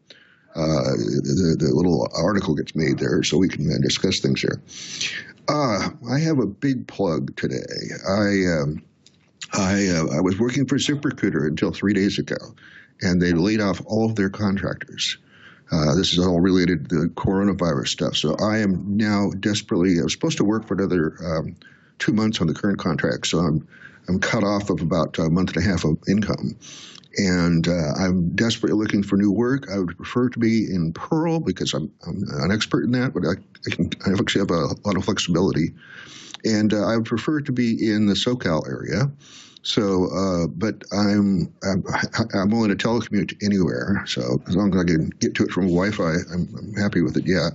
uh, 0.55 0.95
the, 0.95 1.57
the 1.59 1.75
little 1.75 2.09
article 2.15 2.55
gets 2.55 2.77
made 2.77 2.99
there 2.99 3.25
so 3.25 3.37
we 3.37 3.49
can 3.49 3.69
uh, 3.73 3.79
discuss 3.83 4.21
things 4.21 4.41
here. 4.41 4.63
Uh, 5.49 5.91
I 6.09 6.19
have 6.21 6.39
a 6.39 6.47
big 6.47 6.87
plug 6.87 7.37
today. 7.37 7.57
I, 8.09 8.63
um, 8.63 8.83
I, 9.53 9.89
uh, 9.89 10.17
I 10.17 10.21
was 10.21 10.39
working 10.39 10.67
for 10.67 10.77
ZipRecruiter 10.77 11.47
until 11.47 11.73
three 11.73 11.93
days 11.93 12.19
ago 12.19 12.37
and 13.03 13.21
they 13.21 13.33
laid 13.33 13.61
off 13.61 13.81
all 13.87 14.07
of 14.07 14.17
their 14.17 14.31
contractors. 14.31 15.19
Uh, 15.73 15.95
this 15.95 16.13
is 16.13 16.19
all 16.19 16.41
related 16.41 16.89
to 16.89 17.03
the 17.03 17.09
coronavirus 17.09 17.89
stuff. 17.89 18.17
So 18.17 18.37
I 18.37 18.59
am 18.59 18.97
now 18.97 19.31
desperately. 19.41 19.99
I 19.99 20.05
was 20.05 20.13
supposed 20.13 20.37
to 20.39 20.45
work 20.45 20.69
for 20.69 20.75
another 20.75 21.17
um, 21.25 21.57
two 21.99 22.13
months 22.13 22.41
on 22.41 22.47
the 22.47 22.55
current 22.55 22.79
contract, 22.79 23.27
so 23.27 23.39
I'm 23.39 23.67
I'm 24.07 24.21
cut 24.21 24.45
off 24.45 24.69
of 24.69 24.83
about 24.83 25.19
a 25.19 25.31
month 25.31 25.57
and 25.57 25.65
a 25.65 25.69
half 25.69 25.85
of 25.85 25.97
income. 26.07 26.57
And 27.17 27.69
uh, 27.69 27.93
I'm 27.99 28.31
desperately 28.35 28.79
looking 28.79 29.03
for 29.03 29.17
new 29.17 29.31
work. 29.31 29.69
I 29.71 29.79
would 29.79 29.97
prefer 29.97 30.29
to 30.31 30.39
be 30.39 30.65
in 30.73 30.93
Perl 30.93 31.41
because 31.41 31.75
I'm, 31.75 31.91
I'm 32.07 32.25
an 32.43 32.53
expert 32.53 32.85
in 32.85 32.93
that, 32.93 33.15
but 33.15 33.25
I, 33.25 33.33
I, 33.67 33.75
can, 33.75 33.91
I 34.07 34.19
actually 34.19 34.41
have 34.41 34.51
a 34.51 34.75
lot 34.87 34.97
of 34.97 35.05
flexibility. 35.05 35.75
And 36.45 36.75
uh, 36.75 36.87
I 36.87 36.97
would 36.97 37.07
prefer 37.07 37.41
to 37.41 37.53
be 37.53 37.91
in 37.91 38.07
the 38.07 38.15
SoCal 38.15 38.69
area. 38.69 39.11
So, 39.63 40.09
uh, 40.11 40.47
but 40.49 40.83
I'm, 40.93 41.53
I'm, 41.63 41.85
I'm 42.35 42.51
willing 42.51 42.77
to 42.77 42.77
telecommute 42.77 43.43
anywhere. 43.43 44.05
So 44.07 44.43
as 44.47 44.55
long 44.55 44.75
as 44.75 44.81
I 44.81 44.85
can 44.85 45.09
get 45.21 45.35
to 45.37 45.45
it 45.45 45.51
from 45.51 45.65
Wi-Fi, 45.65 46.15
I'm, 46.33 46.55
I'm 46.59 46.75
happy 46.75 47.01
with 47.01 47.17
it. 47.17 47.25
Yeah, 47.27 47.51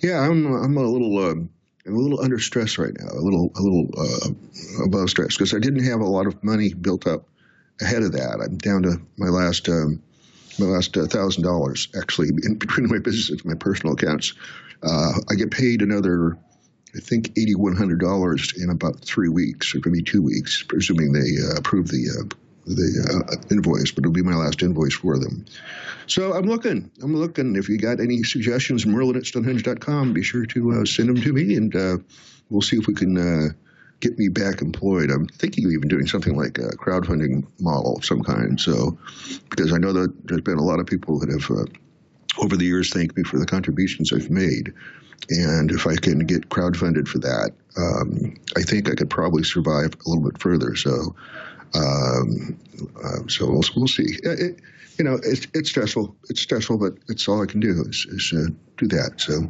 yeah. 0.00 0.20
I'm 0.20 0.46
I'm 0.46 0.76
a 0.76 0.82
little 0.82 1.18
um, 1.18 1.50
I'm 1.86 1.94
a 1.94 1.98
little 1.98 2.20
under 2.22 2.38
stress 2.38 2.78
right 2.78 2.94
now. 2.98 3.08
A 3.12 3.20
little 3.20 3.52
a 3.56 3.60
little 3.60 3.90
uh, 3.96 4.84
above 4.84 5.10
stress 5.10 5.36
because 5.36 5.54
I 5.54 5.58
didn't 5.58 5.84
have 5.84 6.00
a 6.00 6.06
lot 6.06 6.26
of 6.26 6.42
money 6.42 6.72
built 6.72 7.06
up 7.06 7.26
ahead 7.80 8.02
of 8.02 8.12
that. 8.12 8.40
I'm 8.42 8.58
down 8.58 8.82
to 8.82 9.00
my 9.16 9.28
last. 9.28 9.68
Um, 9.68 10.02
my 10.58 10.66
last 10.66 10.94
uh, 10.94 11.06
thousand 11.06 11.42
dollars 11.42 11.88
actually 11.96 12.28
in 12.42 12.56
between 12.56 12.88
my 12.88 12.98
business 12.98 13.30
and 13.30 13.44
my 13.44 13.54
personal 13.54 13.94
accounts. 13.94 14.34
Uh, 14.82 15.12
I 15.30 15.34
get 15.34 15.50
paid 15.50 15.80
another 15.80 16.36
I 16.94 16.98
think 16.98 17.34
$8,100 17.34 18.62
in 18.62 18.70
about 18.70 19.00
three 19.04 19.28
weeks, 19.28 19.74
or 19.74 19.80
maybe 19.84 20.02
two 20.02 20.22
weeks, 20.22 20.64
presuming 20.66 21.12
they 21.12 21.36
uh, 21.40 21.56
approve 21.56 21.88
the 21.88 22.08
uh, 22.10 22.34
the 22.66 23.26
uh, 23.28 23.36
invoice, 23.50 23.90
but 23.90 24.04
it'll 24.04 24.12
be 24.12 24.22
my 24.22 24.34
last 24.34 24.62
invoice 24.62 24.94
for 24.94 25.18
them. 25.18 25.44
So 26.06 26.34
I'm 26.34 26.46
looking. 26.46 26.90
I'm 27.02 27.16
looking. 27.16 27.56
If 27.56 27.68
you 27.68 27.78
got 27.78 28.00
any 28.00 28.22
suggestions, 28.22 28.84
merlyn 28.84 29.16
at 29.16 29.26
Stonehenge.com, 29.26 30.12
be 30.12 30.22
sure 30.22 30.46
to 30.46 30.72
uh, 30.72 30.84
send 30.84 31.08
them 31.08 31.20
to 31.22 31.32
me, 31.32 31.56
and 31.56 31.72
we'll 32.50 32.62
see 32.62 32.76
if 32.76 32.86
we 32.86 32.94
can 32.94 33.54
get 34.00 34.18
me 34.18 34.28
back 34.28 34.62
employed. 34.62 35.10
I'm 35.10 35.26
thinking 35.26 35.66
of 35.66 35.72
even 35.72 35.88
doing 35.88 36.06
something 36.06 36.36
like 36.36 36.58
a 36.58 36.76
crowdfunding 36.76 37.46
model 37.60 37.96
of 37.96 38.04
some 38.04 38.22
kind. 38.22 38.60
So, 38.60 38.98
because 39.50 39.72
I 39.72 39.78
know 39.78 39.92
that 39.92 40.26
there's 40.26 40.40
been 40.40 40.58
a 40.58 40.64
lot 40.64 40.80
of 40.80 40.86
people 40.86 41.18
that 41.20 41.30
have 41.30 41.48
over 42.38 42.56
the 42.56 42.64
years 42.64 42.92
thanked 42.92 43.16
me 43.16 43.22
for 43.22 43.38
the 43.38 43.46
contributions 43.46 44.12
I've 44.12 44.30
made. 44.30 44.72
And 45.28 45.70
if 45.70 45.86
I 45.86 45.96
can 45.96 46.20
get 46.20 46.48
crowdfunded 46.48 47.06
for 47.06 47.18
that, 47.18 47.52
um, 47.76 48.34
I 48.56 48.62
think 48.62 48.90
I 48.90 48.94
could 48.94 49.10
probably 49.10 49.44
survive 49.44 49.94
a 49.94 50.08
little 50.08 50.24
bit 50.24 50.40
further. 50.40 50.74
So, 50.74 51.14
um, 51.74 52.58
uh, 53.04 53.28
so 53.28 53.46
we'll, 53.46 53.62
we'll 53.76 53.86
see. 53.86 54.16
It, 54.22 54.60
you 54.98 55.04
know, 55.04 55.18
it's, 55.22 55.46
it's 55.54 55.70
stressful. 55.70 56.16
It's 56.28 56.40
stressful, 56.40 56.78
but 56.78 56.94
it's 57.08 57.28
all 57.28 57.42
I 57.42 57.46
can 57.46 57.60
do 57.60 57.84
is, 57.88 58.06
is 58.10 58.32
uh, 58.36 58.50
do 58.76 58.88
that. 58.88 59.20
So, 59.20 59.48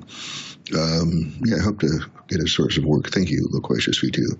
um, 0.75 1.35
yeah, 1.45 1.57
I 1.57 1.63
hope 1.63 1.81
to 1.81 2.01
get 2.29 2.41
a 2.41 2.49
source 2.49 2.77
of 2.77 2.85
work. 2.85 3.11
Thank 3.11 3.31
you, 3.31 3.47
Loquacious 3.51 4.03
V2. 4.03 4.39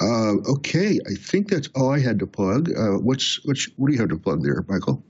Uh, 0.00 0.52
okay, 0.52 0.98
I 1.06 1.14
think 1.14 1.48
that's 1.48 1.68
all 1.74 1.90
I 1.90 2.00
had 2.00 2.18
to 2.20 2.26
plug. 2.26 2.70
Uh, 2.70 2.98
what's, 2.98 3.44
what's 3.44 3.68
what 3.76 3.88
do 3.88 3.94
you 3.94 4.00
have 4.00 4.10
to 4.10 4.18
plug 4.18 4.42
there, 4.42 4.64
Michael? 4.68 5.02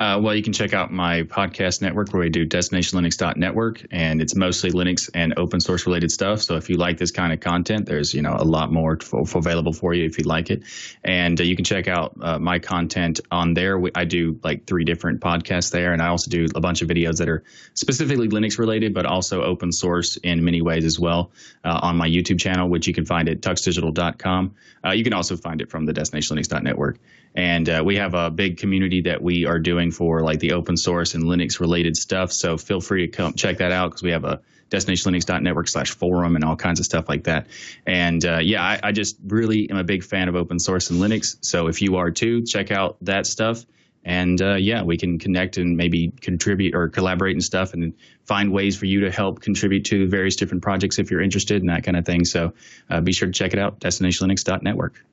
Uh, 0.00 0.18
well, 0.22 0.34
you 0.34 0.42
can 0.42 0.52
check 0.52 0.72
out 0.72 0.92
my 0.92 1.22
podcast 1.22 1.82
network 1.82 2.12
where 2.12 2.20
we 2.20 2.28
do 2.28 2.46
destinationlinux.network, 2.46 3.86
and 3.90 4.22
it's 4.22 4.36
mostly 4.36 4.70
Linux 4.70 5.10
and 5.12 5.34
open 5.36 5.60
source 5.60 5.86
related 5.86 6.12
stuff. 6.12 6.40
So 6.40 6.54
if 6.54 6.70
you 6.70 6.76
like 6.76 6.98
this 6.98 7.10
kind 7.10 7.32
of 7.32 7.40
content, 7.40 7.86
there's 7.86 8.14
you 8.14 8.22
know 8.22 8.36
a 8.38 8.44
lot 8.44 8.72
more 8.72 8.98
for, 9.00 9.26
for 9.26 9.38
available 9.38 9.72
for 9.72 9.94
you 9.94 10.04
if 10.04 10.16
you 10.16 10.24
like 10.24 10.50
it. 10.50 10.62
And 11.02 11.40
uh, 11.40 11.44
you 11.44 11.56
can 11.56 11.64
check 11.64 11.88
out 11.88 12.16
uh, 12.20 12.38
my 12.38 12.60
content 12.60 13.20
on 13.32 13.54
there. 13.54 13.76
We, 13.76 13.90
I 13.94 14.04
do 14.04 14.38
like 14.44 14.66
three 14.66 14.84
different 14.84 15.20
podcasts 15.20 15.72
there, 15.72 15.92
and 15.92 16.00
I 16.00 16.08
also 16.08 16.30
do 16.30 16.46
a 16.54 16.60
bunch 16.60 16.80
of 16.80 16.88
videos 16.88 17.18
that 17.18 17.28
are 17.28 17.42
specifically 17.74 18.28
Linux 18.28 18.58
related, 18.58 18.94
but 18.94 19.04
also 19.04 19.42
open 19.42 19.72
source 19.72 20.16
in 20.18 20.44
many 20.44 20.62
ways 20.62 20.84
as 20.84 21.00
well 21.00 21.32
uh, 21.64 21.80
on 21.82 21.96
my 21.96 22.08
YouTube 22.08 22.38
channel, 22.38 22.68
which 22.68 22.86
you 22.86 22.94
can 22.94 23.04
find 23.04 23.28
at 23.28 23.40
tuxdigital.com. 23.40 24.54
Uh, 24.84 24.90
you 24.92 25.02
can 25.02 25.12
also 25.12 25.36
find 25.36 25.60
it 25.60 25.70
from 25.70 25.86
the 25.86 25.92
destinationlinux.network. 25.92 26.98
And 27.34 27.68
uh, 27.68 27.82
we 27.84 27.96
have 27.96 28.14
a 28.14 28.30
big 28.30 28.56
community 28.58 29.02
that 29.02 29.22
we 29.22 29.44
are 29.44 29.58
doing 29.58 29.87
for 29.90 30.22
like 30.22 30.38
the 30.40 30.52
open 30.52 30.76
source 30.76 31.14
and 31.14 31.24
Linux 31.24 31.60
related 31.60 31.96
stuff. 31.96 32.32
So 32.32 32.56
feel 32.56 32.80
free 32.80 33.06
to 33.06 33.16
come 33.16 33.34
check 33.34 33.58
that 33.58 33.72
out 33.72 33.90
because 33.90 34.02
we 34.02 34.10
have 34.10 34.24
a 34.24 34.40
destinationlinux.network 34.70 35.68
slash 35.68 35.90
forum 35.90 36.36
and 36.36 36.44
all 36.44 36.56
kinds 36.56 36.80
of 36.80 36.86
stuff 36.86 37.08
like 37.08 37.24
that. 37.24 37.46
And 37.86 38.24
uh, 38.24 38.38
yeah, 38.38 38.62
I, 38.62 38.80
I, 38.82 38.92
just 38.92 39.16
really 39.26 39.68
am 39.70 39.76
a 39.76 39.84
big 39.84 40.04
fan 40.04 40.28
of 40.28 40.36
open 40.36 40.58
source 40.58 40.90
and 40.90 41.00
Linux. 41.00 41.38
So 41.40 41.68
if 41.68 41.80
you 41.80 41.96
are 41.96 42.10
too, 42.10 42.44
check 42.44 42.70
out 42.70 42.96
that 43.02 43.26
stuff. 43.26 43.64
And 44.04 44.40
uh, 44.40 44.54
yeah, 44.54 44.82
we 44.82 44.96
can 44.96 45.18
connect 45.18 45.56
and 45.58 45.76
maybe 45.76 46.12
contribute 46.20 46.74
or 46.74 46.88
collaborate 46.88 47.34
and 47.34 47.42
stuff 47.42 47.74
and 47.74 47.94
find 48.24 48.52
ways 48.52 48.76
for 48.76 48.86
you 48.86 49.00
to 49.00 49.10
help 49.10 49.40
contribute 49.40 49.84
to 49.86 50.08
various 50.08 50.36
different 50.36 50.62
projects 50.62 50.98
if 50.98 51.10
you're 51.10 51.20
interested 51.20 51.60
and 51.60 51.70
that 51.70 51.82
kind 51.82 51.96
of 51.96 52.06
thing. 52.06 52.24
So 52.24 52.52
uh, 52.88 53.00
be 53.00 53.12
sure 53.12 53.26
to 53.26 53.32
check 53.32 53.52
it 53.52 53.58
out, 53.58 53.80
destinationlinux.network. 53.80 55.04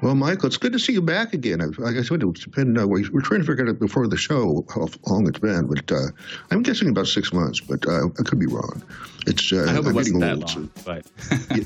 Well, 0.00 0.14
Michael, 0.14 0.46
it's 0.46 0.56
good 0.56 0.72
to 0.72 0.78
see 0.78 0.92
you 0.92 1.02
back 1.02 1.32
again. 1.32 1.58
Like 1.78 1.96
I 1.96 2.02
said, 2.02 2.22
it's 2.22 2.46
been, 2.46 2.78
uh, 2.78 2.86
we're 2.86 3.20
trying 3.20 3.40
to 3.40 3.46
figure 3.46 3.68
out 3.68 3.80
before 3.80 4.06
the 4.06 4.16
show 4.16 4.64
how 4.72 4.86
long 5.06 5.26
it's 5.26 5.40
been, 5.40 5.66
but 5.66 5.90
uh, 5.90 6.08
I'm 6.50 6.62
guessing 6.62 6.88
about 6.88 7.08
six 7.08 7.32
months, 7.32 7.60
but 7.60 7.86
uh, 7.86 8.06
I 8.18 8.22
could 8.22 8.38
be 8.38 8.46
wrong. 8.46 8.82
It's 9.26 9.52
uh, 9.52 9.66
I 9.68 9.72
hope 9.72 9.86
I'm 9.86 9.90
it 9.90 9.94
wasn't 9.94 10.20
that 10.20 10.36
old, 10.36 10.56
long, 10.56 10.70
but 10.84 11.06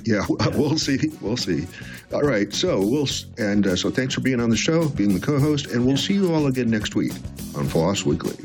yeah, 0.07 0.25
we'll 0.57 0.79
see. 0.79 1.13
We'll 1.21 1.37
see. 1.37 1.67
All 2.13 2.23
right, 2.23 2.53
so 2.53 2.81
we'll 2.81 3.07
and 3.39 3.67
uh, 3.67 3.77
so 3.77 3.91
thanks 3.91 4.15
for 4.15 4.21
being 4.21 4.41
on 4.41 4.49
the 4.49 4.57
show, 4.57 4.89
being 4.89 5.13
the 5.13 5.21
co-host, 5.21 5.67
and 5.67 5.83
we'll 5.83 5.97
yeah. 5.97 6.03
see 6.03 6.15
you 6.15 6.35
all 6.35 6.47
again 6.47 6.71
next 6.71 6.95
week 6.95 7.13
on 7.55 7.69
Floss 7.69 8.05
Weekly. 8.05 8.37